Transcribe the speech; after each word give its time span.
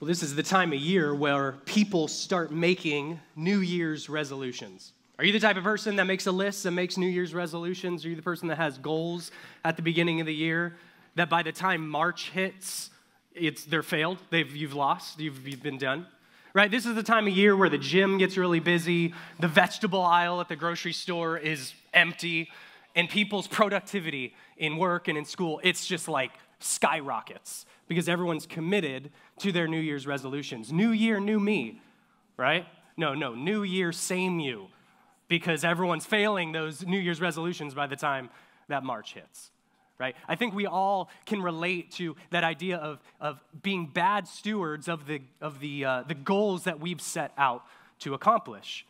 Well, 0.00 0.08
this 0.08 0.22
is 0.22 0.34
the 0.34 0.42
time 0.42 0.72
of 0.72 0.78
year 0.78 1.14
where 1.14 1.52
people 1.66 2.08
start 2.08 2.50
making 2.50 3.20
New 3.36 3.58
Year's 3.58 4.08
resolutions. 4.08 4.94
Are 5.18 5.26
you 5.26 5.32
the 5.32 5.38
type 5.38 5.58
of 5.58 5.62
person 5.62 5.96
that 5.96 6.06
makes 6.06 6.26
a 6.26 6.32
list 6.32 6.64
and 6.64 6.74
makes 6.74 6.96
New 6.96 7.06
Year's 7.06 7.34
resolutions? 7.34 8.06
Are 8.06 8.08
you 8.08 8.16
the 8.16 8.22
person 8.22 8.48
that 8.48 8.56
has 8.56 8.78
goals 8.78 9.30
at 9.62 9.76
the 9.76 9.82
beginning 9.82 10.18
of 10.18 10.26
the 10.26 10.34
year 10.34 10.74
that 11.16 11.28
by 11.28 11.42
the 11.42 11.52
time 11.52 11.86
March 11.86 12.30
hits, 12.30 12.88
it's 13.34 13.66
they're 13.66 13.82
failed, 13.82 14.16
they've 14.30 14.56
you've 14.56 14.72
lost, 14.72 15.20
you've, 15.20 15.46
you've 15.46 15.62
been 15.62 15.76
done? 15.76 16.06
Right? 16.54 16.70
This 16.70 16.86
is 16.86 16.94
the 16.94 17.02
time 17.02 17.26
of 17.26 17.36
year 17.36 17.54
where 17.54 17.68
the 17.68 17.76
gym 17.76 18.16
gets 18.16 18.38
really 18.38 18.60
busy, 18.60 19.12
the 19.38 19.48
vegetable 19.48 20.00
aisle 20.00 20.40
at 20.40 20.48
the 20.48 20.56
grocery 20.56 20.94
store 20.94 21.36
is 21.36 21.74
empty, 21.92 22.48
and 22.96 23.06
people's 23.06 23.46
productivity 23.46 24.34
in 24.56 24.78
work 24.78 25.08
and 25.08 25.18
in 25.18 25.26
school, 25.26 25.60
it's 25.62 25.86
just 25.86 26.08
like 26.08 26.30
skyrockets 26.60 27.66
because 27.88 28.08
everyone's 28.08 28.46
committed 28.46 29.10
to 29.38 29.50
their 29.50 29.66
New 29.66 29.80
Year's 29.80 30.06
resolutions. 30.06 30.72
New 30.72 30.90
year, 30.90 31.18
new 31.18 31.40
me, 31.40 31.80
right? 32.36 32.66
No, 32.96 33.14
no, 33.14 33.34
new 33.34 33.62
year, 33.62 33.92
same 33.92 34.38
you, 34.38 34.68
because 35.26 35.64
everyone's 35.64 36.06
failing 36.06 36.52
those 36.52 36.86
New 36.86 36.98
Year's 36.98 37.20
resolutions 37.20 37.74
by 37.74 37.86
the 37.86 37.96
time 37.96 38.30
that 38.68 38.84
March 38.84 39.14
hits. 39.14 39.50
Right? 39.98 40.16
I 40.26 40.34
think 40.34 40.54
we 40.54 40.66
all 40.66 41.10
can 41.26 41.42
relate 41.42 41.90
to 41.92 42.16
that 42.30 42.42
idea 42.42 42.78
of, 42.78 43.00
of 43.20 43.38
being 43.62 43.86
bad 43.86 44.26
stewards 44.26 44.88
of, 44.88 45.06
the, 45.06 45.20
of 45.42 45.60
the, 45.60 45.84
uh, 45.84 46.02
the 46.08 46.14
goals 46.14 46.64
that 46.64 46.80
we've 46.80 47.02
set 47.02 47.32
out 47.36 47.64
to 47.98 48.14
accomplish. 48.14 48.86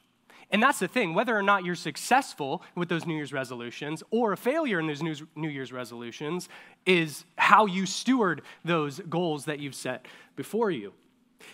And 0.52 0.60
that's 0.62 0.80
the 0.80 0.88
thing, 0.88 1.14
whether 1.14 1.36
or 1.36 1.42
not 1.42 1.64
you're 1.64 1.76
successful 1.76 2.62
with 2.74 2.88
those 2.88 3.06
New 3.06 3.14
Year's 3.14 3.32
resolutions 3.32 4.02
or 4.10 4.32
a 4.32 4.36
failure 4.36 4.80
in 4.80 4.88
those 4.88 5.02
New 5.02 5.48
Year's 5.48 5.72
resolutions 5.72 6.48
is 6.84 7.24
how 7.36 7.66
you 7.66 7.86
steward 7.86 8.42
those 8.64 8.98
goals 9.08 9.44
that 9.44 9.60
you've 9.60 9.76
set 9.76 10.06
before 10.34 10.72
you. 10.72 10.92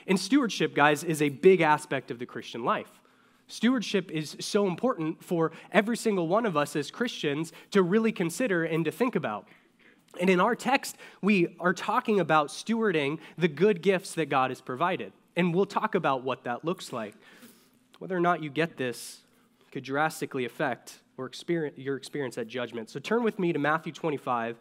And 0.07 0.19
stewardship, 0.19 0.75
guys, 0.75 1.05
is 1.05 1.21
a 1.21 1.29
big 1.29 1.61
aspect 1.61 2.11
of 2.11 2.19
the 2.19 2.27
Christian 2.27 2.65
life. 2.65 3.01
Stewardship 3.49 4.11
is 4.11 4.37
so 4.41 4.67
important 4.67 5.23
for 5.23 5.53
every 5.71 5.97
single 5.97 6.27
one 6.27 6.47
of 6.47 6.57
us 6.57 6.75
as 6.75 6.91
Christians 6.91 7.53
to 7.71 7.83
really 7.83 8.13
consider 8.13 8.65
and 8.65 8.85
to 8.85 8.91
think 8.91 9.15
about. 9.15 9.47
And 10.19 10.31
in 10.31 10.41
our 10.41 10.57
text, 10.57 10.97
we 11.21 11.55
are 11.61 11.75
talking 11.75 12.19
about 12.19 12.49
stewarding 12.49 13.19
the 13.37 13.49
good 13.49 13.83
gifts 13.83 14.15
that 14.15 14.31
God 14.31 14.51
has 14.51 14.61
provided. 14.61 15.13
And 15.37 15.55
we'll 15.55 15.67
talk 15.67 15.95
about 15.95 16.25
what 16.25 16.45
that 16.45 16.65
looks 16.65 16.93
like. 16.93 17.15
Whether 17.99 18.17
or 18.17 18.21
not 18.21 18.43
you 18.43 18.51
get 18.51 18.77
this 18.77 19.23
could 19.73 19.85
drastically 19.85 20.45
affect 20.45 21.01
or 21.19 21.27
experience, 21.27 21.79
your 21.79 21.97
experience 21.97 22.39
at 22.39 22.49
judgment. 22.49 22.91
So 22.91 23.01
turn 23.01 23.23
with 23.23 23.39
me 23.39 23.53
to 23.53 23.59
Matthew 23.59 23.93
25. 23.93 24.57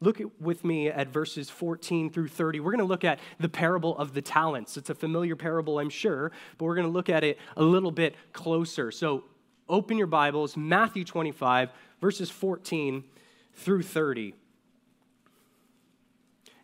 Look 0.00 0.20
with 0.40 0.64
me 0.64 0.88
at 0.88 1.08
verses 1.08 1.48
14 1.48 2.10
through 2.10 2.28
30. 2.28 2.60
We're 2.60 2.72
going 2.72 2.78
to 2.78 2.84
look 2.84 3.04
at 3.04 3.18
the 3.40 3.48
parable 3.48 3.96
of 3.96 4.12
the 4.12 4.20
talents. 4.20 4.76
It's 4.76 4.90
a 4.90 4.94
familiar 4.94 5.36
parable, 5.36 5.78
I'm 5.78 5.88
sure, 5.88 6.32
but 6.58 6.66
we're 6.66 6.74
going 6.74 6.86
to 6.86 6.92
look 6.92 7.08
at 7.08 7.24
it 7.24 7.38
a 7.56 7.62
little 7.62 7.90
bit 7.90 8.14
closer. 8.34 8.90
So 8.90 9.24
open 9.68 9.96
your 9.96 10.06
Bibles, 10.06 10.56
Matthew 10.56 11.04
25, 11.04 11.70
verses 12.00 12.28
14 12.28 13.04
through 13.54 13.82
30. 13.82 14.34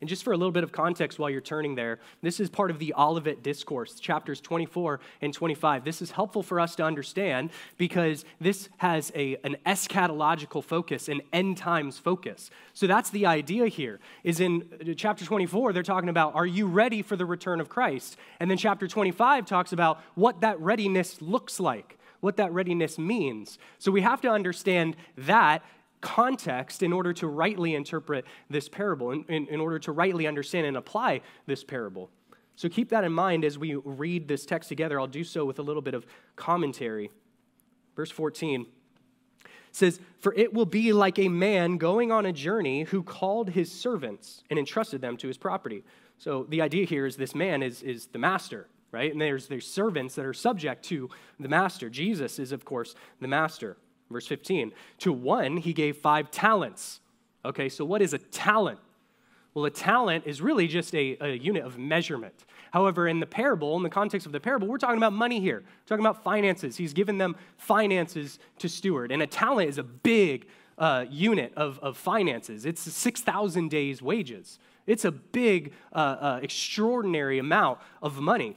And 0.03 0.09
just 0.09 0.25
for 0.25 0.33
a 0.33 0.37
little 0.37 0.51
bit 0.51 0.65
of 0.65 0.73
context 0.73 1.21
while 1.21 1.31
you're 1.31 1.41
turning 1.41 1.77
there, 1.77 2.01
this 2.23 2.41
is 2.41 2.51
part 2.51 2.73
of 2.73 2.81
the 2.81 2.93
Olivet 2.99 3.41
Discourse, 3.45 4.01
chapters 4.01 4.41
24 4.41 4.99
and 5.21 5.33
25. 5.33 5.85
This 5.85 6.03
is 6.03 6.11
helpful 6.11 6.43
for 6.43 6.59
us 6.59 6.75
to 6.75 6.83
understand 6.83 7.51
because 7.79 8.25
this 8.41 8.69
has 8.79 9.13
a, 9.15 9.37
an 9.45 9.57
eschatological 9.65 10.65
focus, 10.65 11.09
an 11.09 11.23
end 11.33 11.57
times 11.57 12.01
focus. 12.01 12.51
So 12.75 12.89
that's 12.89 13.11
the 13.11 13.27
idea 13.27 13.69
here, 13.69 14.01
is 14.25 14.41
in 14.41 14.69
uh, 14.81 14.93
chapter 14.97 15.25
24, 15.25 15.73
they're 15.73 15.85
talking 15.85 16.09
about, 16.09 16.35
are 16.35 16.47
you 16.47 16.67
ready 16.67 17.01
for 17.03 17.15
the 17.15 17.25
return 17.25 17.61
of 17.61 17.69
Christ? 17.69 18.17
And 18.41 18.51
then 18.51 18.59
chapter 18.59 18.89
25 18.89 19.47
talks 19.47 19.73
about 19.73 20.01
what 20.17 20.41
that 20.41 20.59
readiness 20.59 21.23
looks 21.23 21.61
like 21.61 21.97
what 22.19 22.37
that 22.37 22.53
readiness 22.53 22.99
means. 22.99 23.59
So 23.81 23.91
we 23.91 24.01
have 24.03 24.21
to 24.21 24.29
understand 24.29 24.95
that 25.19 25.65
context 26.03 26.83
in 26.83 26.93
order 26.93 27.15
to 27.15 27.27
rightly 27.27 27.75
interpret 27.75 28.27
this 28.51 28.69
parable, 28.69 29.13
in, 29.13 29.25
in, 29.29 29.47
in, 29.47 29.61
order 29.61 29.79
to 29.79 29.93
rightly 29.93 30.27
understand 30.27 30.67
and 30.67 30.77
apply 30.77 31.23
this 31.47 31.65
parable. 31.65 32.11
So 32.57 32.69
keep 32.69 32.91
that 32.91 33.05
in 33.05 33.13
mind 33.13 33.45
as 33.45 33.57
we 33.57 33.77
read 33.77 34.29
this 34.29 34.45
text 34.45 34.69
together. 34.69 35.01
I'll 35.01 35.07
do 35.07 35.25
so 35.25 35.47
with 35.47 35.59
a 35.59 35.63
little 35.63 35.81
bit 35.81 35.95
of 35.95 36.05
commentary. 36.37 37.11
Verse 37.97 38.11
14 38.11 38.67
says, 39.71 40.01
For 40.21 40.35
it 40.35 40.53
will 40.53 40.67
be 40.67 40.93
like 40.93 41.19
a 41.19 41.29
man 41.29 41.79
going 41.79 42.13
on 42.13 42.27
a 42.27 42.33
journey 42.33 42.85
who 42.85 43.03
called 43.03 43.51
his 43.51 43.73
servants 43.73 44.45
and 44.51 44.59
entrusted 44.59 45.01
them 45.01 45.17
to 45.19 45.29
his 45.29 45.39
property. 45.39 45.85
So 46.19 46.47
the 46.49 46.61
idea 46.61 46.85
here 46.85 47.07
is 47.07 47.17
this 47.17 47.35
man 47.35 47.63
is, 47.63 47.83
is 47.83 48.07
the 48.07 48.19
master, 48.19 48.69
right? 48.93 49.11
And 49.11 49.21
there's, 49.21 49.49
there's 49.49 49.67
servants 49.67 50.15
that 50.15 50.25
are 50.25 50.35
subject 50.35 50.85
to 50.87 51.09
the 51.41 51.49
master. 51.49 51.89
Jesus 51.89 52.39
is, 52.39 52.53
of 52.53 52.65
course, 52.65 52.95
the 53.21 53.29
master. 53.29 53.77
Verse 54.13 54.27
15. 54.27 54.73
To 54.99 55.13
one, 55.13 55.57
he 55.57 55.73
gave 55.73 55.97
five 55.97 56.31
talents. 56.31 57.01
Okay, 57.45 57.69
so 57.69 57.85
what 57.85 58.03
is 58.03 58.13
a 58.13 58.19
talent? 58.19 58.79
Well, 59.55 59.65
a 59.65 59.71
talent 59.71 60.25
is 60.27 60.41
really 60.41 60.67
just 60.67 60.95
a, 60.95 61.17
a, 61.21 61.35
unit 61.37 61.65
of 61.65 61.77
measurement. 61.77 62.35
However, 62.73 63.07
in 63.07 63.21
the 63.21 63.27
parable, 63.27 63.77
in 63.77 63.83
the 63.83 63.91
context 63.91 64.27
of 64.27 64.33
the 64.33 64.41
parable, 64.41 64.67
we're 64.67 64.79
talking 64.79 64.97
about 64.97 65.13
money 65.13 65.41
here. 65.41 65.59
We're 65.61 65.87
talking 65.87 66.05
about 66.05 66.25
finances. 66.25 66.77
He's 66.77 66.95
given 66.95 67.19
them 67.19 67.37
finances 67.59 68.39
to 68.61 68.69
steward. 68.69 69.13
And 69.13 69.23
a 69.23 69.27
talent 69.27 69.69
is 69.69 69.77
a 69.77 69.83
big 69.83 70.47
uh, 70.79 71.05
unit 71.11 71.53
of, 71.57 71.79
of 71.81 71.97
finances, 71.97 72.65
it's 72.67 72.81
6,000 72.81 73.71
days' 73.71 74.03
wages. 74.03 74.59
It's 74.87 75.05
a 75.05 75.13
big, 75.13 75.75
uh, 75.93 75.97
uh, 75.97 76.41
extraordinary 76.43 77.39
amount 77.39 77.79
of 78.03 78.21
money. 78.21 78.57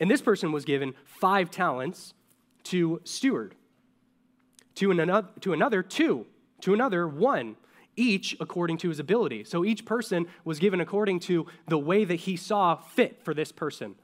And 0.00 0.10
this 0.10 0.20
person 0.20 0.50
was 0.50 0.64
given 0.64 0.94
five 1.04 1.50
talents 1.50 2.14
to 2.64 3.00
steward 3.04 3.54
to 4.76 4.90
another, 4.90 5.28
to 5.40 5.52
another 5.52 5.82
two, 5.82 6.26
to 6.60 6.72
another 6.72 7.06
one, 7.08 7.56
each 7.96 8.36
according 8.40 8.78
to 8.78 8.88
his 8.88 8.98
ability. 8.98 9.44
So 9.44 9.64
each 9.64 9.84
person 9.84 10.26
was 10.44 10.58
given 10.58 10.80
according 10.80 11.20
to 11.20 11.46
the 11.66 11.78
way 11.78 12.04
that 12.04 12.16
he 12.16 12.36
saw 12.36 12.76
fit 12.76 13.22
for 13.24 13.34
this 13.34 13.52
person. 13.52 13.96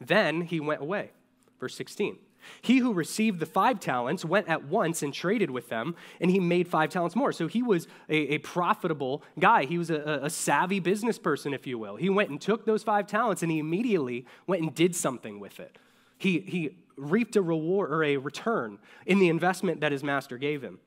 Then 0.00 0.42
he 0.42 0.60
went 0.60 0.82
away. 0.82 1.10
Verse 1.58 1.74
16. 1.76 2.18
He 2.62 2.78
who 2.78 2.92
received 2.92 3.40
the 3.40 3.46
five 3.46 3.80
talents 3.80 4.24
went 4.24 4.48
at 4.48 4.64
once 4.64 5.02
and 5.02 5.12
traded 5.12 5.50
with 5.50 5.68
them, 5.68 5.96
and 6.20 6.30
he 6.30 6.38
made 6.38 6.68
five 6.68 6.90
talents 6.90 7.16
more. 7.16 7.32
So 7.32 7.48
he 7.48 7.62
was 7.62 7.88
a, 8.08 8.34
a 8.34 8.38
profitable 8.38 9.22
guy. 9.38 9.64
He 9.64 9.78
was 9.78 9.90
a, 9.90 10.20
a, 10.22 10.30
savvy 10.30 10.78
business 10.78 11.18
person, 11.18 11.52
if 11.52 11.66
you 11.66 11.76
will. 11.76 11.96
He 11.96 12.08
went 12.08 12.30
and 12.30 12.40
took 12.40 12.64
those 12.64 12.84
five 12.84 13.06
talents 13.08 13.42
and 13.42 13.50
he 13.50 13.58
immediately 13.58 14.26
went 14.46 14.62
and 14.62 14.74
did 14.74 14.94
something 14.94 15.40
with 15.40 15.58
it. 15.58 15.76
He, 16.18 16.40
he 16.40 16.76
reaped 16.96 17.36
a 17.36 17.42
reward 17.42 17.92
or 17.92 18.02
a 18.02 18.16
return 18.16 18.78
in 19.04 19.18
the 19.18 19.28
investment 19.28 19.80
that 19.80 19.92
his 19.92 20.02
master 20.02 20.38
gave 20.38 20.62
him. 20.62 20.78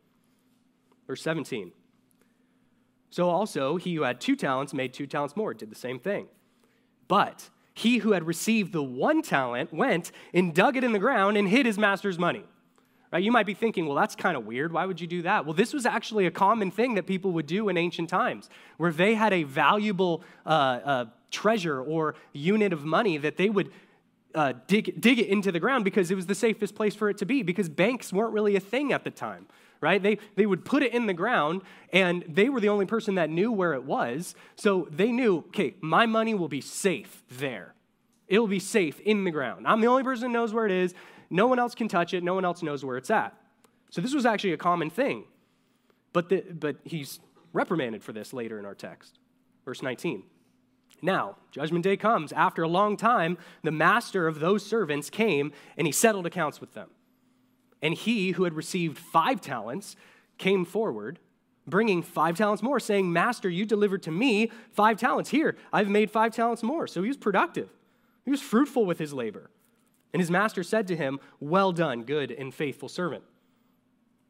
Verse 1.08 1.22
17. 1.22 1.72
So 3.10 3.30
also, 3.30 3.78
he 3.78 3.96
who 3.96 4.04
had 4.04 4.22
two 4.22 4.36
talents 4.36 4.74
made 4.74 4.94
two 4.94 5.08
talents 5.08 5.36
more, 5.36 5.54
did 5.54 5.72
the 5.72 5.76
same 5.76 6.00
thing. 6.00 6.28
But 7.08 7.50
he 7.74 8.00
who 8.00 8.12
had 8.12 8.28
received 8.28 8.72
the 8.74 8.84
one 8.84 9.22
talent 9.22 9.74
went 9.74 10.12
and 10.34 10.54
dug 10.54 10.78
it 10.78 10.84
in 10.84 10.92
the 10.92 11.00
ground 11.00 11.38
and 11.38 11.48
hid 11.48 11.66
his 11.66 11.78
master's 11.78 12.20
money. 12.20 12.44
Right? 13.12 13.24
You 13.24 13.32
might 13.32 13.48
be 13.48 13.56
thinking, 13.56 13.88
well, 13.88 13.96
that's 13.96 14.16
kind 14.16 14.38
of 14.38 14.46
weird. 14.46 14.72
Why 14.72 14.86
would 14.86 15.02
you 15.02 15.08
do 15.08 15.24
that? 15.24 15.46
Well, 15.46 15.56
this 15.56 15.74
was 15.74 15.88
actually 15.88 16.28
a 16.28 16.32
common 16.32 16.70
thing 16.70 16.94
that 16.96 17.08
people 17.08 17.32
would 17.32 17.48
do 17.48 17.70
in 17.70 17.78
ancient 17.78 18.10
times, 18.10 18.50
where 18.78 18.92
they 18.92 19.16
had 19.16 19.34
a 19.34 19.44
valuable 19.44 20.24
uh, 20.46 20.50
uh, 20.50 21.06
treasure 21.32 21.82
or 21.82 22.14
unit 22.34 22.72
of 22.72 22.86
money 22.86 23.18
that 23.18 23.38
they 23.38 23.50
would 23.50 23.72
uh, 24.36 24.54
dig, 24.68 25.00
dig 25.00 25.20
it 25.20 25.28
into 25.28 25.52
the 25.52 25.60
ground 25.60 25.84
because 25.84 26.12
it 26.12 26.16
was 26.16 26.28
the 26.28 26.36
safest 26.36 26.76
place 26.76 26.96
for 26.96 27.10
it 27.10 27.18
to 27.18 27.26
be 27.26 27.44
because 27.44 27.70
banks 27.70 28.14
weren't 28.14 28.34
really 28.34 28.56
a 28.56 28.60
thing 28.60 28.94
at 28.94 29.04
the 29.04 29.12
time 29.12 29.48
right? 29.82 30.02
They, 30.02 30.18
they 30.36 30.46
would 30.46 30.66
put 30.66 30.84
it 30.84 30.94
in 30.94 31.06
the 31.06 31.14
ground 31.14 31.62
and 31.94 32.24
they 32.28 32.50
were 32.50 32.60
the 32.60 32.70
only 32.70 32.86
person 32.86 33.16
that 33.16 33.30
knew 33.30 33.52
where 33.52 33.74
it 33.74 33.84
was. 33.84 34.36
So 34.56 34.88
they 34.92 35.12
knew 35.12 35.38
okay 35.50 35.76
my 35.82 36.06
money 36.06 36.34
will 36.34 36.48
be 36.48 36.62
safe 36.62 37.24
there. 37.30 37.74
It 38.28 38.40
will 38.40 38.48
be 38.48 38.60
safe 38.60 39.00
in 39.02 39.24
the 39.24 39.32
ground. 39.32 39.66
I'm 39.68 39.82
the 39.82 39.88
only 39.88 40.04
person 40.04 40.28
who 40.28 40.34
knows 40.34 40.54
where 40.54 40.66
it 40.66 40.72
is. 40.72 40.94
No 41.30 41.48
one 41.48 41.60
else 41.60 41.76
can 41.76 41.88
touch 41.88 42.14
it. 42.14 42.24
No 42.24 42.34
one 42.34 42.46
else 42.46 42.62
knows 42.62 42.86
where 42.86 42.98
it's 42.98 43.10
at. 43.10 43.36
So 43.90 44.02
this 44.02 44.14
was 44.14 44.26
actually 44.26 44.54
a 44.54 44.58
common 44.58 44.90
thing. 44.90 45.24
But, 46.14 46.30
the, 46.30 46.42
but 46.42 46.78
he's 46.84 47.20
reprimanded 47.54 48.04
for 48.04 48.14
this 48.14 48.34
later 48.34 48.60
in 48.60 48.66
our 48.66 48.76
text. 48.76 49.18
Verse 49.66 49.82
19 49.82 50.24
now, 51.02 51.38
judgment 51.52 51.84
day 51.84 51.98
comes. 51.98 52.32
After 52.32 52.64
a 52.64 52.68
long 52.68 52.98
time, 52.98 53.38
the 53.64 53.72
master 53.72 54.28
of 54.28 54.40
those 54.40 54.66
servants 54.66 55.10
came 55.10 55.52
and 55.78 55.88
he 55.88 55.92
settled 55.92 56.26
accounts 56.26 56.60
with 56.60 56.74
them. 56.74 56.90
And 57.82 57.94
he 57.94 58.32
who 58.32 58.44
had 58.44 58.54
received 58.54 58.98
five 58.98 59.42
talents 59.42 59.96
came 60.38 60.66
forward, 60.66 61.20
bringing 61.66 62.02
five 62.02 62.38
talents 62.38 62.62
more, 62.62 62.80
saying, 62.80 63.12
Master, 63.12 63.50
you 63.50 63.66
delivered 63.66 64.04
to 64.04 64.12
me 64.12 64.52
five 64.72 64.98
talents. 64.98 65.30
Here, 65.30 65.56
I've 65.72 65.90
made 65.90 66.12
five 66.12 66.34
talents 66.34 66.64
more. 66.64 66.88
So 66.88 67.02
he 67.02 67.08
was 67.08 67.18
productive, 67.18 67.70
he 68.26 68.32
was 68.32 68.42
fruitful 68.42 68.86
with 68.86 69.00
his 69.00 69.14
labor. 69.14 69.50
And 70.12 70.20
his 70.20 70.32
master 70.32 70.64
said 70.64 70.88
to 70.88 70.96
him, 70.96 71.20
Well 71.40 71.72
done, 71.72 72.04
good 72.04 72.32
and 72.32 72.54
faithful 72.54 72.90
servant. 72.90 73.24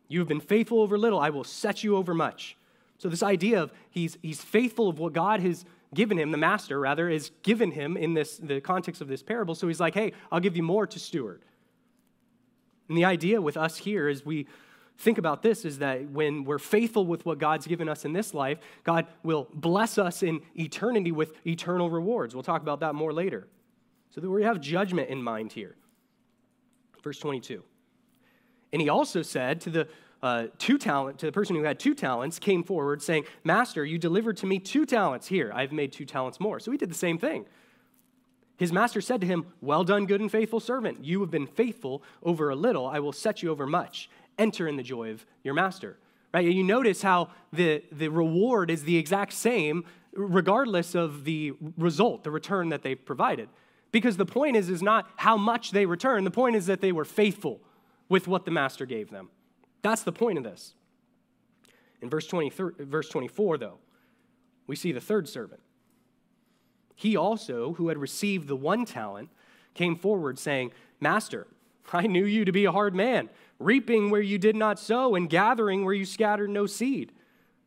You 0.10 0.20
have 0.20 0.28
been 0.28 0.42
faithful 0.42 0.82
over 0.82 0.98
little, 0.98 1.20
I 1.20 1.30
will 1.30 1.44
set 1.44 1.84
you 1.84 1.96
over 1.96 2.14
much. 2.14 2.58
So, 2.98 3.08
this 3.08 3.24
idea 3.24 3.64
of 3.64 3.72
he's, 3.90 4.18
he's 4.22 4.42
faithful 4.42 4.90
of 4.90 5.00
what 5.00 5.14
God 5.14 5.40
has 5.40 5.64
given 5.94 6.18
him, 6.18 6.32
the 6.32 6.38
master 6.38 6.80
rather, 6.80 7.10
is 7.10 7.32
given 7.44 7.72
him 7.72 7.98
in 7.98 8.14
this 8.14 8.38
the 8.38 8.62
context 8.62 9.02
of 9.02 9.08
this 9.08 9.24
parable. 9.24 9.56
So 9.56 9.68
he's 9.68 9.80
like, 9.80 9.94
hey, 9.94 10.14
I'll 10.32 10.40
give 10.40 10.56
you 10.56 10.64
more 10.64 10.86
to 10.88 11.00
steward. 11.00 11.42
And 12.88 12.98
the 12.98 13.06
idea 13.06 13.42
with 13.42 13.58
us 13.58 13.78
here 13.78 14.10
is 14.10 14.26
we 14.26 14.48
think 14.98 15.18
about 15.18 15.42
this 15.42 15.64
is 15.64 15.80
that 15.80 16.10
when 16.10 16.44
we're 16.44 16.60
faithful 16.60 17.06
with 17.06 17.26
what 17.26 17.38
God's 17.38 17.66
given 17.66 17.88
us 17.88 18.04
in 18.04 18.14
this 18.14 18.34
life, 18.34 18.60
God 18.84 19.08
will 19.24 19.48
bless 19.54 19.98
us 19.98 20.24
in 20.24 20.42
eternity 20.56 21.12
with 21.12 21.34
eternal 21.48 21.90
rewards. 21.90 22.36
We'll 22.36 22.44
talk 22.44 22.62
about 22.62 22.82
that 22.82 22.96
more 22.96 23.14
later. 23.14 23.48
So 24.10 24.22
that 24.22 24.30
we 24.30 24.44
have 24.44 24.60
judgment 24.60 25.10
in 25.10 25.22
mind 25.22 25.54
here. 25.54 25.76
Verse 27.04 27.20
22. 27.20 27.64
And 28.74 28.82
he 28.82 28.90
also 28.90 29.22
said 29.22 29.62
to 29.62 29.70
the 29.70 29.88
uh, 30.22 30.48
two 30.58 30.78
talent 30.78 31.18
to 31.20 31.26
the 31.26 31.32
person 31.32 31.56
who 31.56 31.64
had 31.64 31.80
two 31.80 31.96
talents 31.96 32.40
came 32.40 32.64
forward 32.64 33.02
saying, 33.02 33.24
Master, 33.44 33.86
you 33.86 33.98
delivered 33.98 34.38
to 34.38 34.46
me 34.46 34.60
two 34.60 34.86
talents. 34.86 35.28
Here, 35.28 35.52
I've 35.54 35.72
made 35.72 35.94
two 35.94 36.06
talents 36.06 36.40
more. 36.40 36.60
So 36.60 36.72
he 36.72 36.78
did 36.78 36.90
the 36.90 36.96
same 36.96 37.18
thing. 37.18 37.46
His 38.58 38.74
master 38.74 39.00
said 39.00 39.22
to 39.22 39.28
him, 39.28 39.46
Well 39.62 39.86
done, 39.86 40.06
good 40.06 40.20
and 40.20 40.30
faithful 40.30 40.60
servant. 40.60 41.06
You 41.06 41.22
have 41.22 41.32
been 41.32 41.48
faithful 41.48 42.04
over 42.22 42.50
a 42.50 42.56
little. 42.56 42.86
I 42.86 43.00
will 43.00 43.14
set 43.14 43.42
you 43.42 43.50
over 43.50 43.66
much. 43.66 44.10
Enter 44.38 44.68
in 44.68 44.76
the 44.76 44.84
joy 44.84 45.12
of 45.12 45.26
your 45.44 45.54
master. 45.54 45.98
Right? 46.34 46.46
And 46.46 46.54
you 46.54 46.64
notice 46.64 47.02
how 47.02 47.30
the, 47.54 47.84
the 47.92 48.10
reward 48.10 48.70
is 48.70 48.84
the 48.84 48.98
exact 48.98 49.34
same, 49.34 49.86
regardless 50.14 50.94
of 50.94 51.24
the 51.24 51.54
result, 51.78 52.26
the 52.26 52.32
return 52.32 52.70
that 52.70 52.84
they've 52.84 53.04
provided. 53.04 53.48
Because 53.92 54.18
the 54.18 54.26
point 54.26 54.58
is, 54.58 54.70
is 54.70 54.84
not 54.84 55.10
how 55.16 55.38
much 55.38 55.72
they 55.72 55.86
return. 55.86 56.26
The 56.26 56.32
point 56.32 56.58
is 56.58 56.66
that 56.66 56.82
they 56.82 56.92
were 56.92 57.06
faithful 57.06 57.62
with 58.10 58.28
what 58.28 58.44
the 58.44 58.52
master 58.52 58.86
gave 58.86 59.10
them. 59.10 59.30
That's 59.82 60.04
the 60.04 60.12
point 60.12 60.38
of 60.38 60.44
this. 60.44 60.74
In 62.02 62.10
verse, 62.10 62.28
23, 62.28 62.86
verse 62.86 63.10
24, 63.10 63.58
though, 63.58 63.78
we 64.68 64.76
see 64.76 64.92
the 64.92 65.02
third 65.02 65.28
servant. 65.28 65.62
He 66.96 67.16
also, 67.16 67.74
who 67.74 67.88
had 67.88 67.98
received 67.98 68.48
the 68.48 68.56
one 68.56 68.86
talent, 68.86 69.30
came 69.74 69.96
forward 69.96 70.38
saying, 70.38 70.72
Master, 71.00 71.48
I 71.94 72.08
knew 72.08 72.26
you 72.26 72.46
to 72.46 72.52
be 72.52 72.66
a 72.66 72.72
hard 72.72 72.94
man, 72.94 73.30
reaping 73.58 74.10
where 74.10 74.22
you 74.22 74.38
did 74.38 74.56
not 74.56 74.80
sow 74.80 75.16
and 75.16 75.30
gathering 75.30 75.86
where 75.86 75.94
you 75.94 76.06
scattered 76.06 76.50
no 76.50 76.66
seed. 76.66 77.14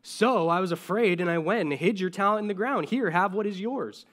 So 0.02 0.48
I 0.48 0.60
was 0.60 0.72
afraid 0.72 1.20
and 1.20 1.30
I 1.30 1.38
went 1.38 1.60
and 1.60 1.72
hid 1.72 2.00
your 2.00 2.10
talent 2.10 2.42
in 2.42 2.48
the 2.48 2.54
ground. 2.54 2.88
Here, 2.88 3.10
have 3.10 3.34
what 3.34 3.46
is 3.46 3.60
yours. 3.60 4.04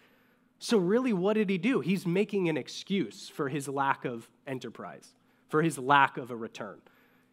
So, 0.62 0.78
really, 0.78 1.14
what 1.14 1.34
did 1.34 1.50
he 1.50 1.58
do? 1.58 1.80
He's 1.80 2.06
making 2.06 2.50
an 2.50 2.58
excuse 2.58 3.30
for 3.30 3.48
his 3.48 3.70
lack 3.70 4.04
of 4.04 4.30
enterprise, 4.46 5.16
for 5.48 5.62
his 5.62 5.78
lack 5.78 6.18
of 6.18 6.32
a 6.32 6.36
return. 6.36 6.82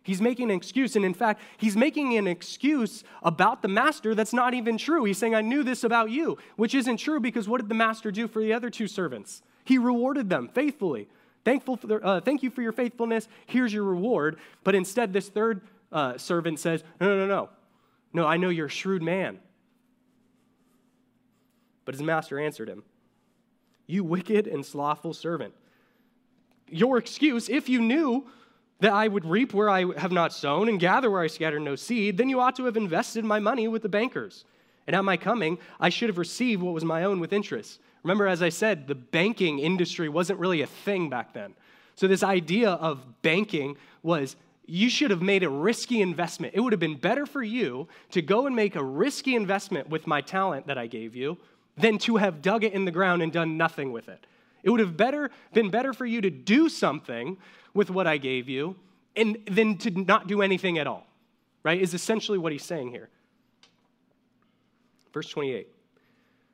He's 0.06 0.23
making 0.23 0.53
an 0.53 0.56
excuse. 0.56 0.94
And 0.94 1.05
in 1.05 1.14
fact, 1.14 1.43
he's 1.56 1.76
making 1.76 2.17
an 2.17 2.29
excuse 2.29 3.03
about 3.25 3.61
the 3.61 3.67
master 3.67 4.14
that's 4.14 4.32
not 4.32 4.55
even 4.55 4.79
true. 4.79 5.03
He's 5.03 5.19
saying, 5.19 5.35
I 5.35 5.41
knew 5.41 5.64
this 5.64 5.82
about 5.82 6.11
you, 6.11 6.38
which 6.55 6.76
isn't 6.76 6.99
true 6.99 7.19
because 7.19 7.49
what 7.49 7.61
did 7.61 7.69
the 7.69 7.75
master 7.75 8.12
do 8.12 8.29
for 8.29 8.41
the 8.41 8.53
other 8.53 8.70
two 8.70 8.87
servants? 8.87 9.43
He 9.64 9.79
rewarded 9.79 10.31
them 10.31 10.47
faithfully. 10.47 11.08
Thankful 11.44 11.76
for 11.76 11.88
their, 11.88 12.06
uh, 12.06 12.20
thank 12.20 12.44
you 12.44 12.50
for 12.50 12.62
your 12.62 12.70
faithfulness. 12.70 13.26
Here's 13.47 13.73
your 13.73 13.82
reward. 13.82 14.38
But 14.62 14.76
instead, 14.76 15.12
this 15.12 15.29
third 15.29 15.62
uh, 15.91 16.19
servant 16.19 16.61
says, 16.61 16.85
No, 17.00 17.09
no, 17.09 17.17
no, 17.17 17.26
no. 17.26 17.49
No, 18.12 18.26
I 18.29 18.37
know 18.37 18.49
you're 18.49 18.67
a 18.67 18.70
shrewd 18.70 19.02
man. 19.02 19.41
But 21.85 21.97
his 21.97 22.02
master 22.02 22.38
answered 22.38 22.69
him, 22.69 22.85
You 23.88 24.05
wicked 24.05 24.47
and 24.47 24.64
slothful 24.64 25.14
servant. 25.14 25.52
Your 26.69 26.97
excuse, 26.97 27.49
if 27.49 27.69
you 27.69 27.81
knew 27.81 28.29
that 28.81 28.93
I 28.93 29.08
would 29.08 29.25
reap 29.25 29.55
where 29.55 29.70
I 29.70 29.99
have 29.99 30.12
not 30.12 30.32
sown 30.32 30.69
and 30.69 30.78
gather 30.78 31.11
where 31.11 31.23
I 31.23 31.28
scattered 31.28 31.61
no 31.61 31.76
seed, 31.76 32.19
then 32.19 32.28
you 32.28 32.40
ought 32.40 32.56
to 32.56 32.64
have 32.67 32.76
invested 32.76 33.25
my 33.25 33.38
money 33.38 33.69
with 33.69 33.82
the 33.82 33.88
bankers. 33.88 34.44
And 34.87 34.94
at 34.94 35.05
my 35.05 35.17
coming, 35.17 35.58
I 35.81 35.88
should 35.88 36.08
have 36.08 36.19
received 36.19 36.62
what 36.62 36.75
was 36.75 36.84
my 36.84 37.05
own 37.05 37.19
with 37.19 37.32
interest. 37.32 37.81
Remember, 38.02 38.26
as 38.26 38.43
I 38.43 38.50
said, 38.50 38.87
the 38.87 38.94
banking 38.94 39.58
industry 39.58 40.08
wasn't 40.08 40.38
really 40.38 40.62
a 40.62 40.67
thing 40.67 41.11
back 41.11 41.32
then. 41.32 41.55
So, 41.96 42.06
this 42.06 42.23
idea 42.23 42.70
of 42.70 43.23
banking 43.23 43.76
was 44.02 44.37
you 44.67 44.90
should 44.90 45.11
have 45.11 45.23
made 45.23 45.43
a 45.43 45.49
risky 45.49 46.00
investment. 46.00 46.55
It 46.55 46.61
would 46.61 46.73
have 46.73 46.81
been 46.81 46.99
better 46.99 47.25
for 47.25 47.43
you 47.43 47.88
to 48.11 48.20
go 48.20 48.46
and 48.46 48.55
make 48.55 48.76
a 48.76 48.84
risky 48.84 49.34
investment 49.34 49.88
with 49.88 50.06
my 50.06 50.20
talent 50.20 50.67
that 50.67 50.76
I 50.76 50.87
gave 50.87 51.17
you 51.17 51.38
than 51.76 51.99
to 51.99 52.17
have 52.17 52.43
dug 52.43 52.64
it 52.64 52.73
in 52.73 52.84
the 52.84 52.90
ground 52.90 53.23
and 53.23 53.32
done 53.32 53.56
nothing 53.56 53.93
with 53.93 54.08
it. 54.08 54.26
It 54.62 54.70
would 54.70 54.81
have 54.81 54.96
better, 54.96 55.31
been 55.52 55.70
better 55.70 55.93
for 55.93 56.06
you 56.06 56.20
to 56.20 56.31
do 56.31 56.69
something 56.69 57.38
with 57.76 57.90
what 57.90 58.06
I 58.06 58.17
gave 58.17 58.49
you 58.49 58.75
and 59.14 59.38
then 59.46 59.78
to 59.78 59.90
not 59.90 60.26
do 60.26 60.43
anything 60.43 60.78
at 60.78 60.87
all, 60.87 61.06
right? 61.62 61.81
Is 61.81 61.94
essentially 61.94 62.38
what 62.38 62.52
he's 62.52 62.64
saying 62.64 62.90
here. 62.90 63.08
Verse 65.12 65.28
28. 65.28 65.69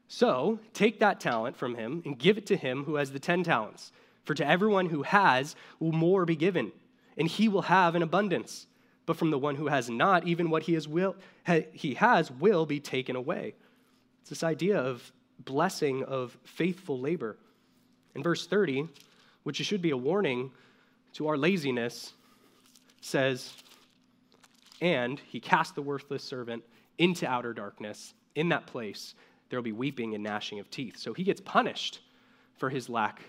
So 0.09 0.59
take 0.75 1.01
that 1.01 1.21
talent 1.21 1.57
from 1.57 1.75
him 1.75 2.03
and 2.05 2.19
give 2.19 2.37
it 2.37 2.47
to 2.47 2.57
him 2.57 2.85
who 2.85 2.97
has 2.97 3.13
the 3.13 3.19
10 3.19 3.45
talents. 3.45 3.93
For 4.25 4.35
to 4.35 4.47
everyone 4.47 4.87
who 4.87 5.03
has 5.03 5.57
will 5.81 5.93
more 5.93 6.25
be 6.25 6.37
given, 6.37 6.71
and 7.17 7.27
he 7.27 7.49
will 7.49 7.63
have 7.63 7.95
an 7.95 8.03
abundance. 8.03 8.67
But 9.05 9.17
from 9.17 9.31
the 9.33 9.39
one 9.39 9.57
who 9.57 9.67
has 9.67 9.91
not, 9.91 10.29
even 10.29 10.49
what 10.49 10.63
he 10.63 10.75
has, 10.75 10.87
will, 10.87 11.17
he 11.73 11.95
has 11.95 12.31
will 12.31 12.67
be 12.67 12.79
taken 12.79 13.17
away. 13.17 13.55
It's 14.21 14.31
this 14.31 14.45
idea 14.45 14.79
of 14.79 15.13
blessing 15.41 16.05
of 16.05 16.37
faithful 16.45 17.01
labor. 17.01 17.37
In 18.15 18.23
verse 18.23 18.47
30, 18.47 18.89
which 19.43 19.57
should 19.57 19.83
be 19.83 19.91
a 19.91 19.97
warning 19.97 20.53
to 21.15 21.29
our 21.29 21.37
laziness, 21.37 22.13
says, 23.01 23.53
And 24.81 25.21
he 25.21 25.41
cast 25.41 25.75
the 25.75 25.83
worthless 25.83 26.23
servant 26.23 26.65
into 26.99 27.27
outer 27.27 27.53
darkness. 27.53 28.15
In 28.35 28.49
that 28.51 28.67
place, 28.67 29.15
there 29.49 29.59
will 29.59 29.65
be 29.65 29.73
weeping 29.73 30.15
and 30.15 30.25
gnashing 30.25 30.61
of 30.61 30.71
teeth. 30.71 30.97
So 30.97 31.13
he 31.13 31.25
gets 31.25 31.41
punished 31.41 32.01
for 32.57 32.71
his 32.71 32.89
lack 32.89 33.23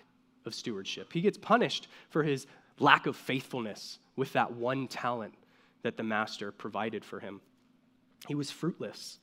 of 0.45 0.53
stewardship. 0.53 1.11
He 1.11 1.21
gets 1.21 1.37
punished 1.37 1.87
for 2.09 2.23
his 2.23 2.47
lack 2.79 3.05
of 3.05 3.15
faithfulness 3.15 3.99
with 4.15 4.33
that 4.33 4.53
one 4.53 4.87
talent 4.87 5.33
that 5.81 5.97
the 5.97 6.03
master 6.03 6.51
provided 6.51 7.03
for 7.03 7.19
him. 7.19 7.41
He 8.27 8.35
was 8.35 8.49
fruitless. 8.49 9.19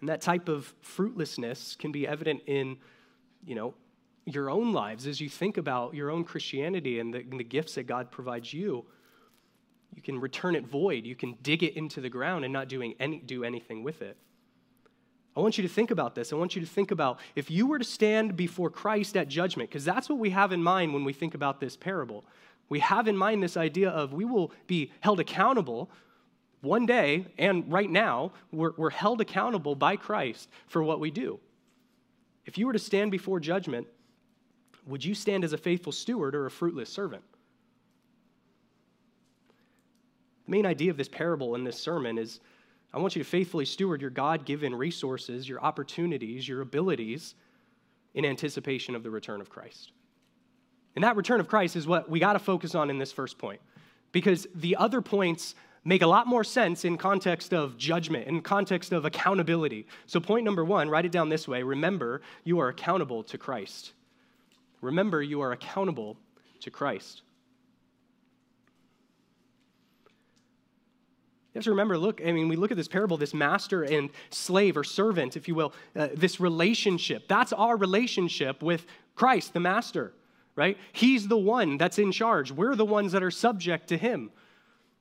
And 0.00 0.08
that 0.08 0.20
type 0.20 0.48
of 0.48 0.74
fruitlessness 0.82 1.76
can 1.78 1.90
be 1.90 2.06
evident 2.06 2.42
in, 2.46 2.76
you 3.44 3.54
know, 3.54 3.74
your 4.26 4.50
own 4.50 4.72
lives, 4.72 5.06
as 5.06 5.20
you 5.20 5.28
think 5.28 5.56
about 5.56 5.94
your 5.94 6.10
own 6.10 6.24
Christianity 6.24 6.98
and 6.98 7.14
the, 7.14 7.18
and 7.18 7.38
the 7.38 7.44
gifts 7.44 7.76
that 7.76 7.86
God 7.86 8.10
provides 8.10 8.52
you, 8.52 8.84
you 9.94 10.02
can 10.02 10.20
return 10.20 10.56
it 10.56 10.66
void. 10.66 11.06
You 11.06 11.14
can 11.14 11.38
dig 11.42 11.62
it 11.62 11.76
into 11.76 12.00
the 12.00 12.10
ground 12.10 12.44
and 12.44 12.52
not 12.52 12.68
doing 12.68 12.94
any, 12.98 13.18
do 13.18 13.44
anything 13.44 13.82
with 13.82 14.02
it. 14.02 14.16
I 15.36 15.40
want 15.40 15.58
you 15.58 15.62
to 15.62 15.68
think 15.68 15.90
about 15.90 16.14
this. 16.14 16.32
I 16.32 16.36
want 16.36 16.56
you 16.56 16.60
to 16.60 16.66
think 16.66 16.90
about 16.90 17.20
if 17.34 17.50
you 17.50 17.66
were 17.66 17.78
to 17.78 17.84
stand 17.84 18.36
before 18.36 18.70
Christ 18.70 19.16
at 19.16 19.28
judgment, 19.28 19.70
because 19.70 19.84
that's 19.84 20.08
what 20.08 20.18
we 20.18 20.30
have 20.30 20.50
in 20.50 20.62
mind 20.62 20.92
when 20.92 21.04
we 21.04 21.12
think 21.12 21.34
about 21.34 21.60
this 21.60 21.76
parable. 21.76 22.24
We 22.68 22.80
have 22.80 23.06
in 23.06 23.16
mind 23.16 23.42
this 23.42 23.56
idea 23.56 23.90
of 23.90 24.12
we 24.12 24.24
will 24.24 24.50
be 24.66 24.92
held 25.00 25.20
accountable 25.20 25.90
one 26.62 26.86
day, 26.86 27.26
and 27.38 27.70
right 27.70 27.88
now, 27.88 28.32
we're, 28.50 28.72
we're 28.76 28.90
held 28.90 29.20
accountable 29.20 29.74
by 29.74 29.96
Christ 29.96 30.48
for 30.66 30.82
what 30.82 31.00
we 31.00 31.10
do. 31.10 31.38
If 32.46 32.58
you 32.58 32.66
were 32.66 32.72
to 32.72 32.78
stand 32.78 33.12
before 33.12 33.38
judgment, 33.38 33.86
would 34.86 35.04
you 35.04 35.14
stand 35.14 35.44
as 35.44 35.52
a 35.52 35.58
faithful 35.58 35.92
steward 35.92 36.34
or 36.34 36.46
a 36.46 36.50
fruitless 36.50 36.88
servant? 36.88 37.24
The 40.46 40.50
main 40.50 40.66
idea 40.66 40.90
of 40.90 40.96
this 40.96 41.08
parable 41.08 41.54
and 41.54 41.66
this 41.66 41.78
sermon 41.78 42.18
is 42.18 42.40
I 42.92 42.98
want 42.98 43.14
you 43.14 43.22
to 43.22 43.28
faithfully 43.28 43.66
steward 43.66 44.00
your 44.00 44.10
God 44.10 44.44
given 44.46 44.74
resources, 44.74 45.48
your 45.48 45.60
opportunities, 45.60 46.48
your 46.48 46.62
abilities 46.62 47.34
in 48.14 48.24
anticipation 48.24 48.94
of 48.94 49.02
the 49.02 49.10
return 49.10 49.40
of 49.40 49.50
Christ. 49.50 49.92
And 50.94 51.04
that 51.04 51.16
return 51.16 51.40
of 51.40 51.48
Christ 51.48 51.76
is 51.76 51.86
what 51.86 52.08
we 52.08 52.20
got 52.20 52.32
to 52.32 52.38
focus 52.38 52.74
on 52.74 52.88
in 52.88 52.98
this 52.98 53.12
first 53.12 53.36
point 53.36 53.60
because 54.12 54.46
the 54.54 54.76
other 54.76 55.02
points 55.02 55.54
make 55.84 56.00
a 56.00 56.06
lot 56.06 56.26
more 56.26 56.42
sense 56.42 56.86
in 56.86 56.96
context 56.96 57.52
of 57.52 57.76
judgment, 57.76 58.26
in 58.26 58.40
context 58.40 58.92
of 58.92 59.04
accountability. 59.04 59.86
So, 60.06 60.18
point 60.20 60.44
number 60.44 60.64
one, 60.64 60.88
write 60.88 61.04
it 61.04 61.12
down 61.12 61.28
this 61.28 61.46
way 61.46 61.62
remember, 61.62 62.22
you 62.44 62.58
are 62.60 62.68
accountable 62.68 63.22
to 63.24 63.36
Christ. 63.36 63.92
Remember, 64.80 65.22
you 65.22 65.40
are 65.40 65.52
accountable 65.52 66.16
to 66.60 66.70
Christ. 66.70 67.22
You 71.52 71.58
have 71.58 71.64
to 71.64 71.70
remember, 71.70 71.96
look, 71.96 72.20
I 72.24 72.32
mean, 72.32 72.48
we 72.48 72.56
look 72.56 72.70
at 72.70 72.76
this 72.76 72.88
parable, 72.88 73.16
this 73.16 73.32
master 73.32 73.82
and 73.82 74.10
slave 74.28 74.76
or 74.76 74.84
servant, 74.84 75.38
if 75.38 75.48
you 75.48 75.54
will, 75.54 75.72
uh, 75.94 76.08
this 76.14 76.38
relationship. 76.38 77.28
That's 77.28 77.52
our 77.54 77.76
relationship 77.78 78.62
with 78.62 78.84
Christ, 79.14 79.54
the 79.54 79.60
master, 79.60 80.12
right? 80.54 80.76
He's 80.92 81.28
the 81.28 81.38
one 81.38 81.78
that's 81.78 81.98
in 81.98 82.12
charge. 82.12 82.52
We're 82.52 82.74
the 82.74 82.84
ones 82.84 83.12
that 83.12 83.22
are 83.22 83.30
subject 83.30 83.88
to 83.88 83.96
him 83.96 84.30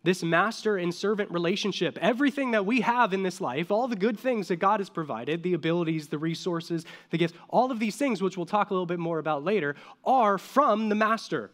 this 0.06 0.24
master 0.24 0.78
and 0.78 0.94
servant 0.94 1.32
relationship. 1.32 1.98
Everything 2.02 2.52
that 2.52 2.66
we 2.66 2.82
have 2.82 3.14
in 3.14 3.24
this 3.24 3.42
life, 3.42 3.72
all 3.72 3.88
the 3.88 3.96
good 3.96 4.20
things 4.20 4.48
that 4.48 4.58
God 4.58 4.80
has 4.80 4.90
provided, 4.90 5.44
the 5.44 5.54
abilities, 5.54 6.08
the 6.08 6.18
resources, 6.18 6.86
the 7.10 7.18
gifts, 7.18 7.34
all 7.50 7.72
of 7.72 7.80
these 7.80 7.98
things, 7.98 8.22
which 8.22 8.38
we'll 8.38 8.46
talk 8.46 8.70
a 8.70 8.74
little 8.74 8.86
bit 8.86 9.00
more 9.00 9.20
about 9.20 9.44
later, 9.44 9.76
are 10.06 10.38
from 10.38 10.90
the 10.90 10.96
master. 10.96 11.52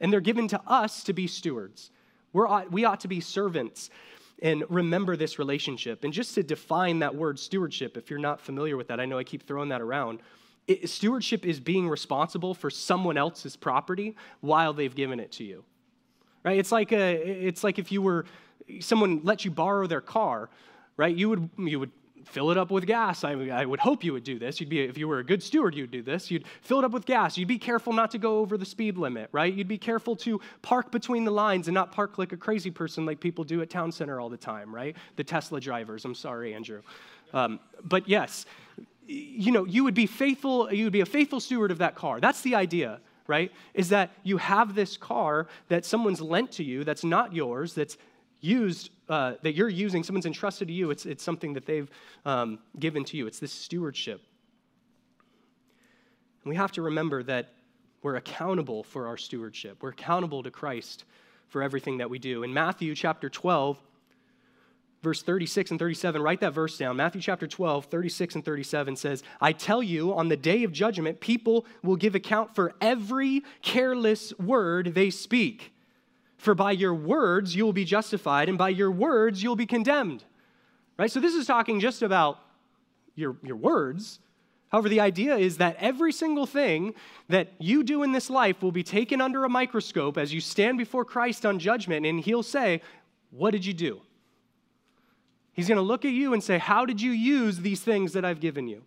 And 0.00 0.12
they're 0.12 0.20
given 0.20 0.48
to 0.48 0.60
us 0.66 1.04
to 1.04 1.12
be 1.12 1.26
stewards. 1.26 1.90
We're, 2.32 2.66
we 2.68 2.84
ought 2.84 3.00
to 3.00 3.08
be 3.08 3.20
servants. 3.20 3.88
and 4.42 4.64
remember 4.68 5.16
this 5.16 5.38
relationship. 5.38 6.04
And 6.04 6.12
just 6.12 6.34
to 6.34 6.42
define 6.42 6.98
that 6.98 7.14
word 7.14 7.38
stewardship, 7.38 7.96
if 7.96 8.10
you're 8.10 8.18
not 8.18 8.40
familiar 8.40 8.76
with 8.76 8.88
that, 8.88 9.00
I 9.00 9.06
know 9.06 9.16
I 9.16 9.24
keep 9.24 9.46
throwing 9.46 9.68
that 9.70 9.80
around. 9.80 10.18
It, 10.66 10.90
stewardship 10.90 11.46
is 11.46 11.60
being 11.60 11.88
responsible 11.88 12.52
for 12.52 12.68
someone 12.68 13.16
else's 13.16 13.56
property 13.56 14.16
while 14.40 14.72
they've 14.72 14.94
given 14.94 15.20
it 15.20 15.32
to 15.32 15.44
you. 15.44 15.64
Right? 16.44 16.58
It's 16.58 16.72
like 16.72 16.92
a, 16.92 17.46
it's 17.46 17.62
like 17.62 17.78
if 17.78 17.92
you 17.92 18.02
were 18.02 18.24
someone 18.80 19.20
let 19.22 19.44
you 19.44 19.50
borrow 19.50 19.86
their 19.86 20.00
car, 20.00 20.48
right? 20.96 21.14
You 21.14 21.28
would 21.28 21.50
you 21.58 21.80
would 21.80 21.90
fill 22.24 22.50
it 22.50 22.58
up 22.58 22.70
with 22.70 22.86
gas. 22.86 23.24
I, 23.24 23.32
I, 23.32 23.64
would 23.66 23.80
hope 23.80 24.04
you 24.04 24.12
would 24.12 24.24
do 24.24 24.38
this. 24.38 24.60
You'd 24.60 24.68
be, 24.68 24.80
if 24.80 24.96
you 24.96 25.08
were 25.08 25.18
a 25.18 25.24
good 25.24 25.42
steward, 25.42 25.74
you'd 25.74 25.90
do 25.90 26.02
this. 26.02 26.30
You'd 26.30 26.44
fill 26.60 26.78
it 26.78 26.84
up 26.84 26.92
with 26.92 27.04
gas. 27.04 27.36
You'd 27.36 27.48
be 27.48 27.58
careful 27.58 27.92
not 27.92 28.10
to 28.12 28.18
go 28.18 28.38
over 28.38 28.56
the 28.56 28.64
speed 28.64 28.96
limit, 28.96 29.28
right? 29.32 29.52
You'd 29.52 29.68
be 29.68 29.78
careful 29.78 30.16
to 30.16 30.40
park 30.62 30.90
between 30.90 31.24
the 31.24 31.30
lines 31.30 31.68
and 31.68 31.74
not 31.74 31.92
park 31.92 32.18
like 32.18 32.32
a 32.32 32.36
crazy 32.36 32.70
person 32.70 33.04
like 33.04 33.20
people 33.20 33.44
do 33.44 33.60
at 33.62 33.70
town 33.70 33.92
center 33.92 34.20
all 34.20 34.28
the 34.28 34.36
time, 34.36 34.74
right? 34.74 34.96
The 35.16 35.24
Tesla 35.24 35.60
drivers. 35.60 36.04
I'm 36.04 36.14
sorry, 36.14 36.54
Andrew. 36.54 36.82
Um, 37.32 37.60
but 37.84 38.08
yes, 38.08 38.46
you 39.06 39.52
know, 39.52 39.64
you 39.64 39.84
would 39.84 39.94
be 39.94 40.06
faithful, 40.06 40.72
you 40.72 40.84
would 40.84 40.92
be 40.92 41.00
a 41.00 41.06
faithful 41.06 41.40
steward 41.40 41.70
of 41.70 41.78
that 41.78 41.94
car. 41.94 42.20
That's 42.20 42.42
the 42.42 42.54
idea, 42.54 43.00
right? 43.26 43.52
Is 43.74 43.88
that 43.90 44.10
you 44.22 44.38
have 44.38 44.74
this 44.74 44.96
car 44.96 45.46
that 45.68 45.84
someone's 45.84 46.20
lent 46.20 46.52
to 46.52 46.64
you 46.64 46.84
that's 46.84 47.04
not 47.04 47.32
yours, 47.32 47.74
that's 47.74 47.96
used, 48.40 48.90
uh, 49.08 49.34
that 49.42 49.54
you're 49.54 49.68
using, 49.68 50.02
someone's 50.02 50.26
entrusted 50.26 50.68
to 50.68 50.74
you, 50.74 50.90
it's, 50.90 51.06
it's 51.06 51.22
something 51.22 51.52
that 51.54 51.66
they've 51.66 51.90
um, 52.24 52.58
given 52.78 53.04
to 53.04 53.16
you. 53.16 53.26
It's 53.26 53.38
this 53.38 53.52
stewardship. 53.52 54.20
And 56.44 56.50
we 56.50 56.56
have 56.56 56.72
to 56.72 56.82
remember 56.82 57.22
that 57.22 57.52
we're 58.02 58.16
accountable 58.16 58.82
for 58.82 59.06
our 59.06 59.16
stewardship. 59.16 59.78
We're 59.80 59.90
accountable 59.90 60.42
to 60.42 60.50
Christ 60.50 61.04
for 61.48 61.62
everything 61.62 61.98
that 61.98 62.10
we 62.10 62.18
do. 62.18 62.42
In 62.42 62.52
Matthew 62.52 62.94
chapter 62.94 63.30
12, 63.30 63.80
verse 65.02 65.22
36 65.22 65.72
and 65.72 65.80
37, 65.80 66.22
write 66.22 66.40
that 66.40 66.54
verse 66.54 66.78
down. 66.78 66.96
Matthew 66.96 67.20
chapter 67.20 67.46
12, 67.46 67.86
36 67.86 68.36
and 68.36 68.44
37 68.44 68.96
says, 68.96 69.22
I 69.40 69.52
tell 69.52 69.82
you, 69.82 70.14
on 70.14 70.28
the 70.28 70.36
day 70.36 70.62
of 70.62 70.72
judgment, 70.72 71.20
people 71.20 71.66
will 71.82 71.96
give 71.96 72.14
account 72.14 72.54
for 72.54 72.74
every 72.80 73.42
careless 73.62 74.32
word 74.38 74.94
they 74.94 75.10
speak. 75.10 75.72
For 76.36 76.54
by 76.54 76.72
your 76.72 76.94
words 76.94 77.54
you 77.54 77.64
will 77.64 77.72
be 77.72 77.84
justified, 77.84 78.48
and 78.48 78.56
by 78.56 78.68
your 78.70 78.90
words 78.90 79.42
you'll 79.42 79.56
be 79.56 79.66
condemned. 79.66 80.24
Right? 80.98 81.10
So 81.10 81.20
this 81.20 81.34
is 81.34 81.46
talking 81.46 81.80
just 81.80 82.02
about 82.02 82.38
your, 83.14 83.36
your 83.42 83.56
words. 83.56 84.20
However, 84.68 84.88
the 84.88 85.00
idea 85.00 85.36
is 85.36 85.58
that 85.58 85.76
every 85.78 86.12
single 86.12 86.46
thing 86.46 86.94
that 87.28 87.52
you 87.58 87.82
do 87.82 88.02
in 88.02 88.12
this 88.12 88.30
life 88.30 88.62
will 88.62 88.72
be 88.72 88.82
taken 88.82 89.20
under 89.20 89.44
a 89.44 89.48
microscope 89.48 90.16
as 90.16 90.32
you 90.32 90.40
stand 90.40 90.78
before 90.78 91.04
Christ 91.04 91.44
on 91.44 91.58
judgment, 91.58 92.06
and 92.06 92.20
he'll 92.20 92.42
say, 92.42 92.80
What 93.30 93.50
did 93.50 93.66
you 93.66 93.74
do? 93.74 94.00
He's 95.52 95.68
going 95.68 95.76
to 95.76 95.82
look 95.82 96.04
at 96.04 96.12
you 96.12 96.32
and 96.32 96.42
say, 96.42 96.58
How 96.58 96.86
did 96.86 97.00
you 97.00 97.10
use 97.10 97.58
these 97.58 97.80
things 97.80 98.12
that 98.12 98.24
I've 98.24 98.40
given 98.40 98.68
you? 98.68 98.82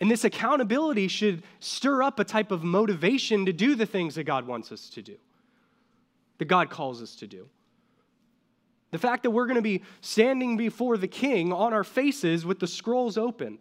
And 0.00 0.10
this 0.10 0.24
accountability 0.24 1.08
should 1.08 1.42
stir 1.58 2.02
up 2.02 2.18
a 2.18 2.24
type 2.24 2.50
of 2.50 2.64
motivation 2.64 3.44
to 3.46 3.52
do 3.52 3.74
the 3.74 3.84
things 3.84 4.14
that 4.14 4.24
God 4.24 4.46
wants 4.46 4.72
us 4.72 4.88
to 4.90 5.02
do 5.02 5.16
that 6.38 6.46
God 6.46 6.70
calls 6.70 7.02
us 7.02 7.14
to 7.16 7.26
do. 7.26 7.46
The 8.92 8.98
fact 8.98 9.24
that 9.24 9.30
we're 9.30 9.44
going 9.46 9.56
to 9.56 9.62
be 9.62 9.82
standing 10.00 10.56
before 10.56 10.96
the 10.96 11.06
king 11.06 11.52
on 11.52 11.74
our 11.74 11.84
faces 11.84 12.46
with 12.46 12.58
the 12.58 12.66
scrolls 12.66 13.18
open. 13.18 13.58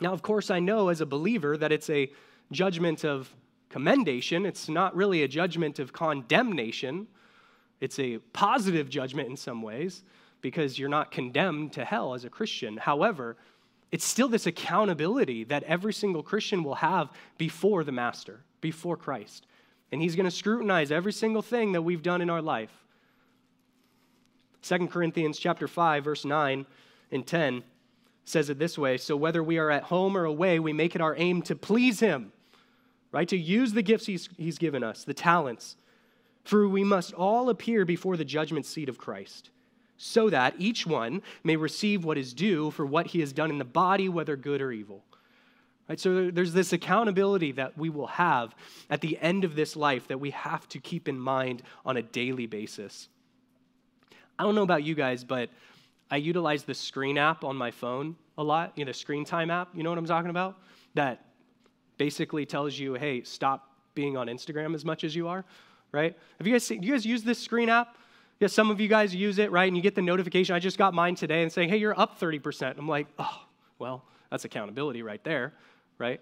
Now, 0.00 0.12
of 0.12 0.20
course, 0.20 0.50
I 0.50 0.58
know 0.58 0.88
as 0.88 1.00
a 1.00 1.06
believer 1.06 1.56
that 1.56 1.70
it's 1.70 1.88
a 1.88 2.10
judgment 2.50 3.04
of 3.04 3.32
commendation. 3.70 4.44
It's 4.44 4.68
not 4.68 4.94
really 4.96 5.22
a 5.22 5.28
judgment 5.28 5.78
of 5.78 5.92
condemnation. 5.92 7.06
It's 7.84 7.98
a 7.98 8.18
positive 8.32 8.88
judgment 8.88 9.28
in 9.28 9.36
some 9.36 9.62
ways 9.62 10.02
because 10.40 10.78
you're 10.78 10.88
not 10.88 11.10
condemned 11.10 11.72
to 11.74 11.84
hell 11.84 12.14
as 12.14 12.24
a 12.24 12.30
Christian. 12.30 12.76
However, 12.76 13.36
it's 13.92 14.04
still 14.04 14.28
this 14.28 14.46
accountability 14.46 15.44
that 15.44 15.62
every 15.64 15.92
single 15.92 16.22
Christian 16.22 16.64
will 16.64 16.74
have 16.76 17.10
before 17.38 17.84
the 17.84 17.92
Master, 17.92 18.40
before 18.60 18.96
Christ 18.96 19.46
and 19.94 20.02
he's 20.02 20.16
going 20.16 20.24
to 20.24 20.30
scrutinize 20.30 20.90
every 20.90 21.12
single 21.12 21.40
thing 21.40 21.70
that 21.70 21.82
we've 21.82 22.02
done 22.02 22.20
in 22.20 22.28
our 22.28 22.42
life. 22.42 22.72
2 24.62 24.88
Corinthians 24.88 25.38
chapter 25.38 25.68
5 25.68 26.02
verse 26.02 26.24
9 26.24 26.66
and 27.12 27.24
10 27.24 27.62
says 28.24 28.50
it 28.50 28.58
this 28.58 28.76
way, 28.76 28.96
so 28.96 29.16
whether 29.16 29.40
we 29.40 29.56
are 29.56 29.70
at 29.70 29.84
home 29.84 30.16
or 30.16 30.24
away, 30.24 30.58
we 30.58 30.72
make 30.72 30.96
it 30.96 31.00
our 31.00 31.14
aim 31.16 31.42
to 31.42 31.54
please 31.54 32.00
him, 32.00 32.32
right? 33.12 33.28
To 33.28 33.36
use 33.36 33.72
the 33.72 33.82
gifts 33.82 34.06
he's, 34.06 34.28
he's 34.36 34.58
given 34.58 34.82
us, 34.82 35.04
the 35.04 35.14
talents. 35.14 35.76
For 36.44 36.68
we 36.68 36.84
must 36.84 37.12
all 37.14 37.48
appear 37.48 37.84
before 37.84 38.16
the 38.16 38.24
judgment 38.24 38.66
seat 38.66 38.88
of 38.88 38.98
Christ, 38.98 39.50
so 39.96 40.28
that 40.30 40.54
each 40.58 40.86
one 40.86 41.22
may 41.42 41.56
receive 41.56 42.04
what 42.04 42.18
is 42.18 42.34
due 42.34 42.70
for 42.70 42.84
what 42.84 43.08
he 43.08 43.20
has 43.20 43.32
done 43.32 43.50
in 43.50 43.58
the 43.58 43.64
body, 43.64 44.08
whether 44.08 44.36
good 44.36 44.60
or 44.60 44.70
evil. 44.70 45.04
Right? 45.88 46.00
So 46.00 46.30
there's 46.30 46.52
this 46.52 46.72
accountability 46.72 47.52
that 47.52 47.76
we 47.76 47.90
will 47.90 48.06
have 48.06 48.54
at 48.88 49.00
the 49.00 49.18
end 49.18 49.44
of 49.44 49.54
this 49.54 49.76
life 49.76 50.08
that 50.08 50.18
we 50.18 50.30
have 50.30 50.68
to 50.70 50.78
keep 50.78 51.08
in 51.08 51.18
mind 51.18 51.62
on 51.84 51.96
a 51.96 52.02
daily 52.02 52.46
basis. 52.46 53.08
I 54.38 54.42
don't 54.42 54.54
know 54.54 54.62
about 54.62 54.82
you 54.82 54.94
guys, 54.94 55.24
but 55.24 55.50
I 56.10 56.16
utilize 56.16 56.64
the 56.64 56.74
screen 56.74 57.18
app 57.18 57.44
on 57.44 57.56
my 57.56 57.70
phone 57.70 58.16
a 58.36 58.42
lot, 58.42 58.72
you 58.76 58.84
know, 58.84 58.90
the 58.90 58.94
screen 58.94 59.24
time 59.24 59.50
app, 59.50 59.68
you 59.74 59.82
know 59.82 59.90
what 59.90 59.98
I'm 59.98 60.06
talking 60.06 60.30
about? 60.30 60.58
That 60.94 61.24
basically 61.98 62.46
tells 62.46 62.78
you, 62.78 62.94
hey, 62.94 63.22
stop 63.22 63.70
being 63.94 64.16
on 64.16 64.26
Instagram 64.26 64.74
as 64.74 64.84
much 64.84 65.04
as 65.04 65.14
you 65.14 65.28
are, 65.28 65.44
right? 65.94 66.16
Have 66.38 66.46
you 66.46 66.52
guys 66.52 66.64
seen, 66.64 66.82
you 66.82 66.92
guys 66.92 67.06
use 67.06 67.22
this 67.22 67.38
screen 67.38 67.68
app? 67.68 67.96
Yeah, 68.40 68.48
some 68.48 68.70
of 68.70 68.80
you 68.80 68.88
guys 68.88 69.14
use 69.14 69.38
it, 69.38 69.52
right? 69.52 69.68
And 69.68 69.76
you 69.76 69.82
get 69.82 69.94
the 69.94 70.02
notification. 70.02 70.56
I 70.56 70.58
just 70.58 70.76
got 70.76 70.92
mine 70.92 71.14
today 71.14 71.42
and 71.42 71.52
saying, 71.52 71.68
hey, 71.68 71.76
you're 71.76 71.98
up 71.98 72.18
30%. 72.18 72.76
I'm 72.76 72.88
like, 72.88 73.06
oh, 73.18 73.42
well, 73.78 74.04
that's 74.28 74.44
accountability 74.44 75.02
right 75.02 75.22
there, 75.22 75.54
right? 75.98 76.20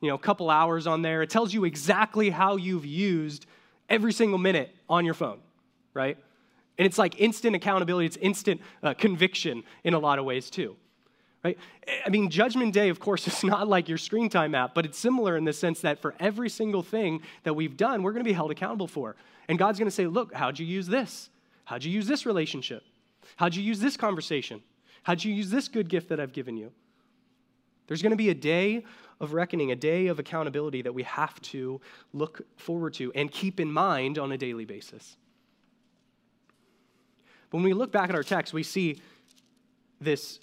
You 0.00 0.08
know, 0.08 0.14
a 0.14 0.18
couple 0.18 0.48
hours 0.48 0.86
on 0.86 1.02
there. 1.02 1.22
It 1.22 1.30
tells 1.30 1.52
you 1.52 1.64
exactly 1.64 2.30
how 2.30 2.56
you've 2.56 2.86
used 2.86 3.46
every 3.88 4.12
single 4.12 4.38
minute 4.38 4.74
on 4.88 5.04
your 5.04 5.14
phone, 5.14 5.40
right? 5.92 6.16
And 6.78 6.86
it's 6.86 6.98
like 6.98 7.20
instant 7.20 7.56
accountability, 7.56 8.06
it's 8.06 8.16
instant 8.18 8.60
uh, 8.82 8.94
conviction 8.94 9.64
in 9.82 9.94
a 9.94 9.98
lot 9.98 10.20
of 10.20 10.24
ways 10.24 10.50
too. 10.50 10.76
Right? 11.44 11.58
I 12.04 12.08
mean, 12.08 12.30
Judgment 12.30 12.72
Day, 12.72 12.88
of 12.88 12.98
course, 12.98 13.28
is 13.28 13.44
not 13.44 13.68
like 13.68 13.88
your 13.88 13.98
screen 13.98 14.30
time 14.30 14.54
app, 14.54 14.74
but 14.74 14.86
it's 14.86 14.98
similar 14.98 15.36
in 15.36 15.44
the 15.44 15.52
sense 15.52 15.80
that 15.82 16.00
for 16.00 16.14
every 16.18 16.48
single 16.48 16.82
thing 16.82 17.20
that 17.42 17.54
we've 17.54 17.76
done, 17.76 18.02
we're 18.02 18.12
going 18.12 18.24
to 18.24 18.28
be 18.28 18.32
held 18.32 18.50
accountable 18.50 18.88
for. 18.88 19.14
And 19.48 19.58
God's 19.58 19.78
going 19.78 19.88
to 19.88 19.94
say, 19.94 20.06
Look, 20.06 20.32
how'd 20.32 20.58
you 20.58 20.66
use 20.66 20.86
this? 20.86 21.28
How'd 21.66 21.84
you 21.84 21.92
use 21.92 22.06
this 22.06 22.26
relationship? 22.26 22.82
How'd 23.36 23.54
you 23.54 23.62
use 23.62 23.80
this 23.80 23.96
conversation? 23.96 24.62
How'd 25.02 25.22
you 25.22 25.32
use 25.32 25.50
this 25.50 25.68
good 25.68 25.88
gift 25.88 26.08
that 26.08 26.18
I've 26.18 26.32
given 26.32 26.56
you? 26.56 26.72
There's 27.86 28.00
going 28.00 28.10
to 28.10 28.16
be 28.16 28.30
a 28.30 28.34
day 28.34 28.84
of 29.20 29.34
reckoning, 29.34 29.70
a 29.70 29.76
day 29.76 30.06
of 30.06 30.18
accountability 30.18 30.82
that 30.82 30.94
we 30.94 31.02
have 31.02 31.40
to 31.42 31.80
look 32.12 32.40
forward 32.56 32.94
to 32.94 33.12
and 33.12 33.30
keep 33.30 33.60
in 33.60 33.70
mind 33.70 34.18
on 34.18 34.32
a 34.32 34.38
daily 34.38 34.64
basis. 34.64 35.16
When 37.50 37.62
we 37.62 37.72
look 37.72 37.92
back 37.92 38.08
at 38.08 38.16
our 38.16 38.22
text, 38.22 38.52
we 38.52 38.62
see 38.62 39.00
this 40.00 40.40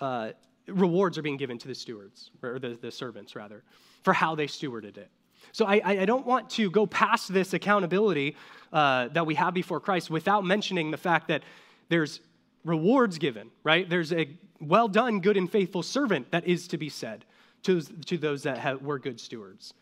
uh, 0.00 0.30
rewards 0.66 1.18
are 1.18 1.22
being 1.22 1.36
given 1.36 1.58
to 1.58 1.68
the 1.68 1.74
stewards, 1.74 2.30
or 2.42 2.58
the, 2.58 2.78
the 2.80 2.90
servants, 2.90 3.36
rather, 3.36 3.62
for 4.02 4.12
how 4.12 4.34
they 4.34 4.46
stewarded 4.46 4.96
it. 4.96 5.10
So 5.52 5.66
I, 5.66 5.80
I 5.84 6.04
don't 6.04 6.26
want 6.26 6.50
to 6.50 6.70
go 6.70 6.86
past 6.86 7.32
this 7.32 7.52
accountability 7.52 8.36
uh, 8.72 9.08
that 9.08 9.26
we 9.26 9.34
have 9.34 9.54
before 9.54 9.78
Christ 9.78 10.10
without 10.10 10.44
mentioning 10.44 10.90
the 10.90 10.96
fact 10.96 11.28
that 11.28 11.42
there's 11.88 12.20
rewards 12.64 13.18
given, 13.18 13.50
right? 13.62 13.88
There's 13.88 14.12
a 14.12 14.28
well 14.60 14.88
done, 14.88 15.20
good 15.20 15.36
and 15.36 15.50
faithful 15.50 15.82
servant 15.82 16.30
that 16.30 16.46
is 16.46 16.66
to 16.68 16.78
be 16.78 16.88
said 16.88 17.24
to, 17.64 17.82
to 17.82 18.16
those 18.16 18.42
that 18.44 18.58
have, 18.58 18.82
were 18.82 18.98
good 18.98 19.20
stewards. 19.20 19.74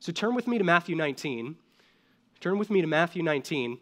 So 0.00 0.12
turn 0.12 0.34
with 0.34 0.46
me 0.46 0.58
to 0.58 0.64
Matthew 0.64 0.94
19. 0.94 1.56
Turn 2.40 2.58
with 2.58 2.70
me 2.70 2.80
to 2.80 2.86
Matthew 2.86 3.22
19. 3.22 3.78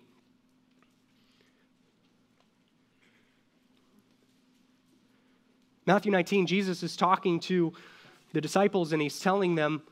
Matthew 5.87 6.13
19, 6.13 6.47
Jesus 6.47 6.83
is 6.83 6.97
talking 6.97 7.41
to 7.41 7.73
the 8.33 8.41
disciples 8.41 8.93
and 8.93 9.03
he's 9.03 9.19
telling 9.19 9.55
them 9.55 9.83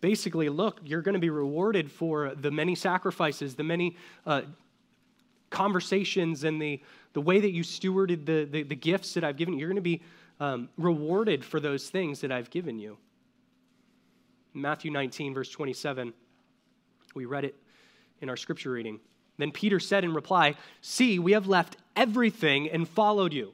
basically, 0.00 0.48
look, 0.48 0.80
you're 0.84 1.02
going 1.02 1.14
to 1.14 1.20
be 1.20 1.30
rewarded 1.30 1.90
for 1.90 2.34
the 2.34 2.50
many 2.50 2.74
sacrifices, 2.74 3.56
the 3.56 3.64
many 3.64 3.96
uh, 4.26 4.42
conversations, 5.50 6.44
and 6.44 6.62
the 6.62 6.80
the 7.18 7.20
way 7.20 7.40
that 7.40 7.50
you 7.50 7.62
stewarded 7.62 8.26
the, 8.26 8.44
the, 8.44 8.62
the 8.62 8.76
gifts 8.76 9.14
that 9.14 9.24
I've 9.24 9.36
given 9.36 9.54
you, 9.54 9.60
you're 9.60 9.68
going 9.68 9.76
to 9.76 9.82
be 9.82 10.02
um, 10.40 10.68
rewarded 10.76 11.44
for 11.44 11.58
those 11.58 11.90
things 11.90 12.20
that 12.20 12.30
I've 12.30 12.50
given 12.50 12.78
you. 12.78 12.96
Matthew 14.54 14.90
19, 14.90 15.34
verse 15.34 15.50
27, 15.50 16.12
we 17.14 17.24
read 17.24 17.44
it 17.44 17.56
in 18.20 18.28
our 18.28 18.36
scripture 18.36 18.70
reading. 18.70 19.00
Then 19.36 19.50
Peter 19.50 19.80
said 19.80 20.04
in 20.04 20.14
reply, 20.14 20.54
See, 20.80 21.18
we 21.18 21.32
have 21.32 21.46
left 21.46 21.76
everything 21.96 22.68
and 22.70 22.88
followed 22.88 23.32
you. 23.32 23.52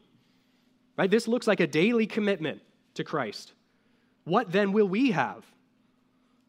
Right? 0.96 1.10
This 1.10 1.26
looks 1.28 1.46
like 1.46 1.60
a 1.60 1.66
daily 1.66 2.06
commitment 2.06 2.62
to 2.94 3.04
Christ. 3.04 3.52
What 4.24 4.52
then 4.52 4.72
will 4.72 4.88
we 4.88 5.10
have? 5.10 5.44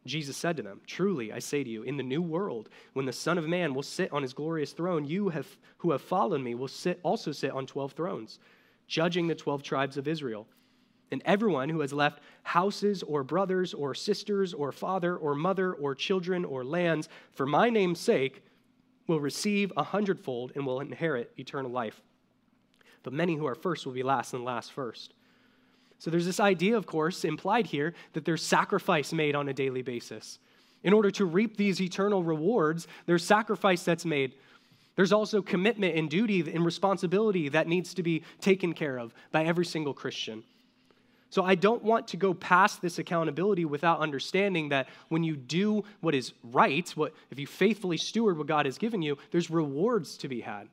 Jesus 0.06 0.38
said 0.38 0.58
to 0.58 0.64
them, 0.64 0.82
Truly, 0.86 1.32
I 1.32 1.40
say 1.40 1.64
to 1.64 1.70
you, 1.70 1.84
in 1.84 1.98
the 1.98 2.04
new 2.04 2.22
world, 2.22 2.70
when 2.94 3.06
the 3.06 3.14
Son 3.14 3.38
of 3.38 3.48
Man 3.48 3.74
will 3.74 3.84
sit 3.84 4.14
on 4.14 4.22
his 4.22 4.34
glorious 4.34 4.72
throne, 4.72 5.06
you 5.06 5.30
have, 5.30 5.48
who 5.78 5.92
have 5.92 6.02
followed 6.02 6.42
me 6.42 6.54
will 6.54 6.68
sit, 6.68 7.00
also 7.02 7.32
sit 7.32 7.52
on 7.52 7.66
12 7.66 7.94
thrones, 7.94 8.40
judging 8.88 9.28
the 9.28 9.36
12 9.36 9.64
tribes 9.64 9.98
of 9.98 10.08
Israel. 10.08 10.48
And 11.12 11.22
everyone 11.26 11.70
who 11.70 11.82
has 11.82 11.94
left 11.94 12.20
houses 12.44 13.04
or 13.04 13.24
brothers 13.24 13.74
or 13.74 13.96
sisters 13.96 14.54
or 14.54 14.72
father 14.72 15.16
or 15.16 15.36
mother 15.36 15.74
or 15.74 15.96
children 15.96 16.46
or 16.46 16.64
lands 16.64 17.10
for 17.32 17.46
my 17.46 17.70
name's 17.70 18.00
sake 18.00 18.44
will 19.08 19.20
receive 19.20 19.72
a 19.78 19.84
hundredfold 19.84 20.52
and 20.56 20.66
will 20.66 20.80
inherit 20.80 21.32
eternal 21.38 21.72
life. 21.72 22.02
But 23.06 23.14
many 23.14 23.36
who 23.36 23.46
are 23.46 23.54
first 23.54 23.86
will 23.86 23.94
be 23.94 24.02
last, 24.02 24.34
and 24.34 24.44
last 24.44 24.74
first. 24.74 25.14
So 26.00 26.10
there's 26.10 26.26
this 26.26 26.40
idea, 26.40 26.76
of 26.76 26.88
course, 26.88 27.24
implied 27.24 27.68
here 27.68 27.94
that 28.14 28.26
there's 28.26 28.44
sacrifice 28.44 29.14
made 29.14 29.36
on 29.36 29.48
a 29.48 29.54
daily 29.54 29.84
basis. 29.84 30.40
In 30.84 30.92
order 30.92 31.12
to 31.12 31.26
reap 31.26 31.56
these 31.56 31.80
eternal 31.80 32.24
rewards, 32.24 32.88
there's 33.06 33.24
sacrifice 33.24 33.84
that's 33.84 34.06
made. 34.06 34.34
There's 34.96 35.14
also 35.14 35.44
commitment 35.44 35.96
and 35.96 36.10
duty 36.10 36.52
and 36.52 36.66
responsibility 36.66 37.48
that 37.50 37.68
needs 37.68 37.94
to 37.94 38.02
be 38.02 38.24
taken 38.42 38.74
care 38.74 38.98
of 38.98 39.14
by 39.32 39.46
every 39.46 39.66
single 39.66 39.94
Christian. 39.94 40.44
So 41.30 41.44
I 41.44 41.54
don't 41.54 41.84
want 41.84 42.08
to 42.08 42.18
go 42.18 42.34
past 42.34 42.82
this 42.82 42.98
accountability 42.98 43.66
without 43.66 44.00
understanding 44.00 44.70
that 44.70 44.88
when 45.10 45.24
you 45.24 45.36
do 45.36 45.84
what 46.02 46.16
is 46.16 46.34
right, 46.44 46.90
what 46.96 47.14
if 47.30 47.38
you 47.38 47.46
faithfully 47.46 47.98
steward 47.98 48.40
what 48.40 48.48
God 48.48 48.66
has 48.66 48.80
given 48.80 49.04
you, 49.04 49.20
there's 49.30 49.52
rewards 49.52 50.18
to 50.18 50.28
be 50.28 50.42
had. 50.42 50.70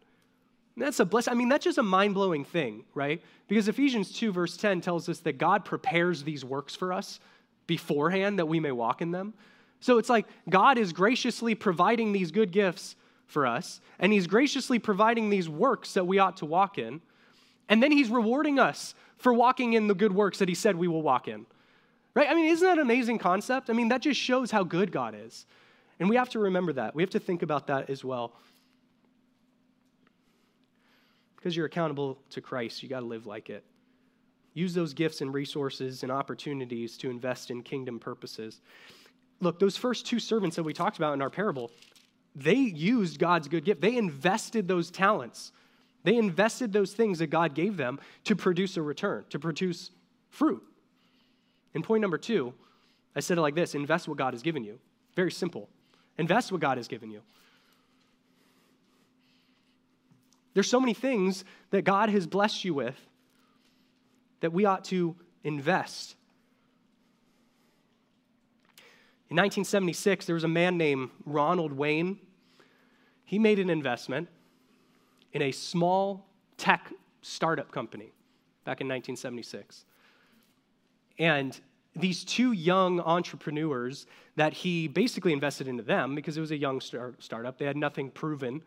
That's 0.77 1.01
a 1.01 1.05
bless. 1.05 1.29
I 1.29 1.35
mean, 1.35 1.49
that's 1.49 1.65
just 1.65 1.79
a 1.79 1.83
mind-blowing 1.83 2.45
thing, 2.45 2.85
right? 2.95 3.23
Because 3.47 3.69
Ephesians 3.69 4.13
2 4.13 4.33
verse 4.33 4.57
10 4.57 4.81
tells 4.81 5.09
us 5.09 5.21
that 5.21 5.39
God 5.39 5.65
prepares 5.65 6.25
these 6.25 6.45
works 6.45 6.75
for 6.75 6.93
us 6.93 7.21
beforehand 7.67 8.39
that 8.39 8.47
we 8.47 8.59
may 8.59 8.73
walk 8.73 9.03
in 9.03 9.11
them. 9.11 9.35
So 9.81 9.99
it's 9.99 10.09
like 10.09 10.27
God 10.49 10.79
is 10.79 10.93
graciously 10.93 11.55
providing 11.55 12.13
these 12.13 12.31
good 12.31 12.53
gifts 12.53 12.97
for 13.27 13.47
us, 13.47 13.81
and 13.99 14.13
he's 14.13 14.27
graciously 14.27 14.79
providing 14.79 15.29
these 15.31 15.49
works 15.49 15.95
that 15.95 16.07
we 16.07 16.19
ought 16.19 16.39
to 16.39 16.47
walk 16.47 16.79
in. 16.79 17.01
And 17.69 17.83
then 17.83 17.93
he's 17.93 18.09
rewarding 18.09 18.59
us 18.59 18.95
for 19.17 19.33
walking 19.33 19.73
in 19.73 19.87
the 19.87 19.95
good 19.95 20.13
works 20.13 20.39
that 20.39 20.49
he 20.49 20.55
said 20.55 20.77
we 20.77 20.89
will 20.89 21.03
walk 21.03 21.29
in. 21.29 21.47
Right? 22.15 22.29
I 22.29 22.35
mean, 22.35 22.51
isn't 22.51 22.67
that 22.67 22.79
an 22.79 22.83
amazing 22.83 23.19
concept? 23.19 23.71
I 23.71 23.73
mean, 23.73 23.89
that 23.89 24.03
just 24.03 24.21
shows 24.21 24.51
how 24.51 24.65
good 24.65 24.93
God 24.93 25.15
is. 25.19 25.47
And 25.99 26.09
we 26.09 26.17
have 26.17 26.29
to 26.31 26.39
remember 26.39 26.73
that. 26.75 26.95
We 26.95 27.03
have 27.03 27.11
to 27.11 27.21
think 27.21 27.43
about 27.43 27.69
that 27.69 27.89
as 27.89 28.05
well. 28.05 28.35
Because 31.43 31.57
you're 31.57 31.67
accountable 31.67 32.19
to 32.31 32.41
Christ, 32.41 32.83
you 32.83 32.89
got 32.89 33.01
to 33.01 33.07
live 33.07 33.27
like 33.27 33.51
it. 33.51 33.65
Use 34.55 34.75
those 34.75 34.95
gifts 34.95 35.23
and 35.23 35.35
resources 35.35 36.03
and 36.03 36.13
opportunities 36.13 36.97
to 36.99 37.11
invest 37.11 37.51
in 37.51 37.63
kingdom 37.63 37.99
purposes. 37.99 38.61
Look, 39.41 39.59
those 39.59 39.77
first 39.77 40.07
two 40.07 40.21
servants 40.21 40.57
that 40.57 40.63
we 40.63 40.73
talked 40.73 40.99
about 40.99 41.15
in 41.15 41.23
our 41.23 41.31
parable, 41.31 41.71
they 42.37 42.55
used 42.55 43.19
God's 43.19 43.49
good 43.49 43.65
gift. 43.65 43.81
They 43.81 43.97
invested 43.97 44.69
those 44.69 44.91
talents 44.91 45.53
they 46.05 46.17
invested 46.17 46.73
those 46.73 46.93
things 46.93 47.19
that 47.21 47.29
God 47.29 47.55
gave 47.55 47.77
them 47.77 48.01
to 48.25 48.35
produce 48.35 48.77
a 48.77 48.83
return, 48.83 49.25
to 49.31 49.39
produce 49.39 49.91
fruit. 50.31 50.63
And 51.75 51.85
point 51.85 52.01
number 52.01 52.19
two, 52.19 52.53
I 53.15 53.21
said 53.21 53.39
it 53.39 53.41
like 53.41 53.55
this 53.55 53.75
invest 53.75 54.09
what 54.09 54.19
God 54.19 54.35
has 54.35 54.43
given 54.43 54.65
you. 54.65 54.79
Very 55.15 55.31
simple. 55.31 55.69
Invest 56.19 56.53
what 56.53 56.61
God 56.61 56.77
has 56.77 56.89
given 56.89 57.11
you. 57.11 57.21
There's 60.55 60.69
so 60.69 60.81
many 60.81 60.95
things 60.95 61.45
that 61.71 61.83
God 61.83 62.09
has 62.11 62.27
blessed 62.27 62.65
you 62.65 62.75
with 62.75 62.99
that 64.41 64.53
we 64.53 64.65
ought 64.65 64.85
to 64.87 65.17
invest. 65.45 66.17
In 69.31 69.37
1976, 69.37 70.27
there 70.27 70.35
was 70.35 70.45
a 70.45 70.49
man 70.49 70.77
named 70.77 71.11
Ronald 71.25 71.73
Wayne. 71.73 72.19
He 73.25 73.39
made 73.39 73.59
an 73.59 73.71
investment 73.71 74.29
in 75.33 75.41
a 75.43 75.53
small 75.53 76.27
tech 76.59 76.93
startup 77.23 77.73
company 77.73 78.13
back 78.65 78.81
in 78.81 78.89
1976. 78.89 79.87
And 81.19 81.59
these 81.95 82.25
two 82.25 82.53
young 82.53 83.01
entrepreneurs 83.01 84.07
that 84.37 84.53
he 84.53 84.89
basically 84.89 85.33
invested 85.33 85.69
into 85.69 85.83
them 85.83 86.15
because 86.15 86.37
it 86.37 86.41
was 86.41 86.51
a 86.51 86.57
young 86.57 86.81
start, 86.81 87.23
startup, 87.23 87.59
they 87.59 87.65
had 87.65 87.77
nothing 87.77 88.11
proven. 88.11 88.63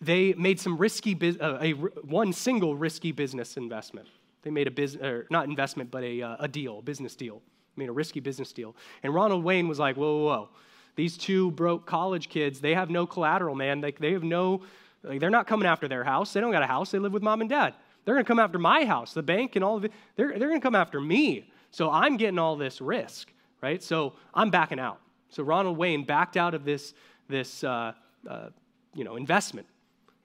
They 0.00 0.34
made 0.34 0.60
some 0.60 0.76
risky, 0.76 1.16
uh, 1.40 1.58
a, 1.60 1.72
one 1.72 2.32
single 2.32 2.76
risky 2.76 3.12
business 3.12 3.56
investment. 3.56 4.08
They 4.42 4.50
made 4.50 4.66
a 4.66 4.70
business, 4.70 5.26
not 5.30 5.48
investment, 5.48 5.90
but 5.90 6.02
a, 6.02 6.22
uh, 6.22 6.36
a 6.40 6.48
deal, 6.48 6.82
business 6.82 7.16
deal. 7.16 7.42
Made 7.76 7.88
a 7.88 7.92
risky 7.92 8.20
business 8.20 8.52
deal. 8.52 8.76
And 9.02 9.14
Ronald 9.14 9.42
Wayne 9.42 9.68
was 9.68 9.78
like, 9.78 9.96
whoa, 9.96 10.18
whoa, 10.18 10.24
whoa. 10.24 10.48
These 10.96 11.18
two 11.18 11.50
broke 11.52 11.86
college 11.86 12.28
kids, 12.28 12.60
they 12.60 12.74
have 12.74 12.88
no 12.88 13.06
collateral, 13.06 13.54
man. 13.54 13.80
Like, 13.80 13.98
they 13.98 14.12
have 14.12 14.22
no 14.22 14.62
like, 15.06 15.20
they're 15.20 15.30
not 15.30 15.46
coming 15.46 15.66
after 15.66 15.88
their 15.88 16.04
house. 16.04 16.32
They 16.32 16.40
don't 16.40 16.52
got 16.52 16.62
a 16.62 16.66
house. 16.66 16.90
They 16.90 16.98
live 16.98 17.12
with 17.12 17.22
mom 17.22 17.40
and 17.40 17.48
dad. 17.48 17.74
They're 18.04 18.14
going 18.14 18.24
to 18.24 18.28
come 18.28 18.38
after 18.38 18.58
my 18.58 18.84
house, 18.84 19.12
the 19.12 19.22
bank, 19.22 19.56
and 19.56 19.64
all 19.64 19.76
of 19.76 19.84
it. 19.84 19.92
They're, 20.16 20.30
they're 20.30 20.48
going 20.48 20.60
to 20.60 20.64
come 20.64 20.74
after 20.74 21.00
me. 21.00 21.50
So 21.70 21.90
I'm 21.90 22.16
getting 22.16 22.38
all 22.38 22.56
this 22.56 22.80
risk, 22.80 23.32
right? 23.60 23.82
So 23.82 24.14
I'm 24.34 24.50
backing 24.50 24.78
out. 24.78 25.00
So 25.28 25.42
Ronald 25.42 25.76
Wayne 25.76 26.04
backed 26.04 26.36
out 26.36 26.54
of 26.54 26.64
this, 26.64 26.94
this 27.28 27.64
uh, 27.64 27.92
uh, 28.28 28.48
you 28.94 29.04
know, 29.04 29.16
investment 29.16 29.66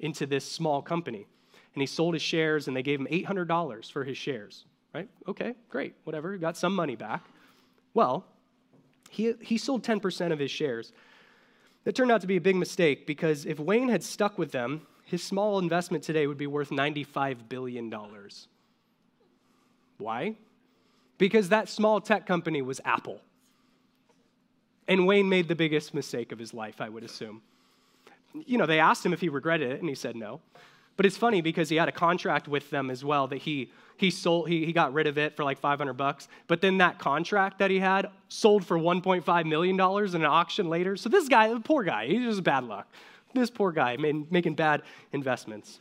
into 0.01 0.25
this 0.25 0.43
small 0.43 0.81
company. 0.81 1.25
And 1.73 1.81
he 1.81 1.87
sold 1.87 2.15
his 2.15 2.21
shares, 2.21 2.67
and 2.67 2.75
they 2.75 2.83
gave 2.83 2.99
him 2.99 3.07
$800 3.09 3.89
for 3.89 4.03
his 4.03 4.17
shares, 4.17 4.65
right? 4.93 5.07
Okay, 5.27 5.55
great, 5.69 5.95
whatever. 6.03 6.33
He 6.33 6.39
got 6.39 6.57
some 6.57 6.75
money 6.75 6.97
back. 6.97 7.23
Well, 7.93 8.25
he, 9.09 9.33
he 9.41 9.57
sold 9.57 9.83
10% 9.83 10.33
of 10.33 10.39
his 10.39 10.51
shares 10.51 10.91
that 11.85 11.95
turned 11.95 12.11
out 12.11 12.21
to 12.21 12.27
be 12.27 12.35
a 12.35 12.41
big 12.41 12.55
mistake 12.55 13.07
because 13.07 13.45
if 13.45 13.59
Wayne 13.59 13.89
had 13.89 14.03
stuck 14.03 14.37
with 14.37 14.51
them, 14.51 14.85
his 15.05 15.23
small 15.23 15.59
investment 15.59 16.03
today 16.03 16.27
would 16.27 16.37
be 16.37 16.47
worth 16.47 16.69
$95 16.69 17.49
billion. 17.49 17.93
Why? 19.97 20.35
Because 21.17 21.49
that 21.49 21.69
small 21.69 22.01
tech 22.01 22.25
company 22.25 22.61
was 22.61 22.81
Apple. 22.85 23.21
And 24.87 25.05
Wayne 25.05 25.29
made 25.29 25.47
the 25.47 25.55
biggest 25.55 25.93
mistake 25.93 26.31
of 26.31 26.39
his 26.39 26.53
life, 26.53 26.81
I 26.81 26.89
would 26.89 27.03
assume. 27.03 27.41
You 28.33 28.57
know, 28.57 28.65
they 28.65 28.79
asked 28.79 29.05
him 29.05 29.13
if 29.13 29.21
he 29.21 29.29
regretted 29.29 29.71
it, 29.71 29.79
and 29.79 29.89
he 29.89 29.95
said 29.95 30.15
no. 30.15 30.41
But 30.97 31.05
it's 31.05 31.17
funny 31.17 31.41
because 31.41 31.69
he 31.69 31.77
had 31.77 31.89
a 31.89 31.91
contract 31.91 32.47
with 32.47 32.69
them 32.69 32.89
as 32.89 33.03
well 33.03 33.27
that 33.27 33.39
he 33.39 33.71
he 33.97 34.09
sold 34.09 34.49
he, 34.49 34.65
he 34.65 34.73
got 34.73 34.93
rid 34.93 35.07
of 35.07 35.17
it 35.17 35.35
for 35.35 35.43
like 35.43 35.59
500 35.59 35.93
bucks. 35.93 36.27
But 36.47 36.61
then 36.61 36.77
that 36.79 36.99
contract 36.99 37.59
that 37.59 37.71
he 37.71 37.79
had 37.79 38.09
sold 38.29 38.65
for 38.65 38.77
1.5 38.77 39.45
million 39.45 39.77
dollars 39.77 40.15
in 40.15 40.21
an 40.21 40.27
auction 40.27 40.69
later. 40.69 40.95
So 40.95 41.09
this 41.09 41.27
guy 41.27 41.53
the 41.53 41.59
poor 41.59 41.83
guy 41.83 42.07
he's 42.07 42.21
just 42.21 42.43
bad 42.43 42.65
luck. 42.65 42.87
This 43.33 43.49
poor 43.49 43.71
guy 43.71 43.95
made, 43.97 44.31
making 44.31 44.55
bad 44.55 44.81
investments. 45.13 45.79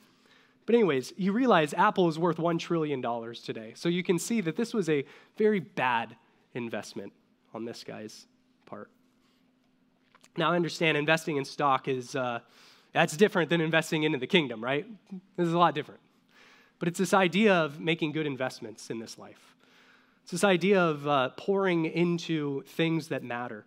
But 0.67 0.75
anyways 0.75 1.13
you 1.17 1.33
realize 1.33 1.75
apple 1.75 2.09
is 2.09 2.19
worth 2.19 2.39
1 2.39 2.59
trillion 2.59 3.01
dollars 3.01 3.43
today. 3.43 3.73
So 3.75 3.89
you 3.89 4.03
can 4.03 4.19
see 4.19 4.41
that 4.43 4.57
this 4.57 4.73
was 4.73 4.89
a 4.89 5.05
very 5.37 5.61
bad 5.61 6.17
investment 6.55 7.13
on 7.53 7.65
this 7.65 7.85
guy's 7.85 8.27
now 10.40 10.50
i 10.50 10.57
understand 10.57 10.96
investing 10.96 11.37
in 11.37 11.44
stock 11.44 11.87
is 11.87 12.16
uh, 12.16 12.40
that's 12.92 13.16
different 13.16 13.48
than 13.48 13.61
investing 13.61 14.03
into 14.03 14.18
the 14.18 14.26
kingdom 14.26 14.62
right 14.62 14.87
this 15.37 15.46
is 15.46 15.53
a 15.53 15.59
lot 15.59 15.74
different 15.74 16.00
but 16.81 16.88
it's 16.88 16.98
this 16.98 17.14
idea 17.14 17.55
of 17.55 17.79
making 17.79 18.12
good 18.12 18.26
investments 18.26 18.90
in 18.90 18.98
this 18.98 19.18
life. 19.18 19.55
It's 20.22 20.33
this 20.33 20.44
idea 20.44 20.83
of 20.83 21.07
uh, 21.07 21.29
pouring 21.37 21.85
into 21.85 22.62
things 22.62 23.09
that 23.09 23.22
matter. 23.22 23.66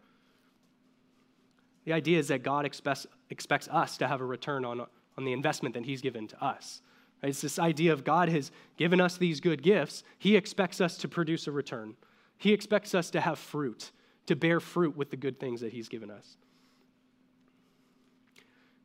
The 1.86 1.94
idea 1.94 2.18
is 2.18 2.30
that 2.30 2.42
God 2.42 2.66
expects, 2.66 3.06
expects 3.30 3.70
us 3.70 3.98
to 3.98 4.08
have 4.08 4.20
a 4.20 4.26
return 4.26 4.66
on, 4.66 4.82
on 4.82 5.26
the 5.26 5.32
investment 5.32 5.76
that 5.76 5.86
He's 5.86 6.02
given 6.02 6.28
to 6.30 6.44
us. 6.44 6.82
It's 7.22 7.40
this 7.40 7.60
idea 7.60 7.94
of 7.94 8.04
God 8.04 8.30
has 8.30 8.52
given 8.78 9.00
us 9.00 9.18
these 9.18 9.40
good 9.40 9.62
gifts, 9.62 10.04
He 10.18 10.36
expects 10.36 10.82
us 10.82 10.98
to 10.98 11.08
produce 11.08 11.48
a 11.48 11.52
return. 11.52 11.96
He 12.38 12.52
expects 12.52 12.96
us 12.96 13.12
to 13.12 13.22
have 13.22 13.38
fruit, 13.38 13.92
to 14.26 14.36
bear 14.36 14.60
fruit 14.60 14.98
with 14.98 15.12
the 15.12 15.18
good 15.18 15.40
things 15.40 15.62
that 15.62 15.72
He's 15.72 15.88
given 15.88 16.10
us. 16.10 16.38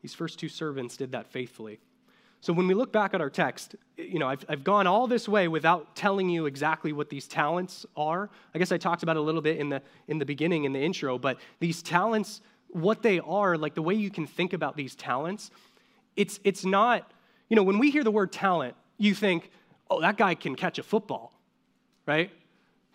These 0.01 0.13
first 0.13 0.39
two 0.39 0.49
servants 0.49 0.97
did 0.97 1.11
that 1.11 1.27
faithfully. 1.27 1.79
So 2.41 2.53
when 2.53 2.67
we 2.67 2.73
look 2.73 2.93
back 2.93 3.13
at 3.13 3.19
our 3.19 3.29
text, 3.29 3.75
you 3.97 4.17
know, 4.17 4.27
I've, 4.27 4.45
I've 4.47 4.63
gone 4.63 4.87
all 4.87 5.07
this 5.07 5.27
way 5.27 5.49
without 5.49 5.95
telling 5.95 6.29
you 6.29 6.45
exactly 6.45 6.93
what 6.93 7.09
these 7.09 7.27
talents 7.27 7.85
are. 7.97 8.29
I 8.55 8.59
guess 8.59 8.71
I 8.71 8.77
talked 8.77 9.03
about 9.03 9.17
a 9.17 9.21
little 9.21 9.41
bit 9.41 9.57
in 9.57 9.67
the 9.69 9.81
in 10.07 10.19
the 10.19 10.25
beginning 10.25 10.63
in 10.63 10.71
the 10.71 10.79
intro, 10.79 11.17
but 11.17 11.37
these 11.59 11.81
talents, 11.81 12.41
what 12.69 13.01
they 13.01 13.19
are, 13.19 13.57
like 13.57 13.75
the 13.75 13.81
way 13.81 13.93
you 13.93 14.09
can 14.09 14.25
think 14.25 14.53
about 14.53 14.77
these 14.77 14.95
talents, 14.95 15.51
it's 16.15 16.39
it's 16.45 16.63
not, 16.63 17.11
you 17.49 17.57
know, 17.57 17.63
when 17.63 17.77
we 17.77 17.91
hear 17.91 18.05
the 18.05 18.11
word 18.11 18.31
talent, 18.31 18.75
you 18.97 19.13
think, 19.13 19.51
oh, 19.89 19.99
that 19.99 20.15
guy 20.15 20.33
can 20.33 20.55
catch 20.55 20.79
a 20.79 20.83
football, 20.83 21.33
right? 22.05 22.31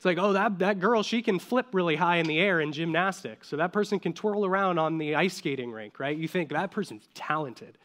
It's 0.05 0.19
like, 0.19 0.19
oh, 0.19 0.35
that, 0.35 0.59
that 0.59 0.81
girl, 0.81 1.03
she 1.03 1.23
can 1.23 1.38
flip 1.38 1.69
really 1.73 1.97
high 1.97 2.17
in 2.17 2.27
the 2.27 2.38
air 2.38 2.61
in 2.61 2.75
gymnastics. 2.75 3.49
So 3.49 3.57
that 3.57 3.73
person 3.73 3.99
can 3.99 4.12
twirl 4.12 4.45
around 4.45 4.79
on 4.79 4.99
the 4.99 5.14
ice 5.14 5.33
skating 5.33 5.73
rink, 5.73 5.99
right? 5.99 6.14
You 6.14 6.29
think 6.29 6.51
that 6.51 6.71
person's 6.71 7.09
talented. 7.14 7.79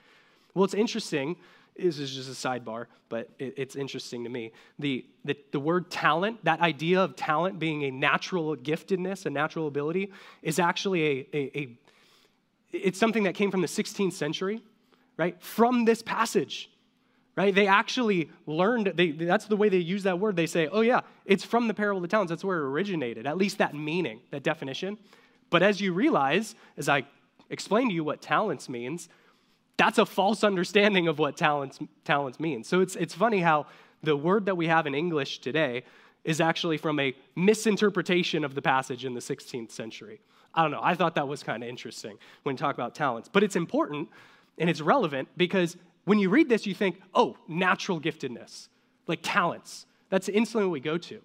Well, 0.54 0.66
it's 0.66 0.74
interesting. 0.74 1.38
this 1.78 1.98
is 1.98 2.14
just 2.14 2.28
a 2.28 2.34
sidebar, 2.34 2.88
but 3.08 3.30
it, 3.40 3.54
it's 3.56 3.78
interesting 3.78 4.26
to 4.26 4.30
me. 4.30 4.52
The, 4.80 5.06
the, 5.24 5.38
the 5.54 5.62
word 5.62 5.90
talent, 5.90 6.44
that 6.44 6.60
idea 6.60 7.00
of 7.00 7.16
talent 7.16 7.58
being 7.58 7.86
a 7.86 7.92
natural 7.92 8.58
giftedness, 8.58 9.26
a 9.26 9.30
natural 9.30 9.68
ability, 9.68 10.12
is 10.42 10.60
actually 10.60 11.06
a, 11.06 11.28
a, 11.34 11.58
a 11.58 11.70
it's 12.74 13.00
something 13.00 13.24
that 13.24 13.36
came 13.36 13.50
from 13.50 13.62
the 13.62 13.68
16th 13.68 14.12
century, 14.12 14.62
right? 15.16 15.42
From 15.42 15.86
this 15.86 16.02
passage, 16.02 16.70
right? 17.40 17.56
They 17.56 17.68
actually 17.68 18.30
learned, 18.48 18.92
they, 18.96 19.12
that's 19.12 19.46
the 19.46 19.56
way 19.56 19.70
they 19.70 19.78
use 19.78 20.04
that 20.04 20.20
word. 20.20 20.36
They 20.36 20.46
say, 20.46 20.68
oh, 20.68 20.82
yeah, 20.82 21.00
it's 21.24 21.46
from 21.46 21.70
the 21.70 21.74
parable 21.74 22.00
of 22.00 22.02
the 22.02 22.10
talents. 22.10 22.32
That's 22.32 22.44
where 22.44 22.58
it 22.58 22.64
originated, 22.64 23.26
at 23.26 23.38
least 23.38 23.60
that 23.60 23.74
meaning, 23.74 24.20
that 24.32 24.44
definition. 24.44 24.98
But 25.50 25.64
as 25.64 25.80
you 25.80 25.94
realize, 25.94 26.54
as 26.76 26.90
I 26.90 27.06
explain 27.50 27.88
to 27.88 27.96
you 27.96 28.04
what 28.04 28.22
talents 28.22 28.68
means, 28.68 29.08
that's 29.78 29.98
a 29.98 30.06
false 30.06 30.44
understanding 30.44 31.08
of 31.08 31.18
what 31.18 31.38
talents, 31.38 31.80
talents 32.04 32.42
means. 32.42 32.68
So 32.68 32.82
it's, 32.82 32.98
it's 32.98 33.14
funny 33.14 33.40
how 33.40 33.68
the 34.04 34.18
word 34.18 34.46
that 34.48 34.58
we 34.58 34.68
have 34.68 34.86
in 34.86 34.94
English 34.94 35.40
today 35.40 35.84
is 36.26 36.42
actually 36.42 36.76
from 36.76 37.00
a 37.00 37.16
misinterpretation 37.38 38.44
of 38.44 38.54
the 38.54 38.62
passage 38.62 39.06
in 39.06 39.14
the 39.14 39.22
16th 39.22 39.72
century. 39.72 40.20
I 40.54 40.62
don't 40.62 40.72
know. 40.72 40.82
I 40.84 40.94
thought 40.94 41.16
that 41.16 41.30
was 41.30 41.42
kind 41.42 41.64
of 41.64 41.70
interesting 41.70 42.18
when 42.44 42.56
you 42.56 42.58
talk 42.58 42.76
about 42.76 42.96
talents. 42.96 43.30
But 43.32 43.44
it's 43.44 43.56
important 43.56 44.10
and 44.58 44.70
it's 44.70 44.82
relevant 44.82 45.30
because 45.38 45.78
when 46.06 46.20
you 46.20 46.30
read 46.30 46.50
this, 46.50 46.66
you 46.66 46.74
think, 46.74 47.00
oh, 47.14 47.38
natural 47.48 48.00
giftedness, 48.00 48.68
like 49.08 49.20
talents. 49.22 49.86
That's 50.10 50.28
instantly 50.30 50.66
what 50.66 50.74
we 50.74 50.80
go 50.80 50.98
to. 50.98 51.22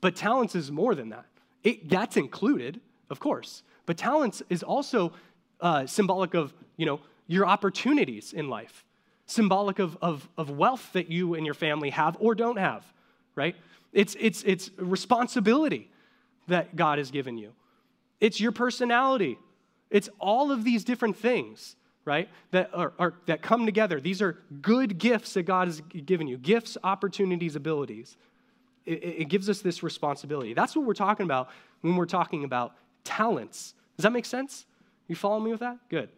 But 0.00 0.16
talents 0.16 0.54
is 0.54 0.70
more 0.70 0.94
than 0.94 1.10
that. 1.10 1.26
It, 1.62 1.88
that's 1.88 2.16
included, 2.16 2.80
of 3.10 3.20
course. 3.20 3.62
But 3.86 3.96
talents 3.96 4.42
is 4.48 4.62
also 4.62 5.12
uh, 5.60 5.86
symbolic 5.86 6.34
of, 6.34 6.54
you 6.76 6.86
know, 6.86 7.00
your 7.26 7.46
opportunities 7.46 8.32
in 8.32 8.48
life, 8.48 8.84
symbolic 9.26 9.78
of, 9.78 9.96
of, 10.00 10.28
of 10.36 10.50
wealth 10.50 10.90
that 10.94 11.10
you 11.10 11.34
and 11.34 11.44
your 11.44 11.54
family 11.54 11.90
have 11.90 12.16
or 12.20 12.34
don't 12.34 12.58
have, 12.58 12.84
right? 13.34 13.56
It's, 13.92 14.16
it's, 14.18 14.42
it's 14.44 14.70
responsibility 14.78 15.90
that 16.48 16.76
God 16.76 16.98
has 16.98 17.10
given 17.10 17.36
you. 17.38 17.52
It's 18.20 18.40
your 18.40 18.52
personality. 18.52 19.38
It's 19.90 20.08
all 20.18 20.50
of 20.50 20.64
these 20.64 20.84
different 20.84 21.16
things, 21.16 21.76
right, 22.10 22.28
that, 22.50 22.70
are, 22.74 22.92
are, 22.98 23.14
that 23.26 23.40
come 23.40 23.66
together. 23.66 24.00
These 24.00 24.20
are 24.20 24.36
good 24.60 24.98
gifts 24.98 25.34
that 25.34 25.44
God 25.44 25.68
has 25.68 25.80
given 25.80 26.26
you 26.26 26.36
gifts, 26.36 26.76
opportunities, 26.82 27.54
abilities. 27.54 28.16
It, 28.84 29.04
it 29.04 29.28
gives 29.28 29.48
us 29.48 29.60
this 29.60 29.84
responsibility. 29.84 30.52
That's 30.52 30.74
what 30.74 30.84
we're 30.84 30.94
talking 30.94 31.22
about 31.22 31.50
when 31.82 31.94
we're 31.94 32.06
talking 32.06 32.42
about 32.42 32.74
talents. 33.04 33.74
Does 33.96 34.02
that 34.02 34.12
make 34.12 34.24
sense? 34.24 34.66
You 35.06 35.14
follow 35.14 35.38
me 35.38 35.52
with 35.52 35.60
that? 35.60 35.78
Good. 35.88 36.08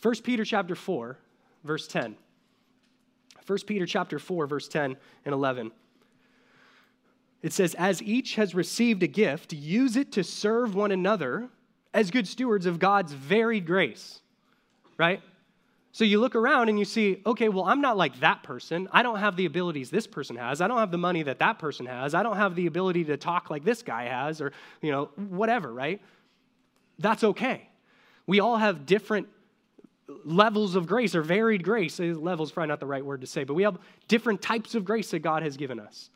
1 0.00 0.14
Peter 0.22 0.44
chapter 0.44 0.76
4, 0.76 1.18
verse 1.64 1.88
10. 1.88 2.16
1 3.44 3.58
Peter 3.66 3.84
chapter 3.84 4.20
4, 4.20 4.46
verse 4.46 4.68
10 4.68 4.96
and 5.24 5.32
11. 5.32 5.72
It 7.42 7.52
says, 7.52 7.74
As 7.74 8.00
each 8.00 8.36
has 8.36 8.54
received 8.54 9.02
a 9.02 9.08
gift, 9.08 9.52
use 9.52 9.96
it 9.96 10.12
to 10.12 10.22
serve 10.22 10.76
one 10.76 10.92
another 10.92 11.48
as 11.92 12.12
good 12.12 12.28
stewards 12.28 12.66
of 12.66 12.78
God's 12.78 13.12
varied 13.12 13.66
grace. 13.66 14.20
Right? 14.98 15.20
So 15.92 16.04
you 16.04 16.20
look 16.20 16.34
around 16.34 16.68
and 16.68 16.78
you 16.78 16.84
see, 16.84 17.22
okay, 17.24 17.48
well, 17.48 17.64
I'm 17.64 17.80
not 17.80 17.96
like 17.96 18.20
that 18.20 18.42
person. 18.42 18.86
I 18.92 19.02
don't 19.02 19.18
have 19.18 19.34
the 19.34 19.46
abilities 19.46 19.88
this 19.88 20.06
person 20.06 20.36
has. 20.36 20.60
I 20.60 20.68
don't 20.68 20.78
have 20.78 20.90
the 20.90 20.98
money 20.98 21.22
that 21.22 21.38
that 21.38 21.58
person 21.58 21.86
has. 21.86 22.14
I 22.14 22.22
don't 22.22 22.36
have 22.36 22.54
the 22.54 22.66
ability 22.66 23.04
to 23.04 23.16
talk 23.16 23.48
like 23.48 23.64
this 23.64 23.82
guy 23.82 24.04
has 24.04 24.42
or, 24.42 24.52
you 24.82 24.90
know, 24.90 25.06
whatever, 25.16 25.72
right? 25.72 26.02
That's 26.98 27.24
okay. 27.24 27.70
We 28.26 28.40
all 28.40 28.58
have 28.58 28.84
different 28.84 29.28
levels 30.24 30.74
of 30.76 30.86
grace 30.86 31.14
or 31.14 31.22
varied 31.22 31.64
grace. 31.64 31.98
Eh, 31.98 32.12
levels 32.14 32.52
probably 32.52 32.68
not 32.68 32.80
the 32.80 32.86
right 32.86 33.04
word 33.04 33.22
to 33.22 33.26
say, 33.26 33.44
but 33.44 33.54
we 33.54 33.62
have 33.62 33.78
different 34.08 34.42
types 34.42 34.74
of 34.74 34.84
grace 34.84 35.10
that 35.12 35.20
God 35.20 35.42
has 35.42 35.56
given 35.56 35.80
us. 35.80 36.10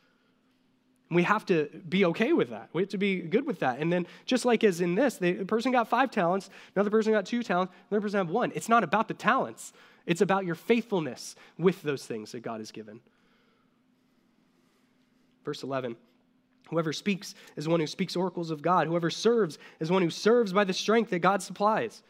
We 1.11 1.23
have 1.23 1.45
to 1.47 1.65
be 1.89 2.05
okay 2.05 2.31
with 2.31 2.49
that. 2.51 2.69
We 2.71 2.81
have 2.81 2.89
to 2.89 2.97
be 2.97 3.19
good 3.19 3.45
with 3.45 3.59
that. 3.59 3.79
And 3.79 3.91
then, 3.91 4.07
just 4.25 4.45
like 4.45 4.63
as 4.63 4.79
in 4.79 4.95
this, 4.95 5.17
the 5.17 5.43
person 5.43 5.73
got 5.73 5.89
five 5.89 6.09
talents, 6.09 6.49
another 6.75 6.89
person 6.89 7.11
got 7.11 7.25
two 7.25 7.43
talents, 7.43 7.73
another 7.89 8.01
person 8.01 8.25
had 8.25 8.29
one. 8.29 8.53
It's 8.55 8.69
not 8.69 8.83
about 8.83 9.09
the 9.09 9.13
talents, 9.13 9.73
it's 10.05 10.21
about 10.21 10.45
your 10.45 10.55
faithfulness 10.55 11.35
with 11.57 11.81
those 11.81 12.05
things 12.05 12.31
that 12.31 12.39
God 12.39 12.59
has 12.61 12.71
given. 12.71 13.01
Verse 15.43 15.63
11. 15.63 15.97
Whoever 16.69 16.93
speaks 16.93 17.35
is 17.57 17.67
one 17.67 17.81
who 17.81 17.87
speaks 17.87 18.15
oracles 18.15 18.49
of 18.49 18.61
God. 18.61 18.87
Whoever 18.87 19.09
serves 19.09 19.57
is 19.81 19.91
one 19.91 20.01
who 20.01 20.09
serves 20.09 20.53
by 20.53 20.63
the 20.63 20.71
strength 20.71 21.09
that 21.09 21.19
God 21.19 21.43
supplies, 21.43 22.01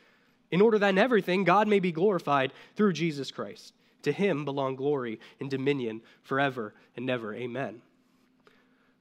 in 0.52 0.62
order 0.62 0.78
that 0.78 0.90
in 0.90 1.00
everything 1.00 1.44
God 1.44 1.68
may 1.68 1.80
be 1.80 1.92
glorified 1.92 2.54
through 2.76 2.94
Jesus 2.94 3.32
Christ. 3.32 3.74
To 4.04 4.12
him 4.12 4.46
belong 4.46 4.76
glory 4.76 5.20
and 5.40 5.50
dominion 5.50 6.02
forever 6.22 6.76
and 6.96 7.10
ever. 7.10 7.34
Amen. 7.34 7.82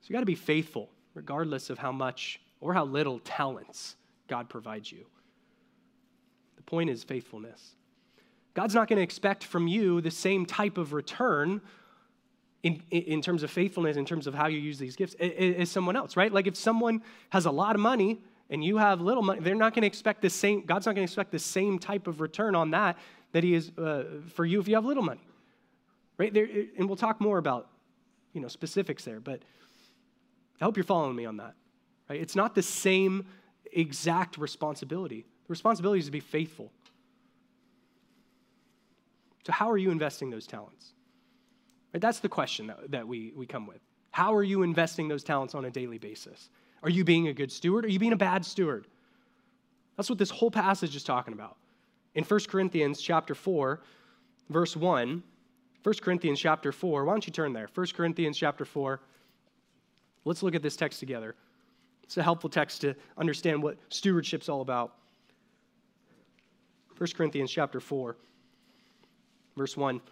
So 0.01 0.07
you 0.09 0.15
got 0.15 0.21
to 0.21 0.27
be 0.27 0.35
faithful, 0.35 0.89
regardless 1.15 1.71
of 1.71 1.79
how 1.79 1.93
much 1.93 2.41
or 2.61 2.75
how 2.75 2.85
little 2.85 3.19
talents 3.21 3.97
God 4.29 4.49
provides 4.49 4.91
you. 4.91 5.07
The 6.57 6.63
point 6.63 6.91
is 6.91 7.05
faithfulness. 7.05 7.75
God's 8.55 8.75
not 8.75 8.89
going 8.89 8.99
to 8.99 9.03
expect 9.03 9.45
from 9.45 9.69
you 9.69 10.01
the 10.01 10.11
same 10.11 10.45
type 10.47 10.79
of 10.79 10.93
return 10.93 11.61
in, 12.63 12.83
in 12.91 13.23
terms 13.23 13.43
of 13.43 13.51
faithfulness, 13.51 13.97
in 13.97 14.05
terms 14.05 14.27
of 14.27 14.35
how 14.35 14.47
you 14.47 14.59
use 14.59 14.79
these 14.79 14.97
gifts, 14.97 15.15
is 15.19 15.71
someone 15.71 15.97
else, 15.97 16.17
right? 16.17 16.33
Like 16.33 16.47
if 16.47 16.57
someone 16.57 17.03
has 17.31 17.47
a 17.47 17.51
lot 17.51 17.75
of 17.75 17.81
money 17.81 18.21
and 18.51 18.63
you 18.63 18.77
have 18.77 19.01
little 19.01 19.23
money, 19.23 19.41
they're 19.41 19.55
not 19.55 19.75
going 19.75 19.83
to 19.83 19.87
expect 19.87 20.21
the 20.21 20.29
same, 20.29 20.67
God's 20.67 20.85
not 20.85 20.95
going 20.95 21.07
to 21.07 21.11
expect 21.11 21.31
the 21.33 21.39
same 21.39 21.79
type 21.79 22.07
of 22.07 22.21
return 22.21 22.55
on 22.55 22.73
that 22.73 22.99
that 23.33 23.45
He 23.45 23.55
is 23.55 23.71
uh, 23.79 24.05
for 24.35 24.45
you 24.45 24.61
if 24.61 24.69
you 24.69 24.75
have 24.75 24.85
little 24.85 25.03
money, 25.03 25.27
right? 26.19 26.35
There, 26.35 26.47
and 26.77 26.87
we'll 26.87 26.97
talk 26.97 27.21
more 27.21 27.39
about, 27.39 27.71
you 28.33 28.41
know, 28.41 28.49
specifics 28.49 29.05
there, 29.05 29.21
but 29.21 29.41
I 30.61 30.65
hope 30.65 30.77
you're 30.77 30.85
following 30.85 31.17
me 31.17 31.25
on 31.25 31.39
that, 31.39 31.55
right? 32.09 32.21
It's 32.21 32.37
not 32.37 32.55
the 32.55 32.63
same 32.63 33.27
exact 33.73 34.37
responsibility. 34.37 35.25
The 35.47 35.51
responsibility 35.51 36.01
is 36.01 36.07
to 36.07 36.13
be 36.13 36.21
faithful. 36.21 36.71
So, 39.47 39.53
how 39.53 39.71
are 39.71 39.79
you 39.79 39.91
investing 39.91 40.31
those 40.31 40.47
talents? 40.47 40.93
Right? 41.95 42.01
That's 42.01 42.21
the 42.21 42.29
question 42.29 42.67
that, 42.67 42.91
that 42.91 43.09
we, 43.09 43.33
we 43.35 43.47
come 43.47 43.67
with. 43.67 43.81
How 44.11 44.35
are 44.35 44.43
you 44.43 44.63
investing 44.63 45.09
those 45.09 45.25
talents 45.25 45.55
on 45.55 45.65
a 45.65 45.71
daily 45.71 45.99
basis? 45.99 46.51
Are 46.83 46.91
you 46.91 47.05
being 47.05 47.29
a 47.29 47.33
good 47.33 47.51
steward? 47.51 47.85
Are 47.85 47.89
you 47.89 47.99
being 47.99 48.13
a 48.13 48.17
bad 48.17 48.45
steward? 48.45 48.87
That's 49.97 50.09
what 50.09 50.19
this 50.19 50.31
whole 50.31 50.51
passage 50.51 50.97
is 50.97 51.05
talking 51.05 51.33
about. 51.33 51.57
In 52.15 52.25
1 52.25 52.41
Corinthians 52.49 53.01
chapter 53.01 53.35
4, 53.35 53.81
verse 54.49 54.77
1, 54.77 55.23
1 55.83 55.95
Corinthians 56.03 56.41
chapter 56.41 56.73
4, 56.73 57.05
why 57.05 57.13
don't 57.13 57.27
you 57.27 57.33
turn 57.33 57.53
there? 57.53 57.69
1 57.75 57.87
Corinthians 57.95 58.37
chapter 58.37 58.65
4. 58.65 59.01
Let's 60.25 60.43
look 60.43 60.55
at 60.55 60.63
this 60.63 60.77
text 60.77 61.01
together. 61.01 61.35
It's 62.03 62.17
a 62.17 62.23
helpful 62.23 62.51
text 62.51 62.81
to 62.83 62.95
understand 63.17 63.63
what 63.63 63.79
stewardship's 63.89 64.49
all 64.49 64.61
about. 64.61 64.95
1 66.99 67.09
Corinthians 67.17 67.51
chapter 67.51 67.81
4, 67.81 68.17
verse 69.57 69.77
1. 69.77 69.97
It 69.97 70.03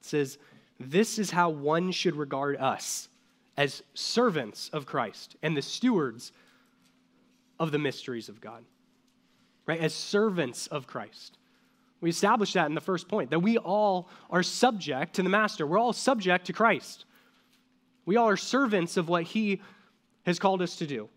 says, 0.00 0.38
This 0.78 1.18
is 1.18 1.30
how 1.30 1.48
one 1.48 1.90
should 1.90 2.16
regard 2.16 2.56
us 2.56 3.08
as 3.56 3.82
servants 3.94 4.68
of 4.72 4.84
Christ 4.84 5.36
and 5.42 5.56
the 5.56 5.62
stewards 5.62 6.32
of 7.58 7.70
the 7.70 7.78
mysteries 7.78 8.28
of 8.28 8.40
God, 8.40 8.64
right? 9.66 9.80
As 9.80 9.94
servants 9.94 10.66
of 10.66 10.86
Christ. 10.86 11.38
We 12.02 12.10
established 12.10 12.54
that 12.54 12.66
in 12.66 12.74
the 12.74 12.80
first 12.80 13.08
point 13.08 13.30
that 13.30 13.38
we 13.38 13.56
all 13.56 14.08
are 14.28 14.42
subject 14.42 15.14
to 15.14 15.22
the 15.22 15.28
Master. 15.28 15.66
We're 15.66 15.78
all 15.78 15.92
subject 15.92 16.46
to 16.48 16.52
Christ. 16.52 17.04
We 18.04 18.16
all 18.16 18.28
are 18.28 18.36
servants 18.36 18.96
of 18.96 19.08
what 19.08 19.22
He 19.22 19.62
has 20.26 20.40
called 20.40 20.60
us 20.60 20.76
to 20.76 20.86
do. 20.86 21.08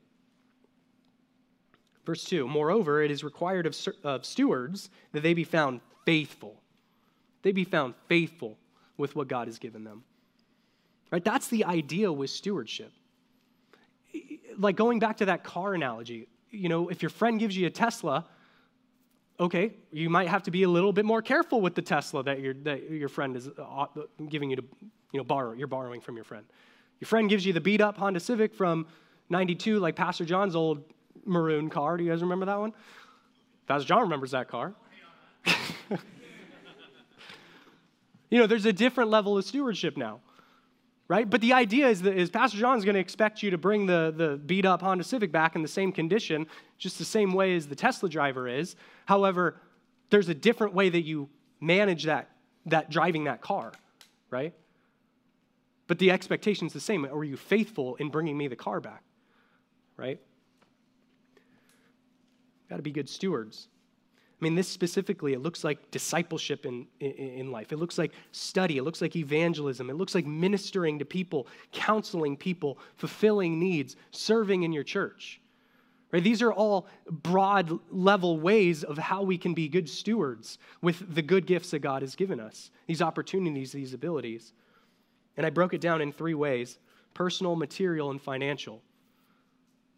Verse 2.06 2.24
2 2.24 2.48
Moreover, 2.48 3.02
it 3.02 3.10
is 3.10 3.24
required 3.24 3.65
of, 3.65 3.76
of 4.04 4.26
stewards 4.26 4.91
that 5.12 5.24
they 5.24 5.34
be 5.34 5.43
found 5.43 5.82
faithful. 6.06 6.62
They 7.41 7.52
be 7.52 7.63
found 7.63 7.95
faithful 8.08 8.56
with 8.95 9.15
what 9.15 9.28
God 9.28 9.48
has 9.48 9.58
given 9.58 9.84
them. 9.84 10.04
Right? 11.12 11.24
That's 11.24 11.48
the 11.48 11.65
idea 11.65 12.13
with 12.13 12.30
stewardship. 12.30 12.91
Like 14.56 14.76
going 14.76 15.00
back 15.00 15.17
to 15.17 15.26
that 15.26 15.43
car 15.43 15.74
analogy, 15.74 16.28
you 16.52 16.69
know, 16.69 16.89
if 16.89 17.02
your 17.02 17.10
friend 17.10 17.39
gives 17.39 17.58
you 17.58 17.65
a 17.65 17.71
Tesla, 17.71 18.26
okay, 19.39 19.74
you 19.91 20.10
might 20.10 20.28
have 20.28 20.43
to 20.43 20.52
be 20.52 20.63
a 20.63 20.69
little 20.69 20.93
bit 20.93 21.06
more 21.06 21.21
careful 21.21 21.62
with 21.62 21.76
the 21.76 21.82
Tesla 21.82 22.24
that 22.24 22.39
your, 22.39 22.54
that 22.54 22.89
your 22.89 23.10
friend 23.10 23.36
is 23.36 23.50
uh, 23.58 23.86
giving 24.30 24.50
you 24.50 24.58
to, 24.58 24.63
you 25.12 25.19
know, 25.19 25.24
borrow, 25.24 25.54
you're 25.54 25.67
borrowing 25.67 26.02
from 26.02 26.15
your 26.15 26.24
friend. 26.24 26.45
Your 27.00 27.08
friend 27.08 27.30
gives 27.30 27.45
you 27.45 27.54
the 27.54 27.62
beat 27.62 27.82
up 27.82 27.98
Honda 27.98 28.19
Civic 28.19 28.54
from 28.54 28.88
92, 29.30 29.80
like 29.80 29.95
Pastor 29.95 30.26
John's 30.26 30.56
old 30.56 30.84
maroon 31.26 31.69
car. 31.69 31.98
Do 31.98 32.04
you 32.04 32.12
guys 32.12 32.21
remember 32.21 32.45
that 32.45 32.60
one? 32.60 32.74
Pastor 33.67 33.88
John 33.88 34.02
remembers 34.02 34.32
that 34.32 34.48
car. 34.48 34.74
You 38.30 38.39
know, 38.39 38.48
there's 38.48 38.65
a 38.65 38.74
different 38.74 39.12
level 39.12 39.38
of 39.38 39.45
stewardship 39.45 39.98
now, 39.98 40.19
right? 41.08 41.30
But 41.30 41.41
the 41.41 41.54
idea 41.54 41.88
is 41.88 42.02
that 42.02 42.17
is 42.17 42.30
Pastor 42.30 42.58
John 42.58 42.78
is 42.78 42.84
going 42.84 42.95
to 42.95 43.00
expect 43.00 43.43
you 43.43 43.52
to 43.52 43.58
bring 43.58 43.86
the, 43.86 44.13
the 44.15 44.38
beat 44.38 44.65
up 44.65 44.82
Honda 44.82 45.04
Civic 45.04 45.32
back 45.32 45.56
in 45.56 45.62
the 45.62 45.67
same 45.67 45.91
condition, 45.91 46.48
just 46.78 46.98
the 46.98 47.06
same 47.06 47.34
way 47.34 47.56
as 47.56 47.67
the 47.67 47.76
Tesla 47.76 48.10
driver 48.10 48.48
is. 48.48 48.76
However, 49.06 49.62
there's 50.10 50.30
a 50.30 50.36
different 50.36 50.74
way 50.74 50.89
that 50.89 51.02
you 51.02 51.30
manage 51.60 52.04
that, 52.04 52.30
that 52.65 52.89
driving 52.89 53.26
that 53.26 53.41
car, 53.41 53.72
right? 54.30 54.54
But 55.88 56.00
the 56.00 56.12
expectation 56.12 56.68
is 56.68 56.74
the 56.74 56.80
same. 56.80 57.06
Are 57.06 57.24
you 57.24 57.38
faithful 57.38 57.96
in 57.96 58.10
bringing 58.10 58.38
me 58.38 58.48
the 58.48 58.56
car 58.56 58.80
back, 58.80 59.04
right? 59.98 60.20
Got 62.70 62.78
to 62.78 62.82
be 62.82 62.91
good 62.91 63.10
stewards. 63.10 63.68
I 64.39 64.44
mean, 64.44 64.56
this 64.56 64.68
specifically, 64.68 65.34
it 65.34 65.41
looks 65.41 65.63
like 65.63 65.91
discipleship 65.91 66.65
in, 66.65 66.88
in, 67.00 67.12
in, 67.12 67.52
life. 67.52 67.72
It 67.72 67.78
looks 67.78 67.98
like 67.98 68.12
study. 68.32 68.78
It 68.78 68.84
looks 68.84 69.02
like 69.02 69.15
evangelism. 69.15 69.89
It 69.89 69.94
looks 69.94 70.13
like 70.13 70.26
ministering 70.26 71.00
to 71.00 71.06
people, 71.06 71.48
counseling 71.72 72.36
people, 72.36 72.78
fulfilling 72.98 73.60
needs, 73.60 73.96
serving 74.12 74.63
in 74.63 74.74
your 74.74 74.84
church. 74.84 75.39
Right? 76.15 76.23
These 76.23 76.41
are 76.41 76.54
all 76.54 76.88
broad 77.12 77.78
level 77.91 78.39
ways 78.39 78.86
of 78.86 78.97
how 78.97 79.21
we 79.21 79.38
can 79.38 79.54
be 79.54 79.67
good 79.67 79.89
stewards 79.89 80.60
with 80.82 81.13
the 81.13 81.21
good 81.21 81.45
gifts 81.45 81.71
that 81.71 81.80
God 81.80 82.04
has 82.04 82.15
given 82.15 82.39
us, 82.39 82.71
these 82.88 83.01
opportunities, 83.01 83.73
these 83.73 83.93
abilities. 83.93 84.54
And 85.36 85.45
I 85.45 85.49
broke 85.49 85.73
it 85.73 85.82
down 85.82 85.99
in 85.99 86.13
three 86.13 86.34
ways 86.34 86.80
personal, 87.13 87.58
material, 87.58 88.12
and 88.12 88.21
financial. 88.21 88.82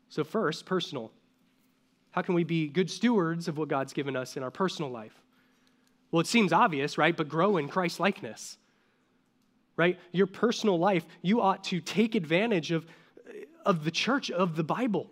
So, 0.10 0.24
first, 0.24 0.66
personal. 0.66 1.12
How 2.10 2.24
can 2.24 2.34
we 2.34 2.44
be 2.44 2.68
good 2.68 2.90
stewards 2.90 3.48
of 3.48 3.60
what 3.60 3.68
God's 3.68 3.94
given 3.94 4.16
us 4.16 4.38
in 4.38 4.42
our 4.42 4.50
personal 4.50 4.90
life? 4.90 5.22
Well, 6.10 6.22
it 6.22 6.26
seems 6.26 6.52
obvious, 6.52 6.98
right? 6.98 7.16
But 7.16 7.30
grow 7.30 7.58
in 7.58 7.68
Christ 7.68 8.00
likeness, 8.00 8.58
right? 9.76 10.00
Your 10.14 10.26
personal 10.26 10.80
life, 10.80 11.06
you 11.22 11.42
ought 11.42 11.64
to 11.66 11.80
take 11.80 12.16
advantage 12.16 12.72
of, 12.72 12.88
of 13.68 13.84
the 13.84 13.92
church, 13.92 14.32
of 14.32 14.56
the 14.56 14.64
Bible. 14.64 15.12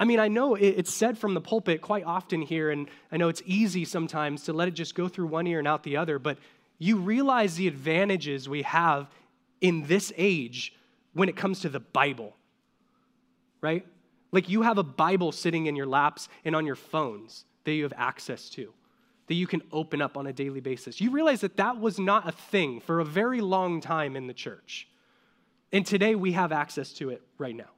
I 0.00 0.06
mean, 0.06 0.18
I 0.18 0.28
know 0.28 0.54
it's 0.54 0.92
said 0.92 1.18
from 1.18 1.34
the 1.34 1.42
pulpit 1.42 1.82
quite 1.82 2.04
often 2.04 2.40
here, 2.40 2.70
and 2.70 2.88
I 3.12 3.18
know 3.18 3.28
it's 3.28 3.42
easy 3.44 3.84
sometimes 3.84 4.44
to 4.44 4.54
let 4.54 4.66
it 4.66 4.70
just 4.70 4.94
go 4.94 5.08
through 5.08 5.26
one 5.26 5.46
ear 5.46 5.58
and 5.58 5.68
out 5.68 5.82
the 5.82 5.98
other, 5.98 6.18
but 6.18 6.38
you 6.78 6.96
realize 6.96 7.56
the 7.56 7.68
advantages 7.68 8.48
we 8.48 8.62
have 8.62 9.08
in 9.60 9.86
this 9.86 10.10
age 10.16 10.74
when 11.12 11.28
it 11.28 11.36
comes 11.36 11.60
to 11.60 11.68
the 11.68 11.80
Bible, 11.80 12.34
right? 13.60 13.86
Like 14.32 14.48
you 14.48 14.62
have 14.62 14.78
a 14.78 14.82
Bible 14.82 15.32
sitting 15.32 15.66
in 15.66 15.76
your 15.76 15.84
laps 15.84 16.30
and 16.46 16.56
on 16.56 16.64
your 16.64 16.76
phones 16.76 17.44
that 17.64 17.72
you 17.72 17.82
have 17.82 17.92
access 17.94 18.48
to, 18.50 18.72
that 19.26 19.34
you 19.34 19.46
can 19.46 19.60
open 19.70 20.00
up 20.00 20.16
on 20.16 20.26
a 20.26 20.32
daily 20.32 20.60
basis. 20.60 20.98
You 20.98 21.10
realize 21.10 21.42
that 21.42 21.58
that 21.58 21.78
was 21.78 21.98
not 21.98 22.26
a 22.26 22.32
thing 22.32 22.80
for 22.80 23.00
a 23.00 23.04
very 23.04 23.42
long 23.42 23.82
time 23.82 24.16
in 24.16 24.28
the 24.28 24.32
church. 24.32 24.88
And 25.72 25.84
today 25.84 26.14
we 26.14 26.32
have 26.32 26.52
access 26.52 26.94
to 26.94 27.10
it 27.10 27.20
right 27.36 27.54
now, 27.54 27.70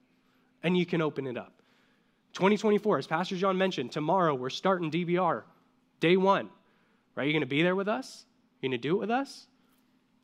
and 0.62 0.78
you 0.78 0.86
can 0.86 1.02
open 1.02 1.26
it 1.26 1.36
up. 1.36 1.61
2024, 2.32 2.98
as 2.98 3.06
Pastor 3.06 3.36
John 3.36 3.58
mentioned, 3.58 3.92
tomorrow 3.92 4.34
we're 4.34 4.50
starting 4.50 4.90
DBR, 4.90 5.42
day 6.00 6.16
one. 6.16 6.48
Right? 7.14 7.24
You're 7.24 7.32
going 7.32 7.40
to 7.40 7.46
be 7.46 7.62
there 7.62 7.76
with 7.76 7.88
us? 7.88 8.24
You're 8.60 8.70
going 8.70 8.80
to 8.80 8.88
do 8.88 8.96
it 8.96 9.00
with 9.00 9.10
us? 9.10 9.46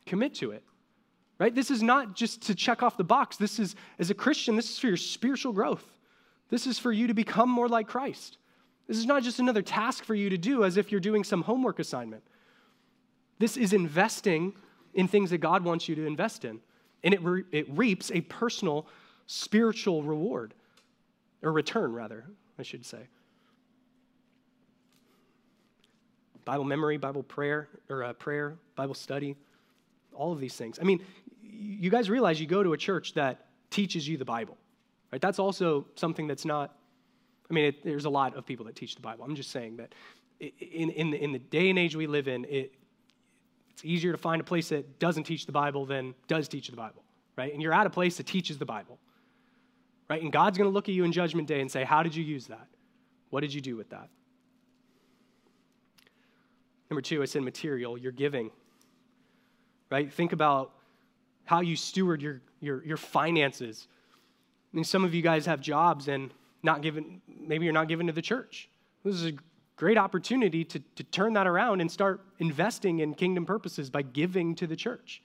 Commit 0.07 0.35
to 0.37 0.53
it. 0.53 0.62
Right? 1.38 1.55
This 1.55 1.71
is 1.71 1.83
not 1.83 2.16
just 2.16 2.42
to 2.42 2.55
check 2.55 2.83
off 2.83 2.97
the 2.97 3.05
box. 3.05 3.37
This 3.37 3.59
is, 3.59 3.77
as 3.99 4.11
a 4.11 4.14
Christian, 4.14 4.57
this 4.57 4.71
is 4.71 4.79
for 4.79 4.88
your 4.88 4.97
spiritual 4.97 5.53
growth. 5.53 5.85
This 6.49 6.66
is 6.66 6.79
for 6.79 6.90
you 6.90 7.07
to 7.07 7.14
become 7.14 7.51
more 7.51 7.68
like 7.68 7.87
Christ. 7.87 8.38
This 8.87 8.97
is 8.97 9.07
not 9.07 9.23
just 9.23 9.38
another 9.38 9.62
task 9.62 10.05
for 10.05 10.14
you 10.14 10.31
to 10.31 10.38
do 10.38 10.64
as 10.64 10.77
if 10.79 10.90
you're 10.90 11.01
doing 11.01 11.23
some 11.23 11.42
homework 11.42 11.79
assignment. 11.79 12.23
This 13.38 13.57
is 13.57 13.73
investing 13.73 14.55
in 14.94 15.07
things 15.07 15.31
that 15.31 15.38
God 15.38 15.62
wants 15.62 15.88
you 15.88 15.94
to 15.94 16.07
invest 16.07 16.44
in. 16.44 16.61
And 17.05 17.14
it, 17.14 17.23
re- 17.23 17.44
it 17.53 17.66
reaps 17.71 18.11
a 18.12 18.23
personal 18.23 18.87
spiritual 19.27 20.03
reward, 20.03 20.55
or 21.42 21.53
return, 21.53 21.92
rather, 21.92 22.24
I 22.59 22.62
should 22.62 22.85
say. 22.85 23.09
Bible 26.44 26.64
memory, 26.64 26.96
Bible 26.96 27.22
prayer, 27.22 27.68
or 27.90 28.05
uh, 28.05 28.12
prayer, 28.14 28.57
Bible 28.74 28.94
study, 28.94 29.37
all 30.14 30.33
of 30.33 30.40
these 30.40 30.55
things. 30.55 30.79
I 30.81 30.85
mean, 30.85 31.05
you 31.42 31.90
guys 31.90 32.09
realize 32.09 32.40
you 32.40 32.46
go 32.46 32.62
to 32.62 32.72
a 32.72 32.77
church 32.79 33.14
that 33.14 33.46
teaches 33.70 34.09
you 34.09 34.16
the 34.16 34.24
Bible. 34.24 34.57
Right? 35.12 35.20
That's 35.20 35.38
also 35.38 35.87
something 35.94 36.27
that's 36.27 36.44
not, 36.44 36.74
I 37.51 37.55
mean, 37.55 37.66
it, 37.66 37.85
there's 37.85 38.05
a 38.05 38.11
lot 38.11 38.37
of 38.37 38.46
people 38.46 38.66
that 38.66 38.77
teach 38.77 38.94
the 38.94 39.01
Bible. 39.01 39.24
I'm 39.24 39.37
just 39.37 39.51
saying 39.51 39.77
that 39.77 39.94
in, 40.40 40.90
in, 40.90 41.11
the, 41.11 41.22
in 41.22 41.33
the 41.33 41.38
day 41.38 41.70
and 41.70 41.79
age 41.79 41.96
we 41.96 42.07
live 42.07 42.29
in, 42.29 42.44
it, 42.44 42.72
it's 43.70 43.85
easier 43.85 44.12
to 44.12 44.18
find 44.18 44.40
a 44.40 44.44
place 44.44 44.70
that 44.70 44.98
doesn't 44.98 45.24
teach 45.24 45.46
the 45.46 45.53
Bible 45.53 45.87
than 45.87 46.14
does 46.27 46.48
teach 46.48 46.68
the 46.68 46.77
Bible, 46.77 47.03
right? 47.37 47.53
And 47.53 47.62
you're 47.62 47.72
at 47.72 47.87
a 47.87 47.90
place 47.90 48.16
that 48.16 48.27
teaches 48.27 48.59
the 48.59 48.64
Bible, 48.64 48.98
right? 50.09 50.23
And 50.23 50.33
God's 50.33 50.59
going 50.59 50.68
to 50.68 50.75
look 50.75 50.88
at 50.88 50.94
you 50.94 51.05
in 51.05 51.12
Judgment 51.12 51.49
Day 51.49 51.61
and 51.61 51.71
say, 51.71 51.85
How 51.85 52.03
did 52.03 52.14
you 52.14 52.25
use 52.25 52.47
that? 52.47 52.66
What 53.31 53.40
did 53.40 53.53
you 53.53 53.61
do 53.61 53.77
with 53.77 53.90
that? 53.90 54.09
Number 56.90 57.03
two, 57.03 57.21
I 57.23 57.27
said 57.27 57.42
material, 57.42 57.99
your 57.99 58.12
giving, 58.12 58.51
right? 59.90 60.11
Think 60.11 60.33
about 60.33 60.73
how 61.44 61.61
you 61.61 61.77
steward 61.77 62.23
your, 62.23 62.40
your, 62.61 62.83
your 62.85 62.97
finances 62.97 63.88
I 64.73 64.77
mean, 64.77 64.85
some 64.85 65.05
of 65.05 65.14
you 65.14 65.23
guys 65.23 65.47
have 65.47 65.61
jobs 65.61 66.09
and 66.09 66.33
not 66.62 66.83
given, 66.83 67.23
maybe 67.27 67.64
you're 67.64 67.73
not 67.73 67.88
given 67.88 68.07
to 68.09 68.12
the 68.12 68.23
church. 68.23 68.68
This 69.05 69.14
is 69.14 69.27
a 69.27 69.33
great 69.77 69.97
opportunity 69.97 70.64
to, 70.64 70.81
to 70.97 71.05
turn 71.05 71.33
that 71.35 71.47
around 71.47 71.81
and 71.81 71.90
start 71.90 72.21
investing 72.38 72.99
in 72.99 73.14
kingdom 73.14 73.47
purposes 73.47 73.88
by 73.88 74.03
giving 74.03 74.55
to 74.57 74.66
the 74.66 74.77
church. 74.77 75.23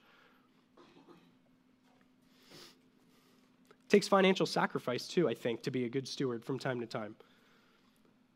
It 3.83 3.83
takes 3.94 4.08
financial 4.08 4.48
sacrifice 4.48 5.08
too, 5.08 5.30
I 5.30 5.36
think, 5.36 5.62
to 5.62 5.72
be 5.72 5.86
a 5.86 5.90
good 5.90 6.08
steward 6.08 6.44
from 6.44 6.58
time 6.58 6.80
to 6.80 6.88
time. 6.88 7.16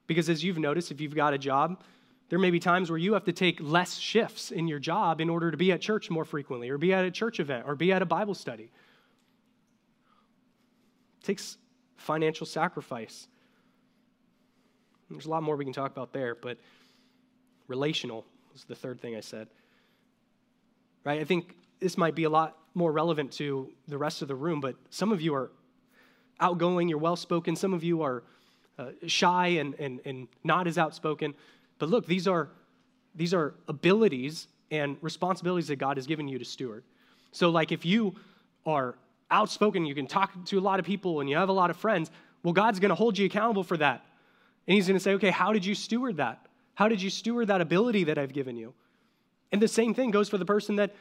Because 0.06 0.30
as 0.30 0.44
you've 0.44 0.60
noticed, 0.60 0.92
if 0.92 1.02
you've 1.02 1.16
got 1.16 1.34
a 1.34 1.38
job, 1.40 1.82
there 2.30 2.38
may 2.38 2.52
be 2.52 2.60
times 2.60 2.92
where 2.92 3.00
you 3.00 3.14
have 3.14 3.24
to 3.24 3.32
take 3.32 3.60
less 3.60 3.98
shifts 3.98 4.52
in 4.52 4.68
your 4.68 4.78
job 4.78 5.20
in 5.20 5.32
order 5.32 5.50
to 5.50 5.58
be 5.58 5.72
at 5.72 5.82
church 5.82 6.12
more 6.12 6.26
frequently, 6.26 6.70
or 6.70 6.78
be 6.78 6.94
at 6.94 7.06
a 7.06 7.10
church 7.10 7.40
event, 7.40 7.66
or 7.66 7.76
be 7.76 7.92
at 7.92 8.04
a 8.04 8.06
Bible 8.06 8.36
study 8.36 8.70
takes 11.24 11.58
financial 11.96 12.46
sacrifice. 12.46 13.28
There's 15.10 15.26
a 15.26 15.30
lot 15.30 15.42
more 15.42 15.56
we 15.56 15.66
can 15.66 15.74
talk 15.74 15.92
about 15.92 16.14
there, 16.14 16.36
but 16.36 16.60
relational 17.68 18.26
is 18.56 18.64
the 18.64 18.76
third 18.76 19.02
thing 19.02 19.16
I 19.16 19.22
said. 19.22 19.48
Right? 21.04 21.20
I 21.20 21.24
think 21.24 21.56
this 21.80 21.98
might 21.98 22.14
be 22.14 22.26
a 22.26 22.30
lot 22.30 22.58
more 22.78 22.92
relevant 22.92 23.32
to 23.32 23.70
the 23.88 23.98
rest 23.98 24.22
of 24.22 24.28
the 24.28 24.36
room, 24.36 24.62
but 24.62 24.76
some 24.92 25.12
of 25.12 25.20
you 25.20 25.34
are 25.34 25.50
outgoing, 26.40 26.88
you're 26.88 27.00
well 27.00 27.16
spoken, 27.16 27.56
some 27.56 27.74
of 27.74 27.84
you 27.84 28.04
are 28.04 28.24
uh, 28.78 28.92
shy 29.08 29.48
and, 29.48 29.74
and, 29.80 30.00
and 30.06 30.28
not 30.44 30.68
as 30.68 30.78
outspoken. 30.78 31.34
But 31.80 31.90
look, 31.90 32.06
these 32.06 32.28
are, 32.28 32.50
these 33.16 33.34
are 33.34 33.56
abilities 33.68 34.48
and 34.70 34.96
responsibilities 35.02 35.68
that 35.70 35.78
God 35.78 35.98
has 35.98 36.06
given 36.06 36.28
you 36.28 36.38
to 36.38 36.46
steward. 36.46 36.84
So, 37.32 37.50
like, 37.50 37.72
if 37.72 37.84
you 37.84 38.16
are 38.66 38.96
outspoken, 39.32 39.86
you 39.86 39.96
can 39.96 40.06
talk 40.06 40.46
to 40.46 40.60
a 40.60 40.62
lot 40.62 40.80
of 40.80 40.86
people, 40.86 41.20
and 41.20 41.30
you 41.30 41.36
have 41.36 41.50
a 41.50 41.54
lot 41.54 41.72
of 41.72 41.78
friends, 41.78 42.12
well, 42.44 42.54
God's 42.54 42.80
going 42.80 42.90
to 42.90 42.96
hold 42.96 43.18
you 43.18 43.26
accountable 43.26 43.64
for 43.64 43.78
that. 43.78 44.06
And 44.68 44.76
He's 44.76 44.88
going 44.88 44.98
to 44.98 45.04
say, 45.04 45.14
okay, 45.14 45.32
how 45.32 45.52
did 45.52 45.66
you 45.66 45.74
steward 45.74 46.18
that? 46.18 46.46
How 46.76 46.88
did 46.88 47.02
you 47.02 47.10
steward 47.10 47.48
that 47.48 47.60
ability 47.60 48.04
that 48.06 48.20
I've 48.20 48.34
given 48.34 48.56
you? 48.56 48.74
And 49.52 49.60
the 49.62 49.68
same 49.68 49.96
thing 49.96 50.12
goes 50.12 50.30
for 50.30 50.38
the 50.38 50.46
person 50.46 50.76
that, 50.76 50.94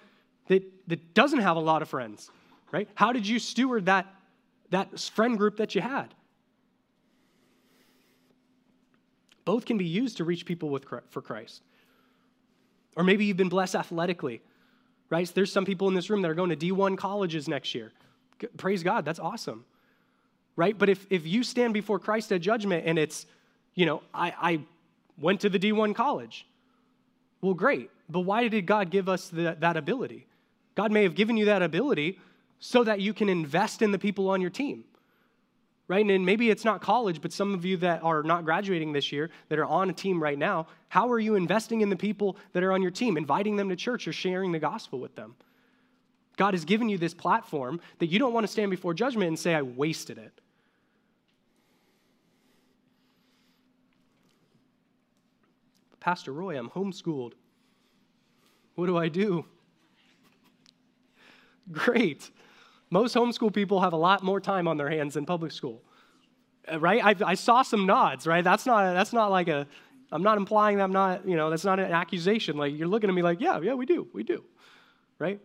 that, 0.48 0.62
that 0.88 1.14
doesn't 1.14 1.40
have 1.40 1.56
a 1.56 1.60
lot 1.60 1.82
of 1.82 1.88
friends, 1.88 2.30
right? 2.72 2.88
How 2.94 3.12
did 3.12 3.26
you 3.26 3.38
steward 3.38 3.86
that, 3.86 4.06
that 4.70 4.98
friend 4.98 5.36
group 5.36 5.56
that 5.58 5.74
you 5.74 5.80
had? 5.80 6.14
Both 9.44 9.64
can 9.64 9.78
be 9.78 9.84
used 9.84 10.16
to 10.16 10.24
reach 10.24 10.44
people 10.44 10.70
with, 10.70 10.84
for 11.10 11.22
Christ. 11.22 11.62
Or 12.96 13.04
maybe 13.04 13.24
you've 13.24 13.36
been 13.36 13.48
blessed 13.48 13.76
athletically, 13.76 14.40
right? 15.10 15.30
There's 15.32 15.52
some 15.52 15.64
people 15.64 15.88
in 15.88 15.94
this 15.94 16.10
room 16.10 16.22
that 16.22 16.30
are 16.30 16.34
going 16.34 16.50
to 16.50 16.56
D1 16.56 16.98
colleges 16.98 17.46
next 17.46 17.74
year. 17.74 17.92
Praise 18.56 18.82
God, 18.82 19.04
that's 19.04 19.20
awesome. 19.20 19.64
Right? 20.56 20.76
But 20.76 20.88
if, 20.88 21.06
if 21.10 21.26
you 21.26 21.42
stand 21.42 21.74
before 21.74 21.98
Christ 21.98 22.32
at 22.32 22.40
judgment 22.40 22.86
and 22.86 22.98
it's, 22.98 23.26
you 23.74 23.86
know, 23.86 24.02
I, 24.12 24.32
I 24.40 24.60
went 25.18 25.42
to 25.42 25.48
the 25.48 25.58
D1 25.58 25.94
college, 25.94 26.46
well, 27.40 27.54
great. 27.54 27.90
But 28.08 28.20
why 28.20 28.48
did 28.48 28.66
God 28.66 28.90
give 28.90 29.08
us 29.08 29.28
the, 29.28 29.56
that 29.60 29.76
ability? 29.76 30.26
God 30.76 30.92
may 30.92 31.02
have 31.02 31.16
given 31.16 31.36
you 31.36 31.46
that 31.46 31.62
ability 31.62 32.20
so 32.60 32.84
that 32.84 33.00
you 33.00 33.12
can 33.12 33.28
invest 33.28 33.82
in 33.82 33.90
the 33.90 33.98
people 33.98 34.30
on 34.30 34.40
your 34.40 34.50
team. 34.50 34.84
Right? 35.88 36.04
And 36.04 36.26
maybe 36.26 36.50
it's 36.50 36.64
not 36.64 36.80
college, 36.80 37.20
but 37.20 37.32
some 37.32 37.54
of 37.54 37.64
you 37.64 37.76
that 37.78 38.02
are 38.02 38.22
not 38.22 38.44
graduating 38.44 38.92
this 38.92 39.12
year, 39.12 39.30
that 39.48 39.58
are 39.58 39.64
on 39.64 39.88
a 39.88 39.92
team 39.92 40.22
right 40.22 40.38
now, 40.38 40.66
how 40.88 41.10
are 41.10 41.18
you 41.18 41.36
investing 41.36 41.80
in 41.80 41.90
the 41.90 41.96
people 41.96 42.36
that 42.52 42.62
are 42.62 42.72
on 42.72 42.82
your 42.82 42.90
team, 42.90 43.16
inviting 43.16 43.56
them 43.56 43.68
to 43.68 43.76
church 43.76 44.06
or 44.06 44.12
sharing 44.12 44.52
the 44.52 44.58
gospel 44.58 44.98
with 44.98 45.14
them? 45.14 45.36
God 46.36 46.54
has 46.54 46.64
given 46.64 46.88
you 46.88 46.98
this 46.98 47.14
platform 47.14 47.80
that 47.98 48.08
you 48.08 48.18
don't 48.18 48.32
want 48.32 48.44
to 48.44 48.52
stand 48.52 48.70
before 48.70 48.94
judgment 48.94 49.28
and 49.28 49.38
say, 49.38 49.54
I 49.54 49.62
wasted 49.62 50.18
it. 50.18 50.40
Pastor 56.00 56.32
Roi, 56.32 56.58
I'm 56.58 56.70
homeschooled. 56.70 57.32
What 58.74 58.86
do 58.86 58.98
I 58.98 59.08
do? 59.08 59.46
Great. 61.72 62.30
Most 62.90 63.14
homeschool 63.14 63.52
people 63.52 63.80
have 63.80 63.92
a 63.92 63.96
lot 63.96 64.22
more 64.22 64.40
time 64.40 64.68
on 64.68 64.76
their 64.76 64.88
hands 64.88 65.14
than 65.14 65.26
public 65.26 65.52
school, 65.52 65.82
uh, 66.72 66.78
right? 66.78 67.04
I, 67.04 67.30
I 67.30 67.34
saw 67.34 67.62
some 67.62 67.86
nods, 67.86 68.26
right? 68.26 68.44
That's 68.44 68.64
not, 68.66 68.94
that's 68.94 69.12
not 69.12 69.30
like 69.30 69.48
a 69.48 69.66
I'm 70.12 70.22
not 70.22 70.38
implying 70.38 70.76
that 70.76 70.84
I'm 70.84 70.92
not, 70.92 71.26
you 71.26 71.36
know, 71.36 71.50
that's 71.50 71.64
not 71.64 71.80
an 71.80 71.90
accusation. 71.90 72.56
Like, 72.56 72.76
you're 72.76 72.88
looking 72.88 73.10
at 73.10 73.16
me 73.16 73.22
like, 73.22 73.40
yeah, 73.40 73.60
yeah, 73.60 73.74
we 73.74 73.86
do, 73.86 74.06
we 74.12 74.22
do, 74.22 74.44
right? 75.18 75.40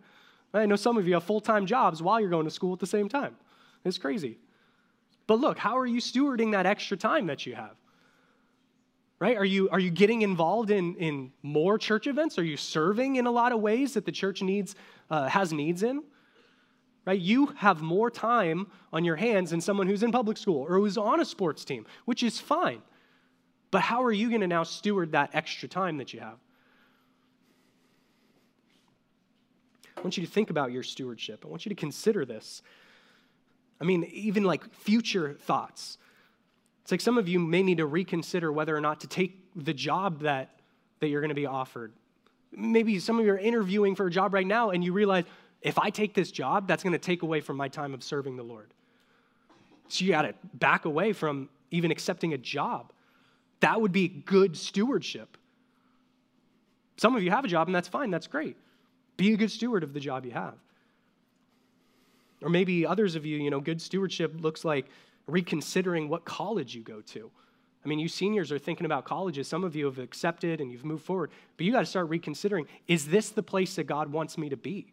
I 0.54 0.66
know 0.66 0.76
some 0.76 0.98
of 0.98 1.08
you 1.08 1.14
have 1.14 1.24
full 1.24 1.40
time 1.40 1.66
jobs 1.66 2.02
while 2.02 2.20
you're 2.20 2.30
going 2.30 2.44
to 2.44 2.50
school 2.50 2.72
at 2.72 2.78
the 2.78 2.86
same 2.86 3.08
time. 3.08 3.36
It's 3.84 3.98
crazy. 3.98 4.38
But 5.26 5.40
look, 5.40 5.58
how 5.58 5.78
are 5.78 5.86
you 5.86 6.00
stewarding 6.00 6.52
that 6.52 6.66
extra 6.66 6.96
time 6.96 7.26
that 7.26 7.46
you 7.46 7.54
have? 7.54 7.74
Right? 9.18 9.36
Are 9.36 9.44
you, 9.44 9.68
are 9.70 9.78
you 9.78 9.90
getting 9.90 10.22
involved 10.22 10.70
in, 10.70 10.96
in 10.96 11.32
more 11.42 11.78
church 11.78 12.06
events? 12.06 12.38
Are 12.38 12.44
you 12.44 12.56
serving 12.56 13.16
in 13.16 13.26
a 13.26 13.30
lot 13.30 13.52
of 13.52 13.60
ways 13.60 13.94
that 13.94 14.04
the 14.04 14.12
church 14.12 14.42
needs, 14.42 14.74
uh, 15.10 15.28
has 15.28 15.52
needs 15.52 15.82
in? 15.82 16.02
Right? 17.04 17.18
You 17.18 17.46
have 17.56 17.82
more 17.82 18.10
time 18.10 18.68
on 18.92 19.04
your 19.04 19.16
hands 19.16 19.50
than 19.50 19.60
someone 19.60 19.88
who's 19.88 20.04
in 20.04 20.12
public 20.12 20.36
school 20.36 20.64
or 20.68 20.76
who's 20.76 20.96
on 20.96 21.20
a 21.20 21.24
sports 21.24 21.64
team, 21.64 21.84
which 22.04 22.22
is 22.22 22.38
fine. 22.38 22.80
But 23.72 23.80
how 23.80 24.04
are 24.04 24.12
you 24.12 24.28
going 24.28 24.42
to 24.42 24.46
now 24.46 24.62
steward 24.62 25.12
that 25.12 25.30
extra 25.32 25.68
time 25.68 25.96
that 25.96 26.12
you 26.12 26.20
have? 26.20 26.38
I 29.96 30.00
want 30.00 30.16
you 30.16 30.24
to 30.24 30.30
think 30.30 30.50
about 30.50 30.72
your 30.72 30.82
stewardship. 30.82 31.44
I 31.44 31.48
want 31.48 31.64
you 31.64 31.70
to 31.70 31.76
consider 31.76 32.24
this. 32.24 32.62
I 33.80 33.84
mean, 33.84 34.04
even 34.12 34.44
like 34.44 34.72
future 34.72 35.34
thoughts. 35.34 35.98
It's 36.82 36.90
like 36.90 37.00
some 37.00 37.18
of 37.18 37.28
you 37.28 37.38
may 37.38 37.62
need 37.62 37.78
to 37.78 37.86
reconsider 37.86 38.52
whether 38.52 38.76
or 38.76 38.80
not 38.80 39.00
to 39.00 39.06
take 39.06 39.38
the 39.56 39.72
job 39.72 40.20
that, 40.20 40.60
that 41.00 41.08
you're 41.08 41.20
going 41.20 41.30
to 41.30 41.34
be 41.34 41.46
offered. 41.46 41.92
Maybe 42.52 42.98
some 42.98 43.18
of 43.18 43.24
you 43.24 43.32
are 43.32 43.38
interviewing 43.38 43.94
for 43.94 44.06
a 44.06 44.10
job 44.10 44.34
right 44.34 44.46
now 44.46 44.70
and 44.70 44.84
you 44.84 44.92
realize, 44.92 45.24
if 45.62 45.78
I 45.78 45.90
take 45.90 46.14
this 46.14 46.30
job, 46.30 46.66
that's 46.66 46.82
going 46.82 46.92
to 46.92 46.98
take 46.98 47.22
away 47.22 47.40
from 47.40 47.56
my 47.56 47.68
time 47.68 47.94
of 47.94 48.02
serving 48.02 48.36
the 48.36 48.42
Lord. 48.42 48.74
So 49.88 50.04
you 50.04 50.10
got 50.10 50.22
to 50.22 50.34
back 50.54 50.84
away 50.84 51.12
from 51.12 51.48
even 51.70 51.90
accepting 51.90 52.34
a 52.34 52.38
job. 52.38 52.92
That 53.60 53.80
would 53.80 53.92
be 53.92 54.08
good 54.08 54.56
stewardship. 54.56 55.36
Some 56.96 57.14
of 57.14 57.22
you 57.22 57.30
have 57.30 57.44
a 57.44 57.48
job, 57.48 57.68
and 57.68 57.74
that's 57.74 57.88
fine, 57.88 58.10
that's 58.10 58.26
great. 58.26 58.56
Be 59.16 59.32
a 59.32 59.36
good 59.36 59.50
steward 59.50 59.82
of 59.82 59.92
the 59.92 60.00
job 60.00 60.24
you 60.24 60.32
have. 60.32 60.54
Or 62.42 62.48
maybe 62.48 62.84
others 62.84 63.14
of 63.14 63.24
you, 63.24 63.38
you 63.38 63.50
know, 63.50 63.60
good 63.60 63.80
stewardship 63.80 64.34
looks 64.40 64.64
like 64.64 64.86
reconsidering 65.26 66.08
what 66.08 66.24
college 66.24 66.74
you 66.74 66.82
go 66.82 67.00
to. 67.00 67.30
I 67.84 67.88
mean, 67.88 67.98
you 67.98 68.08
seniors 68.08 68.52
are 68.52 68.58
thinking 68.58 68.84
about 68.84 69.04
colleges. 69.04 69.48
Some 69.48 69.64
of 69.64 69.74
you 69.74 69.86
have 69.86 69.98
accepted 69.98 70.60
and 70.60 70.70
you've 70.70 70.84
moved 70.84 71.04
forward, 71.04 71.30
but 71.56 71.66
you 71.66 71.72
got 71.72 71.80
to 71.80 71.86
start 71.86 72.08
reconsidering 72.08 72.66
is 72.88 73.06
this 73.06 73.30
the 73.30 73.42
place 73.42 73.76
that 73.76 73.84
God 73.84 74.10
wants 74.10 74.38
me 74.38 74.48
to 74.48 74.56
be? 74.56 74.92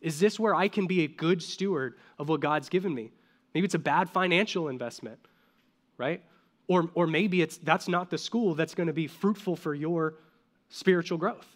Is 0.00 0.20
this 0.20 0.38
where 0.38 0.54
I 0.54 0.68
can 0.68 0.86
be 0.86 1.04
a 1.04 1.08
good 1.08 1.42
steward 1.42 1.94
of 2.18 2.28
what 2.28 2.40
God's 2.40 2.68
given 2.68 2.94
me? 2.94 3.10
Maybe 3.54 3.64
it's 3.64 3.74
a 3.74 3.80
bad 3.80 4.08
financial 4.10 4.68
investment, 4.68 5.18
right? 5.96 6.22
Or, 6.68 6.90
or 6.94 7.06
maybe 7.06 7.42
it's 7.42 7.58
that's 7.58 7.88
not 7.88 8.10
the 8.10 8.18
school 8.18 8.54
that's 8.54 8.74
going 8.74 8.86
to 8.86 8.92
be 8.92 9.06
fruitful 9.06 9.56
for 9.56 9.74
your 9.74 10.14
spiritual 10.68 11.18
growth. 11.18 11.46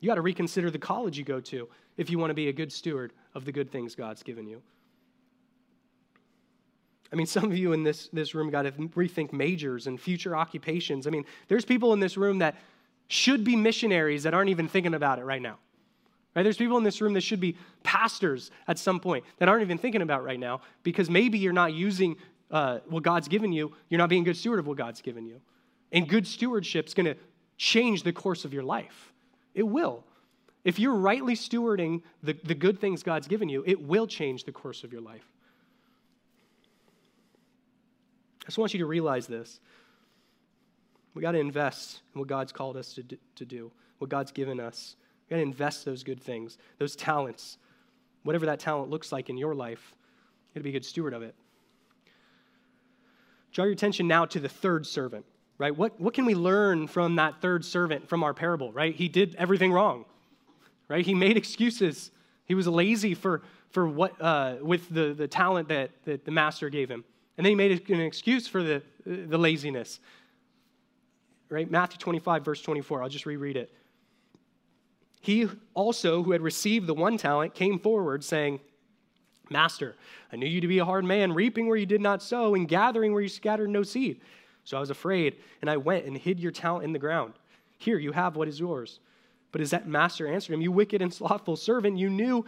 You 0.00 0.08
got 0.08 0.16
to 0.16 0.22
reconsider 0.22 0.70
the 0.70 0.78
college 0.78 1.18
you 1.18 1.24
go 1.24 1.40
to 1.40 1.68
if 1.96 2.10
you 2.10 2.18
want 2.18 2.30
to 2.30 2.34
be 2.34 2.48
a 2.48 2.52
good 2.52 2.70
steward 2.70 3.12
of 3.34 3.44
the 3.44 3.52
good 3.52 3.70
things 3.70 3.94
God's 3.94 4.22
given 4.22 4.46
you. 4.46 4.62
I 7.12 7.16
mean, 7.16 7.26
some 7.26 7.44
of 7.44 7.56
you 7.56 7.72
in 7.72 7.82
this, 7.82 8.08
this 8.12 8.34
room 8.34 8.50
got 8.50 8.62
to 8.62 8.72
rethink 8.72 9.32
majors 9.32 9.86
and 9.86 10.00
future 10.00 10.36
occupations. 10.36 11.06
I 11.06 11.10
mean, 11.10 11.24
there's 11.48 11.64
people 11.64 11.92
in 11.92 12.00
this 12.00 12.16
room 12.16 12.38
that 12.38 12.56
should 13.08 13.44
be 13.44 13.54
missionaries 13.56 14.24
that 14.24 14.34
aren't 14.34 14.50
even 14.50 14.68
thinking 14.68 14.94
about 14.94 15.18
it 15.18 15.24
right 15.24 15.40
now. 15.40 15.58
Right? 16.36 16.42
There's 16.42 16.58
people 16.58 16.76
in 16.76 16.84
this 16.84 17.00
room 17.00 17.14
that 17.14 17.22
should 17.22 17.40
be 17.40 17.56
pastors 17.82 18.50
at 18.68 18.78
some 18.78 19.00
point 19.00 19.24
that 19.38 19.48
aren't 19.48 19.62
even 19.62 19.78
thinking 19.78 20.02
about 20.02 20.22
right 20.22 20.38
now 20.38 20.60
because 20.82 21.08
maybe 21.08 21.38
you're 21.38 21.54
not 21.54 21.72
using 21.72 22.16
uh, 22.50 22.80
what 22.86 23.02
God's 23.02 23.26
given 23.26 23.52
you, 23.52 23.72
you're 23.88 23.98
not 23.98 24.10
being 24.10 24.22
good 24.22 24.36
steward 24.36 24.58
of 24.58 24.66
what 24.66 24.76
God's 24.76 25.00
given 25.00 25.24
you. 25.24 25.40
And 25.92 26.06
good 26.06 26.26
stewardship 26.26 26.88
is 26.88 26.94
going 26.94 27.06
to 27.06 27.16
change 27.56 28.02
the 28.02 28.12
course 28.12 28.44
of 28.44 28.52
your 28.52 28.62
life. 28.62 29.14
It 29.54 29.62
will. 29.62 30.04
If 30.62 30.78
you're 30.78 30.94
rightly 30.94 31.34
stewarding 31.34 32.02
the, 32.22 32.34
the 32.44 32.54
good 32.54 32.78
things 32.80 33.02
God's 33.02 33.28
given 33.28 33.48
you, 33.48 33.64
it 33.66 33.80
will 33.80 34.06
change 34.06 34.44
the 34.44 34.52
course 34.52 34.84
of 34.84 34.92
your 34.92 35.00
life. 35.00 35.26
I 38.42 38.46
just 38.46 38.58
want 38.58 38.74
you 38.74 38.80
to 38.80 38.86
realize 38.86 39.26
this. 39.26 39.58
We 41.14 41.22
got 41.22 41.32
to 41.32 41.38
invest 41.38 42.02
in 42.14 42.18
what 42.18 42.28
God's 42.28 42.52
called 42.52 42.76
us 42.76 42.92
to 42.94 43.02
to 43.36 43.44
do, 43.46 43.72
what 43.98 44.10
God's 44.10 44.32
given 44.32 44.60
us. 44.60 44.96
We 45.26 45.34
got 45.34 45.36
to 45.36 45.42
invest 45.42 45.84
those 45.84 46.04
good 46.04 46.22
things, 46.22 46.58
those 46.78 46.94
talents, 46.94 47.58
whatever 48.22 48.46
that 48.46 48.60
talent 48.60 48.90
looks 48.90 49.10
like 49.12 49.28
in 49.28 49.36
your 49.36 49.54
life. 49.54 49.94
You 50.54 50.54
got 50.54 50.60
to 50.60 50.64
be 50.64 50.70
a 50.70 50.72
good 50.72 50.84
steward 50.84 51.14
of 51.14 51.22
it. 51.22 51.34
Draw 53.52 53.64
your 53.64 53.72
attention 53.72 54.06
now 54.06 54.26
to 54.26 54.38
the 54.38 54.48
third 54.48 54.86
servant, 54.86 55.24
right? 55.58 55.74
What, 55.74 55.98
what 56.00 56.14
can 56.14 56.26
we 56.26 56.34
learn 56.34 56.86
from 56.86 57.16
that 57.16 57.40
third 57.40 57.64
servant 57.64 58.08
from 58.08 58.22
our 58.22 58.34
parable, 58.34 58.70
right? 58.72 58.94
He 58.94 59.08
did 59.08 59.34
everything 59.36 59.72
wrong, 59.72 60.04
right? 60.88 61.04
He 61.04 61.14
made 61.14 61.36
excuses. 61.36 62.10
He 62.44 62.54
was 62.54 62.68
lazy 62.68 63.14
for, 63.14 63.42
for 63.70 63.88
what, 63.88 64.20
uh, 64.20 64.56
with 64.60 64.88
the, 64.90 65.14
the 65.14 65.26
talent 65.26 65.68
that, 65.68 65.90
that 66.04 66.24
the 66.24 66.30
master 66.30 66.68
gave 66.68 66.90
him. 66.90 67.04
And 67.36 67.44
then 67.44 67.50
he 67.50 67.54
made 67.54 67.88
an 67.90 68.00
excuse 68.00 68.46
for 68.46 68.62
the, 68.62 68.82
the 69.04 69.38
laziness, 69.38 70.00
right? 71.48 71.70
Matthew 71.70 71.98
25, 71.98 72.44
verse 72.44 72.62
24. 72.62 73.02
I'll 73.02 73.08
just 73.08 73.26
reread 73.26 73.56
it. 73.56 73.72
He 75.26 75.48
also, 75.74 76.22
who 76.22 76.30
had 76.30 76.40
received 76.40 76.86
the 76.86 76.94
one 76.94 77.16
talent, 77.16 77.52
came 77.52 77.80
forward 77.80 78.22
saying, 78.22 78.60
Master, 79.50 79.96
I 80.32 80.36
knew 80.36 80.46
you 80.46 80.60
to 80.60 80.68
be 80.68 80.78
a 80.78 80.84
hard 80.84 81.04
man, 81.04 81.32
reaping 81.32 81.66
where 81.66 81.76
you 81.76 81.84
did 81.84 82.00
not 82.00 82.22
sow, 82.22 82.54
and 82.54 82.68
gathering 82.68 83.12
where 83.12 83.22
you 83.22 83.28
scattered 83.28 83.68
no 83.68 83.82
seed. 83.82 84.20
So 84.62 84.76
I 84.76 84.80
was 84.80 84.90
afraid, 84.90 85.38
and 85.62 85.68
I 85.68 85.78
went 85.78 86.04
and 86.04 86.16
hid 86.16 86.38
your 86.38 86.52
talent 86.52 86.84
in 86.84 86.92
the 86.92 87.00
ground. 87.00 87.32
Here, 87.78 87.98
you 87.98 88.12
have 88.12 88.36
what 88.36 88.46
is 88.46 88.60
yours. 88.60 89.00
But 89.50 89.60
as 89.60 89.70
that 89.70 89.88
master 89.88 90.28
answered 90.28 90.52
him, 90.52 90.60
You 90.60 90.70
wicked 90.70 91.02
and 91.02 91.12
slothful 91.12 91.56
servant, 91.56 91.98
you 91.98 92.08
knew 92.08 92.46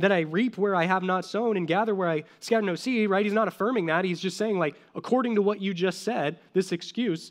that 0.00 0.10
I 0.10 0.22
reap 0.22 0.58
where 0.58 0.74
I 0.74 0.86
have 0.86 1.04
not 1.04 1.24
sown 1.24 1.56
and 1.56 1.64
gather 1.68 1.94
where 1.94 2.10
I 2.10 2.24
scatter 2.40 2.60
no 2.60 2.74
seed, 2.74 3.08
right? 3.08 3.24
He's 3.24 3.34
not 3.34 3.46
affirming 3.46 3.86
that. 3.86 4.04
He's 4.04 4.18
just 4.18 4.36
saying, 4.36 4.58
like, 4.58 4.74
according 4.96 5.36
to 5.36 5.42
what 5.42 5.60
you 5.60 5.72
just 5.72 6.02
said, 6.02 6.40
this 6.54 6.72
excuse, 6.72 7.30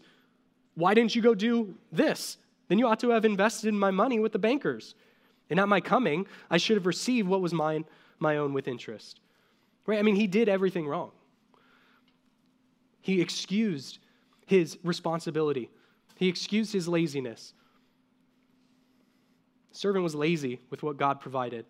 why 0.75 0.93
didn't 0.93 1.17
you 1.17 1.21
go 1.21 1.36
do 1.36 1.75
this? 1.91 2.38
Then 2.67 2.80
you 2.80 2.88
ought 2.88 2.99
to 3.01 3.10
have 3.10 3.25
invested 3.25 3.73
my 3.73 3.91
money 3.91 4.19
with 4.19 4.32
the 4.32 4.39
bankers. 4.39 4.95
And 5.49 5.60
at 5.60 5.67
my 5.67 5.82
coming, 5.82 6.25
I 6.49 6.58
should 6.58 6.78
have 6.78 6.86
received 6.86 7.28
what 7.28 7.41
was 7.41 7.54
mine 7.54 7.86
my 8.19 8.38
own 8.38 8.54
with 8.54 8.67
interest. 8.67 9.19
Right? 9.86 9.99
I 9.99 10.01
mean, 10.01 10.15
he 10.15 10.28
did 10.28 10.49
everything 10.49 10.88
wrong. 10.88 11.12
He 13.01 13.21
excused 13.21 13.99
his 14.47 14.78
responsibility, 14.84 15.69
he 16.15 16.28
excused 16.28 16.73
his 16.73 16.88
laziness. 16.88 17.54
The 19.71 19.78
servant 19.78 20.04
was 20.04 20.15
lazy 20.15 20.62
with 20.69 20.82
what 20.84 20.97
God 20.97 21.19
provided. 21.19 21.65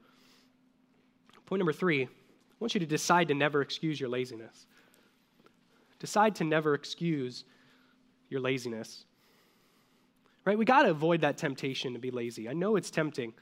Point 1.45 1.59
number 1.59 1.73
three 1.73 2.03
I 2.03 2.07
want 2.59 2.73
you 2.73 2.79
to 2.79 2.85
decide 2.85 3.27
to 3.29 3.33
never 3.33 3.61
excuse 3.61 3.99
your 3.99 4.09
laziness. 4.09 4.65
Decide 5.99 6.35
to 6.35 6.43
never 6.43 6.73
excuse 6.73 7.43
your 8.29 8.39
laziness. 8.39 9.04
Right? 10.45 10.57
We 10.57 10.65
got 10.65 10.83
to 10.83 10.91
avoid 10.91 11.21
that 11.21 11.37
temptation 11.37 11.93
to 11.93 11.99
be 11.99 12.11
lazy. 12.11 12.47
I 12.47 12.53
know 12.53 12.75
it's 12.75 12.91
tempting. 12.91 13.33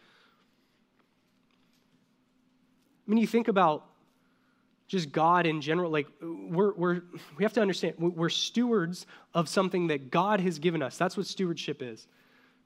I 3.06 3.12
mean, 3.12 3.18
you 3.18 3.28
think 3.28 3.50
about 3.50 3.86
just 4.88 5.12
God 5.12 5.46
in 5.46 5.60
general, 5.60 5.92
like 5.92 6.08
we're, 6.22 6.74
we're, 6.76 7.02
we 7.38 7.44
have 7.44 7.54
to 7.54 7.62
understand 7.62 7.96
we're 7.98 8.30
stewards 8.30 9.06
of 9.34 9.50
something 9.50 9.88
that 9.88 10.12
God 10.12 10.39
has 10.39 10.60
given 10.60 10.82
us. 10.82 10.98
That's 10.98 11.18
what 11.18 11.26
stewardship 11.26 11.82
is, 11.82 12.08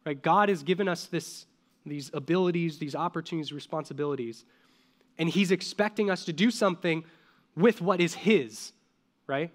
right? 0.06 0.22
God 0.22 0.50
has 0.50 0.62
given 0.62 0.88
us 0.88 1.06
this, 1.06 1.46
these 1.86 2.12
abilities, 2.14 2.80
these 2.80 2.96
opportunities, 2.96 3.54
responsibilities, 3.54 4.46
and 5.18 5.30
He's 5.30 5.52
expecting 5.52 6.12
us 6.12 6.26
to 6.26 6.34
do 6.34 6.52
something 6.52 7.04
with 7.56 7.82
what 7.82 8.02
is 8.02 8.14
His, 8.14 8.74
right? 9.26 9.52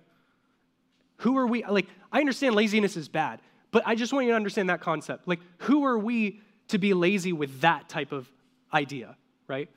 Who 1.19 1.37
are 1.37 1.47
we? 1.47 1.65
Like, 1.65 1.89
I 2.11 2.21
understand 2.21 2.55
laziness 2.55 2.97
is 2.97 3.09
bad, 3.09 3.41
but 3.73 3.83
I 3.85 3.97
just 3.97 4.13
want 4.13 4.27
you 4.27 4.33
to 4.33 4.37
understand 4.37 4.71
that 4.71 4.81
concept. 4.81 5.27
Like, 5.27 5.41
who 5.59 5.85
are 5.85 5.99
we 5.99 6.41
to 6.69 6.79
be 6.79 6.95
lazy 6.95 7.33
with 7.33 7.61
that 7.63 7.89
type 7.89 8.13
of 8.13 8.31
idea, 8.73 9.17
right? 9.49 9.69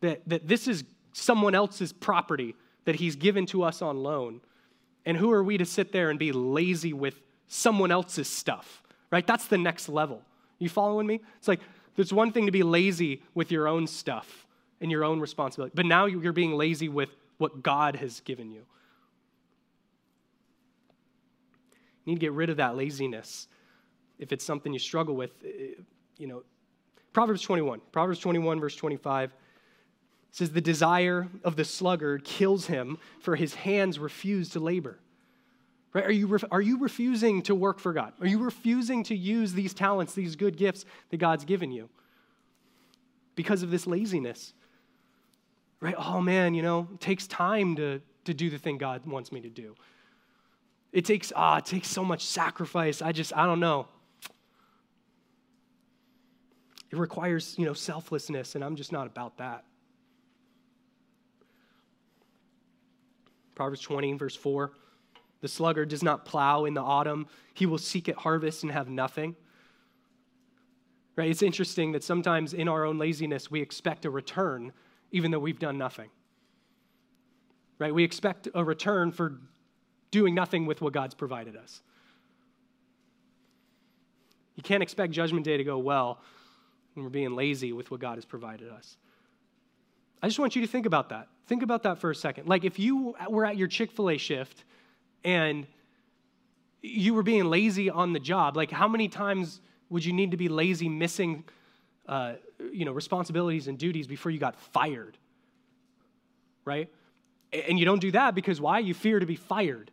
that, 0.00 0.22
that 0.26 0.48
this 0.48 0.68
is 0.68 0.84
someone 1.12 1.54
else's 1.54 1.92
property 1.92 2.54
that 2.84 2.96
he's 2.96 3.16
given 3.16 3.46
to 3.46 3.62
us 3.62 3.82
on 3.82 4.02
loan. 4.02 4.40
And 5.04 5.16
who 5.16 5.30
are 5.32 5.42
we 5.42 5.58
to 5.58 5.64
sit 5.64 5.92
there 5.92 6.10
and 6.10 6.18
be 6.18 6.32
lazy 6.32 6.92
with 6.92 7.20
someone 7.48 7.90
else's 7.90 8.28
stuff, 8.28 8.82
right? 9.10 9.26
That's 9.26 9.46
the 9.46 9.58
next 9.58 9.88
level. 9.88 10.22
You 10.58 10.68
following 10.68 11.06
me? 11.06 11.20
It's 11.38 11.48
like 11.48 11.60
there's 11.96 12.12
one 12.12 12.32
thing 12.32 12.46
to 12.46 12.52
be 12.52 12.62
lazy 12.62 13.22
with 13.34 13.50
your 13.50 13.66
own 13.66 13.86
stuff 13.86 14.46
and 14.80 14.90
your 14.90 15.04
own 15.04 15.20
responsibility, 15.20 15.72
but 15.74 15.86
now 15.86 16.06
you're 16.06 16.32
being 16.32 16.52
lazy 16.52 16.88
with 16.88 17.10
what 17.38 17.62
God 17.62 17.96
has 17.96 18.20
given 18.20 18.50
you. 18.50 18.62
You 22.04 22.12
need 22.12 22.16
to 22.16 22.20
get 22.20 22.32
rid 22.32 22.50
of 22.50 22.56
that 22.58 22.76
laziness 22.76 23.48
if 24.18 24.32
it's 24.32 24.44
something 24.44 24.72
you 24.72 24.78
struggle 24.78 25.14
with. 25.16 25.32
Eh, 25.44 25.80
you 26.16 26.26
know, 26.26 26.42
Proverbs 27.12 27.42
21, 27.42 27.80
Proverbs 27.92 28.20
21, 28.20 28.60
verse 28.60 28.76
25 28.76 29.32
says, 30.30 30.50
The 30.52 30.60
desire 30.60 31.28
of 31.42 31.56
the 31.56 31.64
sluggard 31.64 32.24
kills 32.24 32.66
him, 32.66 32.98
for 33.20 33.36
his 33.36 33.54
hands 33.54 33.98
refuse 33.98 34.50
to 34.50 34.60
labor. 34.60 34.98
Right? 35.92 36.04
Are 36.04 36.12
you, 36.12 36.38
are 36.52 36.60
you 36.60 36.78
refusing 36.78 37.42
to 37.42 37.54
work 37.54 37.80
for 37.80 37.92
God? 37.92 38.12
Are 38.20 38.26
you 38.26 38.38
refusing 38.38 39.02
to 39.04 39.16
use 39.16 39.52
these 39.52 39.74
talents, 39.74 40.14
these 40.14 40.36
good 40.36 40.56
gifts 40.56 40.84
that 41.10 41.16
God's 41.16 41.44
given 41.44 41.72
you? 41.72 41.88
Because 43.34 43.64
of 43.64 43.70
this 43.70 43.88
laziness. 43.88 44.52
Right? 45.80 45.94
Oh 45.98 46.20
man, 46.20 46.54
you 46.54 46.62
know, 46.62 46.86
it 46.94 47.00
takes 47.00 47.26
time 47.26 47.74
to, 47.76 48.00
to 48.26 48.34
do 48.34 48.50
the 48.50 48.58
thing 48.58 48.78
God 48.78 49.04
wants 49.04 49.32
me 49.32 49.40
to 49.40 49.48
do. 49.48 49.74
It 50.92 51.04
takes, 51.04 51.32
ah, 51.36 51.58
it 51.58 51.66
takes 51.66 51.88
so 51.88 52.04
much 52.04 52.24
sacrifice. 52.24 53.00
I 53.00 53.12
just, 53.12 53.36
I 53.36 53.46
don't 53.46 53.60
know. 53.60 53.86
It 56.90 56.98
requires, 56.98 57.54
you 57.56 57.64
know, 57.64 57.72
selflessness, 57.72 58.56
and 58.56 58.64
I'm 58.64 58.74
just 58.74 58.90
not 58.90 59.06
about 59.06 59.38
that. 59.38 59.64
Proverbs 63.54 63.80
20, 63.80 64.14
verse 64.14 64.34
4. 64.34 64.72
The 65.40 65.48
sluggard 65.48 65.88
does 65.88 66.02
not 66.02 66.24
plow 66.24 66.64
in 66.64 66.74
the 66.74 66.82
autumn, 66.82 67.26
he 67.54 67.66
will 67.66 67.78
seek 67.78 68.08
at 68.08 68.16
harvest 68.16 68.62
and 68.62 68.72
have 68.72 68.88
nothing. 68.88 69.36
Right? 71.16 71.30
It's 71.30 71.42
interesting 71.42 71.92
that 71.92 72.02
sometimes 72.02 72.54
in 72.54 72.68
our 72.68 72.84
own 72.84 72.98
laziness, 72.98 73.50
we 73.50 73.60
expect 73.60 74.04
a 74.04 74.10
return 74.10 74.72
even 75.12 75.30
though 75.30 75.38
we've 75.38 75.58
done 75.58 75.76
nothing. 75.76 76.08
Right? 77.78 77.94
We 77.94 78.04
expect 78.04 78.48
a 78.54 78.64
return 78.64 79.12
for 79.12 79.40
doing 80.10 80.34
nothing 80.34 80.66
with 80.66 80.80
what 80.80 80.92
God's 80.92 81.14
provided 81.14 81.56
us. 81.56 81.82
You 84.56 84.62
can't 84.62 84.82
expect 84.82 85.12
Judgment 85.12 85.44
Day 85.44 85.56
to 85.56 85.64
go 85.64 85.78
well 85.78 86.20
when 86.94 87.04
we're 87.04 87.10
being 87.10 87.34
lazy 87.34 87.72
with 87.72 87.90
what 87.90 88.00
God 88.00 88.16
has 88.16 88.24
provided 88.24 88.68
us. 88.68 88.96
I 90.22 90.26
just 90.26 90.38
want 90.38 90.54
you 90.54 90.62
to 90.62 90.68
think 90.68 90.86
about 90.86 91.08
that. 91.10 91.28
Think 91.46 91.62
about 91.62 91.82
that 91.84 91.98
for 91.98 92.10
a 92.10 92.14
second. 92.14 92.46
Like 92.46 92.64
if 92.64 92.78
you 92.78 93.14
were 93.28 93.46
at 93.46 93.56
your 93.56 93.68
Chick 93.68 93.90
fil 93.90 94.10
A 94.10 94.18
shift 94.18 94.64
and 95.24 95.66
you 96.82 97.14
were 97.14 97.22
being 97.22 97.44
lazy 97.44 97.90
on 97.90 98.12
the 98.12 98.20
job, 98.20 98.56
like 98.56 98.70
how 98.70 98.86
many 98.86 99.08
times 99.08 99.60
would 99.88 100.04
you 100.04 100.12
need 100.12 100.30
to 100.32 100.36
be 100.36 100.48
lazy 100.48 100.88
missing 100.88 101.44
uh, 102.06 102.34
you 102.72 102.84
know, 102.84 102.92
responsibilities 102.92 103.68
and 103.68 103.78
duties 103.78 104.06
before 104.06 104.30
you 104.30 104.38
got 104.38 104.58
fired? 104.58 105.16
Right? 106.64 106.90
And 107.52 107.78
you 107.78 107.84
don't 107.84 108.00
do 108.00 108.10
that 108.12 108.34
because 108.34 108.60
why? 108.60 108.78
You 108.80 108.94
fear 108.94 109.18
to 109.18 109.26
be 109.26 109.36
fired. 109.36 109.90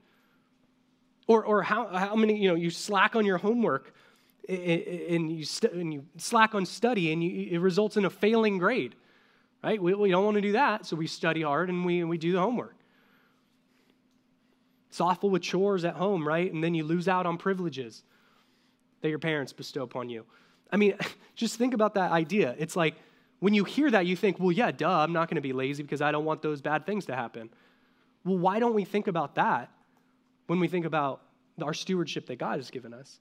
Or, 1.28 1.44
or 1.44 1.62
how, 1.62 1.88
how 1.88 2.16
many, 2.16 2.38
you 2.38 2.48
know, 2.48 2.56
you 2.56 2.70
slack 2.70 3.16
on 3.16 3.26
your 3.26 3.38
homework 3.38 3.94
and 4.48 5.30
you, 5.32 5.44
st- 5.44 5.74
and 5.74 5.94
you 5.94 6.06
slack 6.16 6.56
on 6.56 6.66
study 6.66 7.12
and 7.12 7.22
you, 7.22 7.50
it 7.52 7.60
results 7.60 7.98
in 7.98 8.06
a 8.06 8.10
failing 8.10 8.58
grade, 8.58 8.96
right? 9.62 9.82
We, 9.82 9.94
we 9.94 10.10
don't 10.10 10.24
want 10.24 10.36
to 10.36 10.42
do 10.42 10.54
that, 10.54 10.86
so 10.86 10.96
we 10.96 11.06
study 11.06 11.42
hard 11.42 11.70
and 11.70 11.86
we, 11.86 12.04
we 12.06 12.18
do 12.18 12.32
the 12.32 12.40
homework. 12.40 12.76
Thoughtful 14.92 15.30
with 15.30 15.42
chores 15.42 15.84
at 15.84 15.96
home, 15.96 16.26
right? 16.26 16.52
And 16.52 16.64
then 16.64 16.74
you 16.74 16.86
lose 16.86 17.10
out 17.10 17.26
on 17.26 17.38
privileges 17.38 18.04
that 19.02 19.10
your 19.10 19.20
parents 19.20 19.52
bestow 19.52 19.84
upon 19.84 20.10
you. 20.10 20.26
I 20.72 20.78
mean, 20.78 20.96
just 21.36 21.58
think 21.58 21.74
about 21.74 21.96
that 21.96 22.12
idea. 22.12 22.56
It's 22.58 22.78
like 22.78 22.96
when 23.40 23.54
you 23.54 23.66
hear 23.66 23.92
that, 23.92 24.06
you 24.06 24.16
think, 24.16 24.40
well, 24.40 24.52
yeah, 24.52 24.72
duh, 24.72 24.90
I'm 24.90 25.14
not 25.14 25.30
going 25.30 25.36
to 25.36 25.42
be 25.42 25.54
lazy 25.54 25.84
because 25.84 26.02
I 26.02 26.12
don't 26.12 26.26
want 26.26 26.42
those 26.42 26.62
bad 26.62 26.86
things 26.86 27.06
to 27.08 27.16
happen. 27.16 27.50
Well, 28.24 28.38
why 28.38 28.60
don't 28.60 28.74
we 28.74 28.86
think 28.86 29.08
about 29.08 29.36
that 29.36 29.70
when 30.48 30.60
we 30.60 30.68
think 30.68 30.86
about 30.86 31.22
our 31.62 31.74
stewardship 31.74 32.26
that 32.28 32.38
God 32.38 32.58
has 32.58 32.72
given 32.72 32.94
us. 32.94 33.20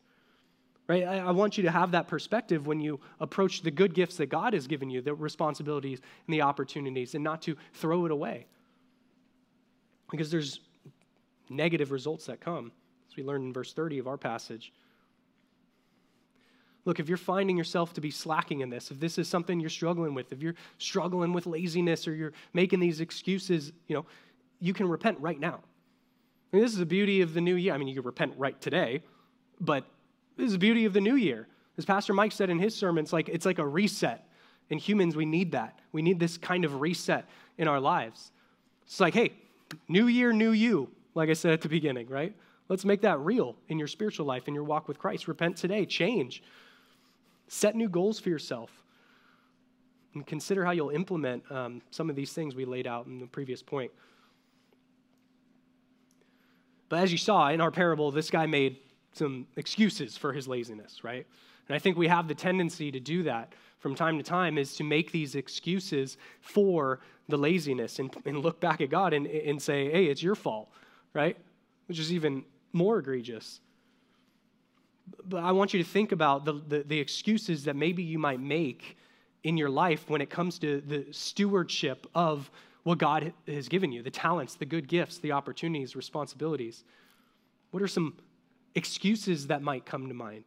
Right? 0.89 1.03
I, 1.03 1.19
I, 1.19 1.31
want 1.33 1.57
you 1.57 1.65
to 1.65 1.71
have 1.71 1.91
that 1.93 2.07
perspective 2.07 2.69
when 2.69 2.79
you 2.79 3.01
approach 3.19 3.63
the 3.63 3.73
good 3.73 3.93
gifts 3.93 4.17
that 4.19 4.27
God 4.27 4.53
has 4.53 4.69
given 4.69 4.89
you, 4.89 5.01
the 5.01 5.15
responsibilities 5.15 6.01
and 6.27 6.35
the 6.35 6.43
opportunities, 6.43 7.17
and 7.17 7.25
not 7.25 7.43
to 7.43 7.57
throw 7.75 8.07
it 8.07 8.13
away. 8.13 8.47
Because 10.09 10.31
there's 10.31 10.61
negative 11.51 11.91
results 11.91 12.27
that 12.27 12.41
come, 12.41 12.71
as 13.11 13.17
we 13.17 13.25
learned 13.25 13.47
in 13.47 13.53
verse 13.53 13.73
30 13.73 13.99
of 13.99 14.07
our 14.07 14.17
passage. 14.17 14.73
Look, 16.85 17.01
if 17.01 17.09
you're 17.09 17.19
finding 17.19 17.57
yourself 17.57 17.93
to 17.95 18.01
be 18.01 18.13
slacking 18.13 18.61
in 18.61 18.71
this, 18.71 18.93
if 18.93 19.01
this 19.01 19.19
is 19.19 19.27
something 19.27 19.59
you're 19.59 19.69
struggling 19.69 20.15
with, 20.15 20.33
if 20.33 20.41
you're 20.41 20.55
struggling 20.79 21.33
with 21.33 21.47
laziness 21.47 22.07
or 22.07 22.15
you're 22.15 22.33
making 22.53 22.79
these 22.79 23.01
excuses, 23.01 23.73
you 23.89 23.97
know, 23.97 24.07
you 24.61 24.73
can 24.73 24.89
repent 24.89 25.19
right 25.19 25.41
now. 25.41 25.61
I 26.57 26.59
mean, 26.59 26.65
this 26.65 26.73
is 26.73 26.79
the 26.79 26.87
beauty 26.87 27.21
of 27.21 27.35
the 27.35 27.43
new 27.43 27.57
year. 27.57 27.75
I 27.75 27.77
mean, 27.77 27.87
you 27.87 27.97
can 27.97 28.05
repent 28.05 28.33
right 28.39 28.59
today, 28.63 29.03
but 29.61 29.85
this 30.39 30.47
is 30.47 30.53
the 30.53 30.59
beauty 30.59 30.87
of 30.87 30.95
the 30.95 31.03
new 31.03 31.17
year. 31.17 31.49
As 31.77 31.85
Pastor 31.85 32.15
Mike 32.15 32.33
said 32.33 32.49
in 32.49 32.59
his 32.59 32.75
sermon, 32.75 33.05
it's 33.05 33.13
like, 33.13 33.29
it's 33.29 33.45
like 33.45 33.59
a 33.59 33.67
reset. 33.67 34.27
In 34.71 34.79
humans, 34.79 35.17
we 35.17 35.27
need 35.27 35.53
that. 35.53 35.79
We 35.93 36.01
need 36.01 36.19
this 36.19 36.39
kind 36.39 36.65
of 36.65 36.81
reset 36.81 37.29
in 37.59 37.69
our 37.69 37.79
lives. 37.79 38.33
It's 38.87 39.01
like, 39.01 39.13
hey, 39.13 39.35
new 39.87 40.07
year, 40.07 40.33
new 40.33 40.53
you, 40.53 40.89
like 41.15 41.29
I 41.29 41.35
said 41.35 41.53
at 41.53 41.61
the 41.61 41.69
beginning, 41.69 42.09
right? 42.09 42.35
Let's 42.71 42.87
make 42.87 43.03
that 43.03 43.21
real 43.21 43.55
in 43.69 43.79
your 43.79 43.87
spiritual 43.87 44.25
life, 44.25 44.49
in 44.49 44.55
your 44.55 44.65
walk 44.65 44.89
with 44.89 44.99
Christ. 44.99 45.29
Repent 45.29 45.59
today, 45.59 45.85
change. 45.85 46.43
Set 47.49 47.77
new 47.77 47.91
goals 47.91 48.19
for 48.19 48.31
yourself. 48.31 48.71
And 50.15 50.27
consider 50.27 50.65
how 50.65 50.71
you'll 50.71 50.89
implement 50.89 51.43
um, 51.53 51.83
some 51.91 52.09
of 52.09 52.17
these 52.17 52.33
things 52.33 52.55
we 52.55 52.65
laid 52.65 52.87
out 52.87 53.05
in 53.05 53.19
the 53.19 53.27
previous 53.27 53.63
point. 53.63 53.91
But 56.89 57.01
as 57.01 57.13
you 57.13 57.19
saw 57.19 57.49
in 57.49 57.61
our 57.61 57.71
parable, 57.71 58.11
this 58.11 58.31
guy 58.31 58.47
made 58.47 58.79
some 59.13 59.47
excuses 59.57 60.17
for 60.17 60.33
his 60.33 60.47
laziness, 60.47 61.03
right? 61.03 61.27
And 61.69 61.75
I 61.75 61.79
think 61.79 61.97
we 61.97 62.09
have 62.09 62.29
the 62.29 62.35
tendency 62.35 62.93
to 62.93 63.01
do 63.01 63.23
that 63.25 63.53
from 63.79 63.95
time 63.95 64.19
to 64.19 64.23
time 64.23 64.59
is 64.59 64.77
to 64.77 64.85
make 64.85 65.13
these 65.13 65.35
excuses 65.35 66.17
for 66.41 67.01
the 67.29 67.37
laziness 67.37 67.99
and, 67.99 68.15
and 68.25 68.39
look 68.39 68.61
back 68.61 68.81
at 68.81 68.91
God 68.91 69.13
and, 69.13 69.27
and 69.27 69.61
say, 69.61 69.91
hey, 69.91 70.07
it's 70.07 70.23
your 70.23 70.35
fault, 70.35 70.71
right? 71.13 71.37
Which 71.87 71.99
is 71.99 72.13
even 72.13 72.45
more 72.73 72.99
egregious. 72.99 73.61
But 75.25 75.45
I 75.45 75.53
want 75.53 75.73
you 75.73 75.83
to 75.83 75.89
think 75.89 76.13
about 76.13 76.45
the, 76.45 76.55
the, 76.67 76.83
the 76.85 76.99
excuses 76.99 77.65
that 77.65 77.77
maybe 77.77 78.03
you 78.03 78.19
might 78.19 78.41
make 78.41 78.97
in 79.45 79.57
your 79.57 79.71
life 79.71 80.09
when 80.09 80.21
it 80.21 80.31
comes 80.31 80.59
to 80.59 80.81
the 80.81 81.07
stewardship 81.13 82.07
of 82.15 82.51
what 82.87 82.99
God 82.99 83.33
has 83.49 83.69
given 83.69 83.91
you 83.91 84.01
the 84.01 84.13
talents, 84.13 84.55
the 84.55 84.65
good 84.65 84.87
gifts, 84.87 85.19
the 85.19 85.33
opportunities, 85.33 85.97
responsibilities. 85.97 86.85
What 87.73 87.83
are 87.83 87.89
some 87.89 88.15
excuses 88.77 89.49
that 89.49 89.61
might 89.61 89.85
come 89.85 90.07
to 90.07 90.15
mind? 90.15 90.45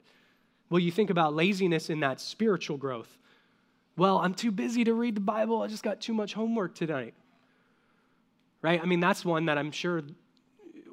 Well, 0.69 0.79
you 0.79 0.89
think 0.89 1.09
about 1.09 1.35
laziness 1.35 1.89
in 1.89 1.99
that 1.99 2.21
spiritual 2.21 2.77
growth. 2.77 3.17
Well, 3.97 4.19
I'm 4.19 4.33
too 4.33 4.51
busy 4.51 4.85
to 4.85 4.93
read 4.93 5.15
the 5.15 5.21
Bible. 5.21 5.61
I 5.61 5.67
just 5.67 5.83
got 5.83 5.99
too 5.99 6.13
much 6.13 6.33
homework 6.33 6.75
tonight. 6.75 7.13
Right? 8.61 8.79
I 8.81 8.85
mean, 8.85 9.01
that's 9.01 9.25
one 9.25 9.47
that 9.47 9.57
I'm 9.57 9.71
sure 9.71 10.01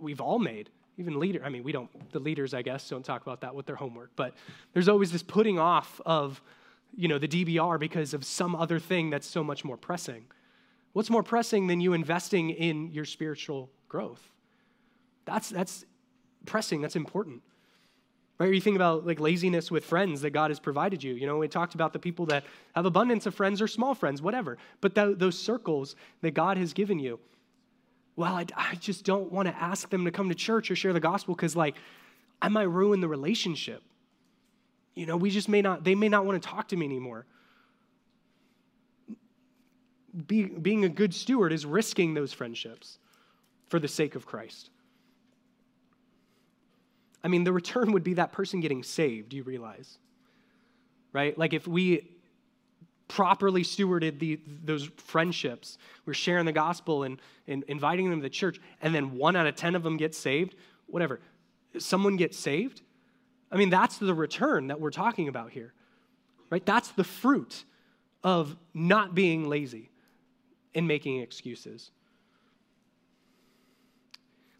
we've 0.00 0.20
all 0.20 0.40
made. 0.40 0.68
Even 0.98 1.20
leader, 1.20 1.42
I 1.44 1.48
mean, 1.48 1.62
we 1.62 1.70
don't, 1.70 2.10
the 2.10 2.18
leaders, 2.18 2.54
I 2.54 2.62
guess, 2.62 2.88
don't 2.88 3.04
talk 3.04 3.22
about 3.22 3.42
that 3.42 3.54
with 3.54 3.66
their 3.66 3.76
homework, 3.76 4.10
but 4.16 4.34
there's 4.72 4.88
always 4.88 5.12
this 5.12 5.22
putting 5.22 5.60
off 5.60 6.00
of, 6.04 6.42
you 6.96 7.06
know, 7.06 7.20
the 7.20 7.28
DBR 7.28 7.78
because 7.78 8.14
of 8.14 8.24
some 8.24 8.56
other 8.56 8.80
thing 8.80 9.10
that's 9.10 9.28
so 9.28 9.44
much 9.44 9.64
more 9.64 9.76
pressing. 9.76 10.24
What's 10.96 11.10
more 11.10 11.22
pressing 11.22 11.66
than 11.66 11.82
you 11.82 11.92
investing 11.92 12.48
in 12.48 12.90
your 12.90 13.04
spiritual 13.04 13.68
growth? 13.86 14.30
That's, 15.26 15.50
that's 15.50 15.84
pressing, 16.46 16.80
that's 16.80 16.96
important. 16.96 17.42
Right? 18.38 18.48
Or 18.48 18.52
you 18.54 18.62
think 18.62 18.76
about 18.76 19.06
like 19.06 19.20
laziness 19.20 19.70
with 19.70 19.84
friends 19.84 20.22
that 20.22 20.30
God 20.30 20.50
has 20.50 20.58
provided 20.58 21.04
you. 21.04 21.12
You 21.12 21.26
know, 21.26 21.36
we 21.36 21.48
talked 21.48 21.74
about 21.74 21.92
the 21.92 21.98
people 21.98 22.24
that 22.26 22.44
have 22.74 22.86
abundance 22.86 23.26
of 23.26 23.34
friends 23.34 23.60
or 23.60 23.68
small 23.68 23.94
friends, 23.94 24.22
whatever. 24.22 24.56
But 24.80 24.94
th- 24.94 25.18
those 25.18 25.38
circles 25.38 25.96
that 26.22 26.30
God 26.30 26.56
has 26.56 26.72
given 26.72 26.98
you, 26.98 27.20
well, 28.16 28.34
I, 28.34 28.46
I 28.56 28.76
just 28.76 29.04
don't 29.04 29.30
want 29.30 29.48
to 29.48 29.54
ask 29.54 29.90
them 29.90 30.06
to 30.06 30.10
come 30.10 30.30
to 30.30 30.34
church 30.34 30.70
or 30.70 30.76
share 30.76 30.94
the 30.94 31.00
gospel 31.00 31.34
because, 31.34 31.54
like, 31.54 31.76
I 32.40 32.48
might 32.48 32.70
ruin 32.70 33.00
the 33.00 33.08
relationship. 33.08 33.82
You 34.94 35.04
know, 35.04 35.18
we 35.18 35.28
just 35.28 35.50
may 35.50 35.60
not, 35.60 35.84
they 35.84 35.94
may 35.94 36.08
not 36.08 36.24
want 36.24 36.42
to 36.42 36.48
talk 36.48 36.68
to 36.68 36.76
me 36.78 36.86
anymore 36.86 37.26
be, 40.26 40.44
being 40.44 40.84
a 40.84 40.88
good 40.88 41.14
steward 41.14 41.52
is 41.52 41.66
risking 41.66 42.14
those 42.14 42.32
friendships 42.32 42.98
for 43.68 43.78
the 43.78 43.88
sake 43.88 44.14
of 44.14 44.26
Christ. 44.26 44.70
I 47.22 47.28
mean, 47.28 47.44
the 47.44 47.52
return 47.52 47.92
would 47.92 48.04
be 48.04 48.14
that 48.14 48.32
person 48.32 48.60
getting 48.60 48.82
saved, 48.82 49.34
you 49.34 49.42
realize? 49.42 49.98
Right? 51.12 51.36
Like 51.36 51.52
if 51.52 51.66
we 51.66 52.08
properly 53.08 53.62
stewarded 53.62 54.18
the, 54.18 54.40
those 54.64 54.88
friendships, 54.96 55.78
we're 56.04 56.14
sharing 56.14 56.46
the 56.46 56.52
gospel 56.52 57.02
and, 57.02 57.20
and 57.46 57.64
inviting 57.68 58.10
them 58.10 58.20
to 58.20 58.22
the 58.22 58.30
church, 58.30 58.60
and 58.80 58.94
then 58.94 59.16
one 59.16 59.36
out 59.36 59.46
of 59.46 59.56
10 59.56 59.74
of 59.74 59.82
them 59.82 59.96
get 59.96 60.14
saved, 60.14 60.54
whatever, 60.86 61.20
someone 61.78 62.16
gets 62.16 62.38
saved. 62.38 62.82
I 63.50 63.56
mean, 63.56 63.70
that's 63.70 63.98
the 63.98 64.14
return 64.14 64.68
that 64.68 64.80
we're 64.80 64.90
talking 64.90 65.28
about 65.28 65.50
here, 65.50 65.72
right? 66.50 66.64
That's 66.64 66.90
the 66.92 67.04
fruit 67.04 67.64
of 68.22 68.56
not 68.74 69.14
being 69.14 69.48
lazy 69.48 69.90
in 70.76 70.86
making 70.86 71.20
excuses. 71.20 71.90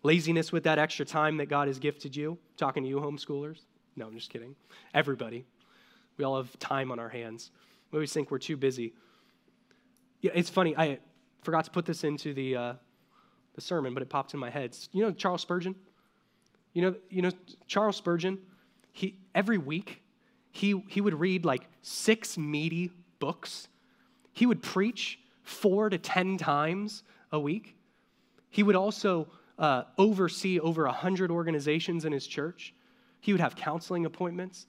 Laziness 0.02 0.50
with 0.50 0.64
that 0.64 0.78
extra 0.78 1.04
time 1.04 1.36
that 1.36 1.46
God 1.46 1.68
has 1.68 1.78
gifted 1.78 2.16
you. 2.16 2.38
Talking 2.56 2.82
to 2.82 2.88
you, 2.88 2.96
homeschoolers. 2.96 3.58
No, 3.96 4.06
I'm 4.06 4.14
just 4.14 4.30
kidding. 4.30 4.56
Everybody. 4.94 5.44
We 6.16 6.24
all 6.24 6.38
have 6.38 6.58
time 6.58 6.90
on 6.90 6.98
our 6.98 7.10
hands. 7.10 7.50
We 7.90 7.98
always 7.98 8.14
think 8.14 8.30
we're 8.30 8.38
too 8.38 8.56
busy. 8.56 8.94
Yeah, 10.22 10.30
it's 10.34 10.48
funny. 10.48 10.74
I 10.74 11.00
forgot 11.42 11.66
to 11.66 11.70
put 11.70 11.84
this 11.84 12.02
into 12.02 12.32
the, 12.32 12.56
uh, 12.56 12.72
the 13.54 13.60
sermon, 13.60 13.92
but 13.92 14.02
it 14.02 14.08
popped 14.08 14.32
in 14.32 14.40
my 14.40 14.48
head. 14.48 14.74
You 14.92 15.04
know 15.04 15.12
Charles 15.12 15.42
Spurgeon? 15.42 15.74
You 16.72 16.80
know, 16.80 16.94
you 17.10 17.20
know 17.20 17.30
Charles 17.66 17.96
Spurgeon, 17.96 18.38
he, 18.92 19.18
every 19.34 19.58
week, 19.58 20.02
he, 20.50 20.82
he 20.88 21.02
would 21.02 21.20
read 21.20 21.44
like 21.44 21.68
six 21.82 22.38
meaty 22.38 22.90
books. 23.18 23.68
He 24.32 24.46
would 24.46 24.62
preach 24.62 25.18
four 25.46 25.88
to 25.88 25.96
10 25.96 26.36
times 26.38 27.04
a 27.30 27.38
week. 27.38 27.76
He 28.50 28.64
would 28.64 28.74
also 28.74 29.28
uh, 29.58 29.84
oversee 29.96 30.58
over 30.58 30.84
100 30.84 31.30
organizations 31.30 32.04
in 32.04 32.12
his 32.12 32.26
church. 32.26 32.74
He 33.20 33.32
would 33.32 33.40
have 33.40 33.54
counseling 33.54 34.06
appointments. 34.06 34.66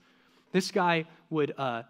This 0.52 0.70
guy 0.70 1.06
would, 1.32 1.54
uh, 1.58 1.84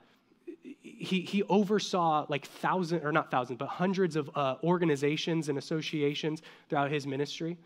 he, 0.64 1.22
he 1.22 1.44
oversaw 1.44 2.26
like 2.30 2.46
thousands, 2.46 3.04
or 3.04 3.12
not 3.12 3.30
thousands, 3.30 3.60
but 3.60 3.68
hundreds 3.68 4.16
of 4.16 4.30
uh, 4.36 4.56
organizations 4.64 5.50
and 5.50 5.58
associations 5.58 6.42
throughout 6.70 6.90
his 6.90 7.06
ministry, 7.06 7.58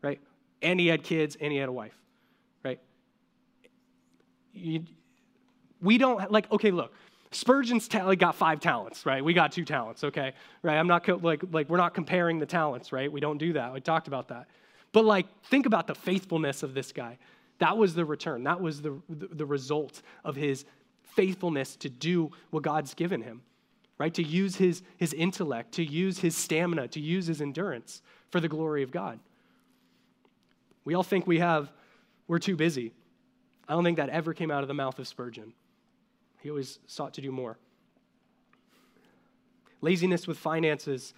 right? 0.00 0.20
And 0.62 0.78
he 0.78 0.86
had 0.86 1.02
kids 1.02 1.36
and 1.40 1.52
he 1.52 1.58
had 1.58 1.68
a 1.68 1.72
wife, 1.72 1.98
right? 2.64 2.78
You, 4.52 4.84
we 5.82 5.98
don't, 5.98 6.30
like, 6.30 6.50
okay, 6.52 6.70
look, 6.70 6.92
Spurgeon's 7.30 7.88
ta- 7.88 8.14
got 8.14 8.34
five 8.34 8.60
talents, 8.60 9.04
right? 9.04 9.22
We 9.22 9.34
got 9.34 9.52
two 9.52 9.64
talents, 9.64 10.02
okay? 10.04 10.32
Right? 10.62 10.76
I'm 10.76 10.86
not 10.86 11.04
co- 11.04 11.20
like 11.22 11.42
like 11.52 11.68
we're 11.68 11.76
not 11.76 11.94
comparing 11.94 12.38
the 12.38 12.46
talents, 12.46 12.90
right? 12.92 13.10
We 13.10 13.20
don't 13.20 13.38
do 13.38 13.52
that. 13.54 13.72
We 13.72 13.80
talked 13.80 14.08
about 14.08 14.28
that. 14.28 14.48
But 14.92 15.04
like 15.04 15.26
think 15.44 15.66
about 15.66 15.86
the 15.86 15.94
faithfulness 15.94 16.62
of 16.62 16.74
this 16.74 16.92
guy. 16.92 17.18
That 17.58 17.76
was 17.76 17.94
the 17.94 18.04
return. 18.04 18.44
That 18.44 18.60
was 18.60 18.80
the, 18.80 18.98
the 19.08 19.44
result 19.44 20.00
of 20.24 20.36
his 20.36 20.64
faithfulness 21.02 21.76
to 21.76 21.88
do 21.88 22.30
what 22.50 22.62
God's 22.62 22.94
given 22.94 23.20
him. 23.20 23.42
Right? 23.98 24.14
To 24.14 24.22
use 24.22 24.56
his 24.56 24.82
his 24.96 25.12
intellect, 25.12 25.72
to 25.72 25.84
use 25.84 26.20
his 26.20 26.36
stamina, 26.36 26.88
to 26.88 27.00
use 27.00 27.26
his 27.26 27.42
endurance 27.42 28.00
for 28.30 28.40
the 28.40 28.48
glory 28.48 28.82
of 28.82 28.90
God. 28.90 29.18
We 30.84 30.94
all 30.94 31.02
think 31.02 31.26
we 31.26 31.40
have 31.40 31.70
we're 32.26 32.38
too 32.38 32.56
busy. 32.56 32.94
I 33.68 33.74
don't 33.74 33.84
think 33.84 33.98
that 33.98 34.08
ever 34.08 34.32
came 34.32 34.50
out 34.50 34.62
of 34.62 34.68
the 34.68 34.74
mouth 34.74 34.98
of 34.98 35.06
Spurgeon. 35.06 35.52
He 36.42 36.50
always 36.50 36.78
sought 36.86 37.14
to 37.14 37.20
do 37.20 37.32
more. 37.32 37.58
Laziness 39.80 40.26
with 40.26 40.38
finances, 40.38 41.14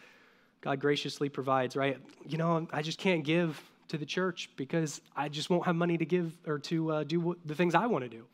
God 0.61 0.81
graciously 0.81 1.29
provides, 1.29 1.77
right? 1.77 1.99
You 2.27 2.39
know, 2.39 2.69
I 2.73 2.83
just 2.83 2.99
can't 2.99 3.25
give 3.25 3.63
to 3.89 3.99
the 3.99 4.07
church 4.07 4.51
because 4.57 5.01
I 5.17 5.29
just 5.29 5.51
won't 5.51 5.65
have 5.65 5.77
money 5.77 5.97
to 5.99 6.05
give 6.05 6.33
or 6.47 6.59
to 6.61 6.93
uh, 6.93 7.05
do 7.05 7.37
the 7.45 7.55
things 7.55 7.75
I 7.75 7.87
want 7.87 8.05
to 8.05 8.09
do, 8.09 8.25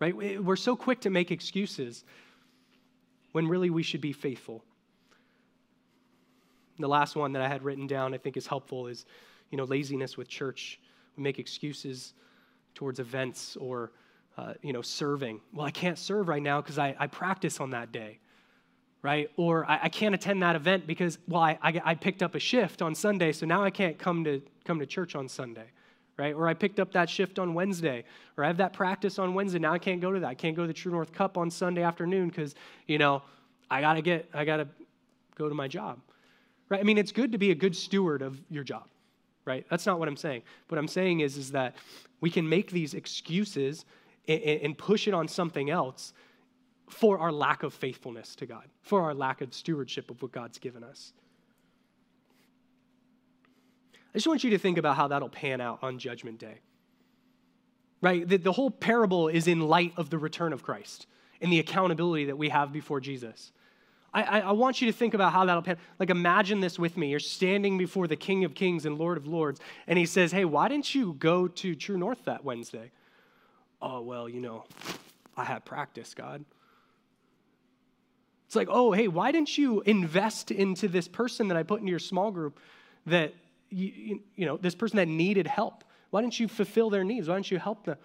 right? 0.00 0.42
We're 0.42 0.56
so 0.56 0.76
quick 0.76 1.00
to 1.02 1.10
make 1.10 1.30
excuses 1.30 2.04
when 3.32 3.48
really 3.48 3.70
we 3.70 3.82
should 3.82 4.00
be 4.00 4.12
faithful. 4.12 4.64
The 6.78 6.88
last 6.88 7.16
one 7.16 7.32
that 7.32 7.42
I 7.42 7.48
had 7.48 7.62
written 7.62 7.86
down 7.86 8.14
I 8.14 8.18
think 8.18 8.36
is 8.36 8.46
helpful 8.46 8.86
is, 8.86 9.04
you 9.50 9.58
know, 9.58 9.64
laziness 9.64 10.16
with 10.16 10.28
church. 10.28 10.80
We 11.16 11.22
make 11.22 11.38
excuses 11.38 12.14
towards 12.74 13.00
events 13.00 13.56
or 13.56 13.92
uh, 14.36 14.54
you 14.62 14.72
know, 14.72 14.82
serving. 14.82 15.40
Well, 15.52 15.66
I 15.66 15.70
can't 15.70 15.98
serve 15.98 16.28
right 16.28 16.42
now 16.42 16.60
because 16.60 16.78
I, 16.78 16.94
I 16.98 17.06
practice 17.06 17.60
on 17.60 17.70
that 17.70 17.90
day, 17.92 18.18
right? 19.02 19.30
Or 19.36 19.64
I, 19.64 19.80
I 19.84 19.88
can't 19.88 20.14
attend 20.14 20.42
that 20.42 20.56
event 20.56 20.86
because, 20.86 21.18
well, 21.26 21.42
I, 21.42 21.58
I, 21.62 21.82
I, 21.84 21.94
picked 21.94 22.22
up 22.22 22.34
a 22.34 22.38
shift 22.38 22.82
on 22.82 22.94
Sunday, 22.94 23.32
so 23.32 23.46
now 23.46 23.64
I 23.64 23.70
can't 23.70 23.98
come 23.98 24.24
to, 24.24 24.42
come 24.64 24.78
to 24.78 24.86
church 24.86 25.14
on 25.14 25.28
Sunday, 25.28 25.66
right? 26.18 26.34
Or 26.34 26.48
I 26.48 26.54
picked 26.54 26.78
up 26.78 26.92
that 26.92 27.08
shift 27.08 27.38
on 27.38 27.54
Wednesday, 27.54 28.04
or 28.36 28.44
I 28.44 28.48
have 28.48 28.58
that 28.58 28.74
practice 28.74 29.18
on 29.18 29.32
Wednesday, 29.32 29.58
now 29.58 29.72
I 29.72 29.78
can't 29.78 30.02
go 30.02 30.12
to 30.12 30.20
that. 30.20 30.28
I 30.28 30.34
can't 30.34 30.54
go 30.54 30.62
to 30.62 30.68
the 30.68 30.74
True 30.74 30.92
North 30.92 31.12
Cup 31.12 31.38
on 31.38 31.50
Sunday 31.50 31.82
afternoon 31.82 32.28
because, 32.28 32.54
you 32.86 32.98
know, 32.98 33.22
I 33.70 33.80
got 33.80 33.94
to 33.94 34.02
get, 34.02 34.28
I 34.34 34.44
got 34.44 34.58
to 34.58 34.68
go 35.34 35.48
to 35.48 35.54
my 35.54 35.66
job, 35.66 35.98
right? 36.68 36.80
I 36.80 36.82
mean, 36.82 36.98
it's 36.98 37.12
good 37.12 37.32
to 37.32 37.38
be 37.38 37.52
a 37.52 37.54
good 37.54 37.74
steward 37.74 38.20
of 38.20 38.38
your 38.50 38.64
job, 38.64 38.88
right? 39.46 39.64
That's 39.70 39.86
not 39.86 39.98
what 39.98 40.08
I'm 40.08 40.16
saying. 40.16 40.42
What 40.68 40.78
I'm 40.78 40.88
saying 40.88 41.20
is, 41.20 41.38
is 41.38 41.52
that 41.52 41.76
we 42.20 42.30
can 42.30 42.46
make 42.46 42.70
these 42.70 42.92
excuses 42.92 43.86
and, 44.28 44.42
and 44.42 44.78
push 44.78 45.08
it 45.08 45.14
on 45.14 45.28
something 45.28 45.70
else 45.70 46.12
for 46.88 47.18
our 47.18 47.32
lack 47.32 47.62
of 47.62 47.74
faithfulness 47.74 48.36
to 48.36 48.46
God, 48.46 48.64
for 48.82 49.02
our 49.02 49.14
lack 49.14 49.40
of 49.40 49.52
stewardship 49.52 50.10
of 50.10 50.22
what 50.22 50.32
God's 50.32 50.58
given 50.58 50.84
us. 50.84 51.12
I 54.14 54.18
just 54.18 54.26
want 54.26 54.44
you 54.44 54.50
to 54.50 54.58
think 54.58 54.78
about 54.78 54.96
how 54.96 55.08
that'll 55.08 55.28
pan 55.28 55.60
out 55.60 55.80
on 55.82 55.98
Judgment 55.98 56.38
Day. 56.38 56.60
Right? 58.00 58.26
The, 58.26 58.38
the 58.38 58.52
whole 58.52 58.70
parable 58.70 59.28
is 59.28 59.48
in 59.48 59.60
light 59.60 59.92
of 59.96 60.10
the 60.10 60.18
return 60.18 60.52
of 60.52 60.62
Christ 60.62 61.06
and 61.40 61.52
the 61.52 61.58
accountability 61.58 62.26
that 62.26 62.38
we 62.38 62.48
have 62.48 62.72
before 62.72 63.00
Jesus. 63.00 63.52
I, 64.14 64.22
I, 64.22 64.40
I, 64.40 64.52
want 64.52 64.80
you 64.80 64.86
to 64.86 64.92
think 64.92 65.12
about 65.12 65.32
how 65.32 65.44
that'll 65.44 65.62
pan. 65.62 65.76
Like, 65.98 66.08
imagine 66.08 66.60
this 66.60 66.78
with 66.78 66.96
me. 66.96 67.10
You're 67.10 67.20
standing 67.20 67.76
before 67.76 68.06
the 68.06 68.16
King 68.16 68.44
of 68.44 68.54
Kings 68.54 68.86
and 68.86 68.96
Lord 68.96 69.18
of 69.18 69.26
Lords, 69.26 69.60
and 69.86 69.98
he 69.98 70.06
says, 70.06 70.32
Hey, 70.32 70.46
why 70.46 70.68
didn't 70.68 70.94
you 70.94 71.14
go 71.14 71.48
to 71.48 71.74
True 71.74 71.98
North 71.98 72.24
that 72.24 72.44
Wednesday? 72.44 72.92
Oh, 73.80 74.00
well, 74.00 74.28
you 74.28 74.40
know, 74.40 74.64
I 75.36 75.44
had 75.44 75.64
practice, 75.64 76.14
God. 76.14 76.44
It's 78.46 78.56
like, 78.56 78.68
oh, 78.70 78.92
hey, 78.92 79.08
why 79.08 79.32
didn't 79.32 79.58
you 79.58 79.80
invest 79.82 80.50
into 80.50 80.88
this 80.88 81.08
person 81.08 81.48
that 81.48 81.56
I 81.56 81.62
put 81.62 81.80
into 81.80 81.90
your 81.90 81.98
small 81.98 82.30
group 82.30 82.60
that, 83.06 83.34
you, 83.70 84.20
you 84.36 84.46
know, 84.46 84.56
this 84.56 84.74
person 84.74 84.96
that 84.98 85.08
needed 85.08 85.46
help? 85.46 85.84
Why 86.10 86.20
didn't 86.20 86.38
you 86.38 86.46
fulfill 86.46 86.88
their 86.88 87.04
needs? 87.04 87.28
Why 87.28 87.34
didn't 87.34 87.50
you 87.50 87.58
help 87.58 87.84
them? 87.84 87.98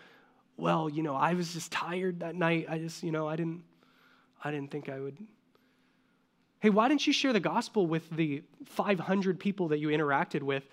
Well, 0.57 0.89
you 0.89 1.03
know, 1.03 1.15
I 1.15 1.35
was 1.35 1.53
just 1.53 1.71
tired 1.71 2.21
that 2.21 2.35
night. 2.35 2.65
I 2.69 2.79
just, 2.79 3.03
you 3.03 3.11
know, 3.11 3.27
I 3.27 3.35
didn't, 3.35 3.63
I 4.43 4.51
didn't 4.51 4.71
think 4.71 4.89
I 4.89 4.99
would. 4.99 5.17
Hey, 6.59 6.69
why 6.69 6.87
didn't 6.87 7.05
you 7.07 7.13
share 7.13 7.33
the 7.33 7.39
gospel 7.39 7.87
with 7.87 8.09
the 8.09 8.43
500 8.65 9.39
people 9.39 9.69
that 9.69 9.79
you 9.79 9.89
interacted 9.89 10.43
with 10.43 10.63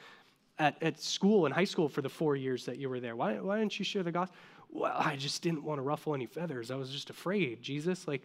at, 0.58 0.82
at 0.82 1.00
school 1.00 1.46
and 1.46 1.54
high 1.54 1.64
school 1.64 1.88
for 1.88 2.02
the 2.02 2.08
four 2.08 2.36
years 2.36 2.66
that 2.66 2.78
you 2.78 2.88
were 2.88 3.00
there? 3.00 3.16
Why, 3.16 3.34
why 3.34 3.58
didn't 3.58 3.78
you 3.78 3.84
share 3.84 4.02
the 4.02 4.12
gospel? 4.12 4.36
Well, 4.70 4.94
I 4.96 5.16
just 5.16 5.42
didn't 5.42 5.64
want 5.64 5.78
to 5.78 5.82
ruffle 5.82 6.14
any 6.14 6.26
feathers. 6.26 6.70
I 6.70 6.76
was 6.76 6.90
just 6.90 7.10
afraid, 7.10 7.62
Jesus. 7.62 8.06
Like, 8.06 8.22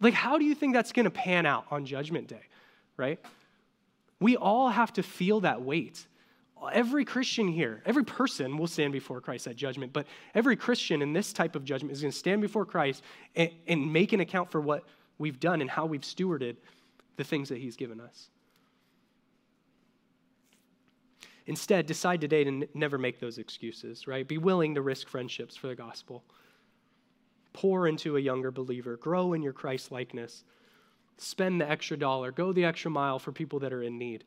like 0.00 0.14
how 0.14 0.38
do 0.38 0.44
you 0.44 0.54
think 0.54 0.74
that's 0.74 0.92
going 0.92 1.04
to 1.04 1.10
pan 1.10 1.46
out 1.46 1.66
on 1.70 1.86
Judgment 1.86 2.28
Day, 2.28 2.42
right? 2.96 3.18
We 4.20 4.36
all 4.36 4.68
have 4.68 4.92
to 4.94 5.02
feel 5.02 5.40
that 5.40 5.62
weight. 5.62 6.06
Every 6.72 7.04
Christian 7.04 7.48
here, 7.48 7.82
every 7.86 8.04
person 8.04 8.58
will 8.58 8.66
stand 8.66 8.92
before 8.92 9.20
Christ 9.20 9.46
at 9.46 9.54
judgment, 9.54 9.92
but 9.92 10.06
every 10.34 10.56
Christian 10.56 11.02
in 11.02 11.12
this 11.12 11.32
type 11.32 11.54
of 11.54 11.64
judgment 11.64 11.92
is 11.92 12.00
going 12.00 12.10
to 12.10 12.18
stand 12.18 12.42
before 12.42 12.66
Christ 12.66 13.04
and, 13.36 13.50
and 13.68 13.92
make 13.92 14.12
an 14.12 14.20
account 14.20 14.50
for 14.50 14.60
what 14.60 14.84
we've 15.18 15.38
done 15.38 15.60
and 15.60 15.70
how 15.70 15.86
we've 15.86 16.00
stewarded 16.00 16.56
the 17.16 17.22
things 17.22 17.48
that 17.50 17.58
He's 17.58 17.76
given 17.76 18.00
us. 18.00 18.28
Instead, 21.48 21.86
decide 21.86 22.20
today 22.20 22.44
to 22.44 22.50
n- 22.50 22.68
never 22.74 22.98
make 22.98 23.18
those 23.18 23.38
excuses, 23.38 24.06
right? 24.06 24.28
Be 24.28 24.36
willing 24.36 24.74
to 24.74 24.82
risk 24.82 25.08
friendships 25.08 25.56
for 25.56 25.66
the 25.66 25.74
gospel. 25.74 26.22
Pour 27.54 27.88
into 27.88 28.18
a 28.18 28.20
younger 28.20 28.50
believer. 28.50 28.98
Grow 28.98 29.32
in 29.32 29.42
your 29.42 29.54
Christ 29.54 29.90
likeness. 29.90 30.44
Spend 31.16 31.58
the 31.58 31.68
extra 31.68 31.96
dollar. 31.96 32.32
Go 32.32 32.52
the 32.52 32.66
extra 32.66 32.90
mile 32.90 33.18
for 33.18 33.32
people 33.32 33.58
that 33.60 33.72
are 33.72 33.82
in 33.82 33.96
need. 33.96 34.24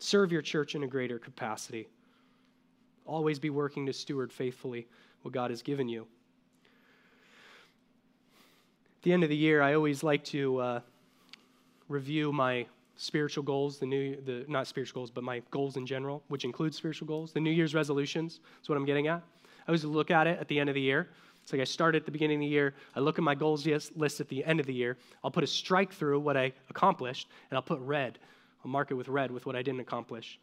Serve 0.00 0.32
your 0.32 0.42
church 0.42 0.74
in 0.74 0.82
a 0.82 0.88
greater 0.88 1.16
capacity. 1.16 1.86
Always 3.06 3.38
be 3.38 3.50
working 3.50 3.86
to 3.86 3.92
steward 3.92 4.32
faithfully 4.32 4.88
what 5.22 5.32
God 5.32 5.50
has 5.50 5.62
given 5.62 5.88
you. 5.88 6.08
At 8.96 9.02
the 9.02 9.12
end 9.12 9.22
of 9.22 9.28
the 9.28 9.36
year, 9.36 9.62
I 9.62 9.74
always 9.74 10.02
like 10.02 10.24
to 10.24 10.58
uh, 10.58 10.80
review 11.88 12.32
my 12.32 12.66
spiritual 12.96 13.42
goals, 13.42 13.78
the 13.78 13.86
new, 13.86 14.20
the 14.20 14.44
not 14.48 14.66
spiritual 14.66 15.00
goals, 15.00 15.10
but 15.10 15.24
my 15.24 15.42
goals 15.50 15.76
in 15.76 15.86
general, 15.86 16.22
which 16.28 16.44
includes 16.44 16.76
spiritual 16.76 17.06
goals, 17.06 17.32
the 17.32 17.40
New 17.40 17.50
Year's 17.50 17.74
resolutions. 17.74 18.40
That's 18.56 18.68
what 18.68 18.76
I'm 18.76 18.84
getting 18.84 19.08
at. 19.08 19.22
I 19.46 19.68
always 19.68 19.84
look 19.84 20.10
at 20.10 20.26
it 20.26 20.38
at 20.38 20.48
the 20.48 20.58
end 20.60 20.68
of 20.68 20.74
the 20.74 20.80
year. 20.80 21.08
It's 21.42 21.52
like 21.52 21.60
I 21.60 21.64
start 21.64 21.94
at 21.94 22.06
the 22.06 22.10
beginning 22.10 22.38
of 22.38 22.40
the 22.40 22.46
year. 22.46 22.74
I 22.94 23.00
look 23.00 23.18
at 23.18 23.24
my 23.24 23.34
goals 23.34 23.66
list 23.66 24.20
at 24.20 24.28
the 24.28 24.44
end 24.44 24.60
of 24.60 24.66
the 24.66 24.72
year. 24.72 24.96
I'll 25.22 25.30
put 25.30 25.44
a 25.44 25.46
strike 25.46 25.92
through 25.92 26.20
what 26.20 26.36
I 26.36 26.52
accomplished, 26.70 27.28
and 27.50 27.56
I'll 27.56 27.62
put 27.62 27.80
red. 27.80 28.18
I'll 28.64 28.70
mark 28.70 28.90
it 28.90 28.94
with 28.94 29.08
red 29.08 29.30
with 29.30 29.44
what 29.44 29.54
I 29.54 29.62
didn't 29.62 29.80
accomplish. 29.80 30.38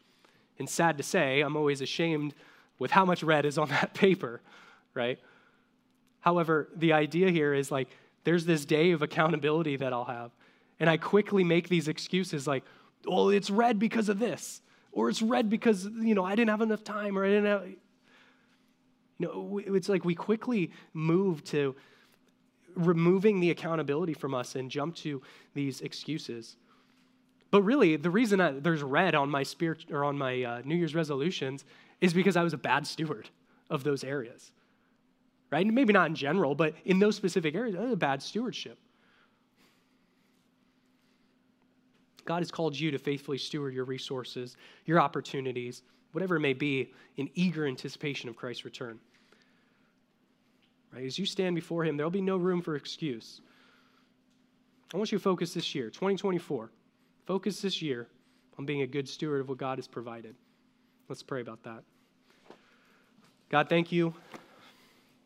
And 0.58 0.68
sad 0.68 0.96
to 0.98 1.02
say, 1.02 1.40
I'm 1.40 1.56
always 1.56 1.80
ashamed 1.80 2.34
with 2.78 2.92
how 2.92 3.04
much 3.04 3.22
red 3.22 3.44
is 3.44 3.58
on 3.58 3.68
that 3.70 3.94
paper, 3.94 4.40
right? 4.94 5.18
However, 6.20 6.68
the 6.76 6.92
idea 6.92 7.30
here 7.30 7.52
is 7.52 7.72
like 7.72 7.88
there's 8.24 8.46
this 8.46 8.64
day 8.64 8.92
of 8.92 9.02
accountability 9.02 9.76
that 9.76 9.92
I'll 9.92 10.04
have. 10.04 10.30
And 10.82 10.90
I 10.90 10.96
quickly 10.96 11.44
make 11.44 11.68
these 11.68 11.86
excuses 11.86 12.48
like, 12.48 12.64
well, 13.06 13.28
it's 13.28 13.50
red 13.50 13.78
because 13.78 14.08
of 14.08 14.18
this, 14.18 14.62
or 14.90 15.08
it's 15.08 15.22
red 15.22 15.48
because, 15.48 15.84
you 15.84 16.12
know, 16.12 16.24
I 16.24 16.34
didn't 16.34 16.50
have 16.50 16.60
enough 16.60 16.82
time, 16.82 17.16
or 17.16 17.24
I 17.24 17.28
didn't 17.28 17.44
have. 17.44 17.68
You 19.18 19.28
know, 19.28 19.60
it's 19.76 19.88
like 19.88 20.04
we 20.04 20.16
quickly 20.16 20.72
move 20.92 21.44
to 21.44 21.76
removing 22.74 23.38
the 23.38 23.52
accountability 23.52 24.12
from 24.12 24.34
us 24.34 24.56
and 24.56 24.68
jump 24.68 24.96
to 24.96 25.22
these 25.54 25.82
excuses. 25.82 26.56
But 27.52 27.62
really, 27.62 27.94
the 27.94 28.10
reason 28.10 28.60
there's 28.60 28.82
red 28.82 29.14
on 29.14 29.30
my 29.30 29.44
spirit 29.44 29.84
or 29.88 30.02
on 30.02 30.18
my 30.18 30.42
uh, 30.42 30.62
New 30.64 30.74
Year's 30.74 30.96
resolutions 30.96 31.64
is 32.00 32.12
because 32.12 32.36
I 32.36 32.42
was 32.42 32.54
a 32.54 32.58
bad 32.58 32.88
steward 32.88 33.28
of 33.70 33.84
those 33.84 34.02
areas, 34.02 34.50
right? 35.52 35.64
Maybe 35.64 35.92
not 35.92 36.08
in 36.08 36.16
general, 36.16 36.56
but 36.56 36.74
in 36.84 36.98
those 36.98 37.14
specific 37.14 37.54
areas, 37.54 37.76
I 37.76 37.82
was 37.82 37.92
a 37.92 37.96
bad 37.96 38.20
stewardship. 38.20 38.78
God 42.24 42.38
has 42.38 42.50
called 42.50 42.78
you 42.78 42.90
to 42.90 42.98
faithfully 42.98 43.38
steward 43.38 43.74
your 43.74 43.84
resources, 43.84 44.56
your 44.84 45.00
opportunities, 45.00 45.82
whatever 46.12 46.36
it 46.36 46.40
may 46.40 46.52
be, 46.52 46.92
in 47.16 47.28
eager 47.34 47.66
anticipation 47.66 48.28
of 48.28 48.36
Christ's 48.36 48.64
return. 48.64 48.98
Right? 50.92 51.04
As 51.04 51.18
you 51.18 51.26
stand 51.26 51.54
before 51.54 51.84
Him, 51.84 51.96
there'll 51.96 52.10
be 52.10 52.20
no 52.20 52.36
room 52.36 52.62
for 52.62 52.76
excuse. 52.76 53.40
I 54.92 54.96
want 54.98 55.10
you 55.10 55.18
to 55.18 55.22
focus 55.22 55.54
this 55.54 55.74
year, 55.74 55.86
2024. 55.86 56.70
Focus 57.26 57.62
this 57.62 57.80
year 57.80 58.08
on 58.58 58.66
being 58.66 58.82
a 58.82 58.86
good 58.86 59.08
steward 59.08 59.40
of 59.40 59.48
what 59.48 59.58
God 59.58 59.78
has 59.78 59.88
provided. 59.88 60.34
Let's 61.08 61.22
pray 61.22 61.40
about 61.40 61.62
that. 61.62 61.82
God, 63.48 63.68
thank 63.68 63.90
you. 63.90 64.14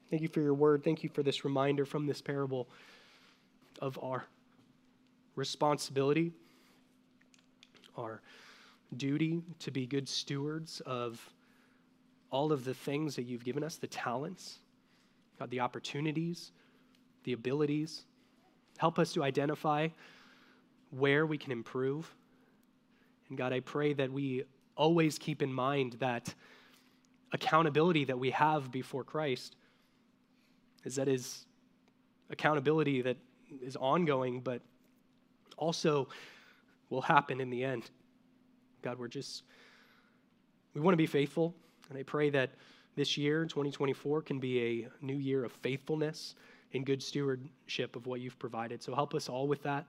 Thank 0.09 0.23
you 0.23 0.29
for 0.29 0.41
your 0.41 0.55
word. 0.55 0.85
Thank 0.85 1.03
you 1.03 1.09
for 1.09 1.23
this 1.23 1.45
reminder 1.45 1.85
from 1.85 2.07
this 2.07 2.23
parable 2.23 2.69
of 3.81 3.99
our 4.03 4.25
responsibility, 5.35 6.33
our 7.99 8.21
duty 8.97 9.43
to 9.61 9.71
be 9.71 9.87
good 9.87 10.09
stewards 10.09 10.81
of 10.87 11.21
all 12.31 12.53
of 12.53 12.65
the 12.65 12.75
things 12.75 13.17
that 13.17 13.23
you've 13.23 13.45
given 13.45 13.63
us 13.63 13.77
the 13.77 13.87
talents, 13.87 14.59
God, 15.39 15.51
the 15.51 15.61
opportunities, 15.61 16.53
the 17.25 17.33
abilities. 17.33 18.05
Help 18.79 18.99
us 18.99 19.13
to 19.15 19.23
identify 19.23 19.89
where 20.91 21.27
we 21.27 21.39
can 21.39 21.53
improve. 21.53 22.13
And 23.29 23.39
God, 23.39 23.53
I 23.53 23.61
pray 23.61 23.93
that 23.95 24.13
we 24.13 24.45
always 24.77 25.19
keep 25.19 25.43
in 25.43 25.53
mind 25.53 25.95
that 26.01 26.35
accountability 27.33 28.05
that 28.05 28.19
we 28.19 28.31
have 28.31 28.71
before 28.71 29.03
Christ 29.03 29.57
is 30.85 30.97
that 30.97 31.09
is 31.09 31.47
accountability 32.31 33.03
that 33.03 33.17
is 33.63 33.77
ongoing, 33.77 34.41
but 34.41 34.61
also 35.57 36.09
will 36.91 37.03
happen 37.03 37.41
in 37.41 37.51
the 37.51 37.65
end. 37.65 37.91
God, 38.83 38.99
we're 38.99 39.09
just, 39.09 39.43
we 40.75 40.81
want 40.81 40.93
to 40.93 40.99
be 40.99 41.07
faithful. 41.07 41.55
And 41.89 41.99
I 41.99 42.03
pray 42.03 42.31
that 42.31 42.51
this 42.95 43.17
year, 43.17 43.45
2024, 43.45 44.23
can 44.23 44.39
be 44.39 44.85
a 44.85 44.89
new 45.05 45.17
year 45.17 45.45
of 45.45 45.53
faithfulness 45.53 46.35
and 46.73 46.85
good 46.85 47.03
stewardship 47.03 47.97
of 47.97 48.07
what 48.07 48.21
you've 48.21 48.39
provided. 48.39 48.83
So 48.83 48.95
help 48.95 49.15
us 49.15 49.29
all 49.29 49.47
with 49.47 49.63
that. 49.63 49.87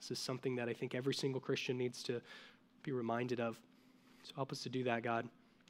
This 0.00 0.10
is 0.12 0.18
something 0.18 0.54
that 0.56 0.68
I 0.68 0.72
think 0.72 0.94
every 0.94 1.14
single 1.14 1.40
Christian 1.40 1.76
needs 1.76 2.02
to 2.04 2.20
be 2.82 2.92
reminded 2.92 3.40
of. 3.40 3.58
So 4.22 4.32
help 4.36 4.52
us 4.52 4.62
to 4.62 4.68
do 4.68 4.84
that, 4.84 5.02
God. 5.02 5.28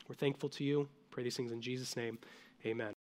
We're 0.09 0.15
thankful 0.15 0.49
to 0.51 0.65
you. 0.65 0.89
Pray 1.11 1.23
these 1.23 1.37
things 1.37 1.53
in 1.53 1.61
Jesus' 1.61 1.97
name. 1.97 2.19
Amen. 2.67 2.95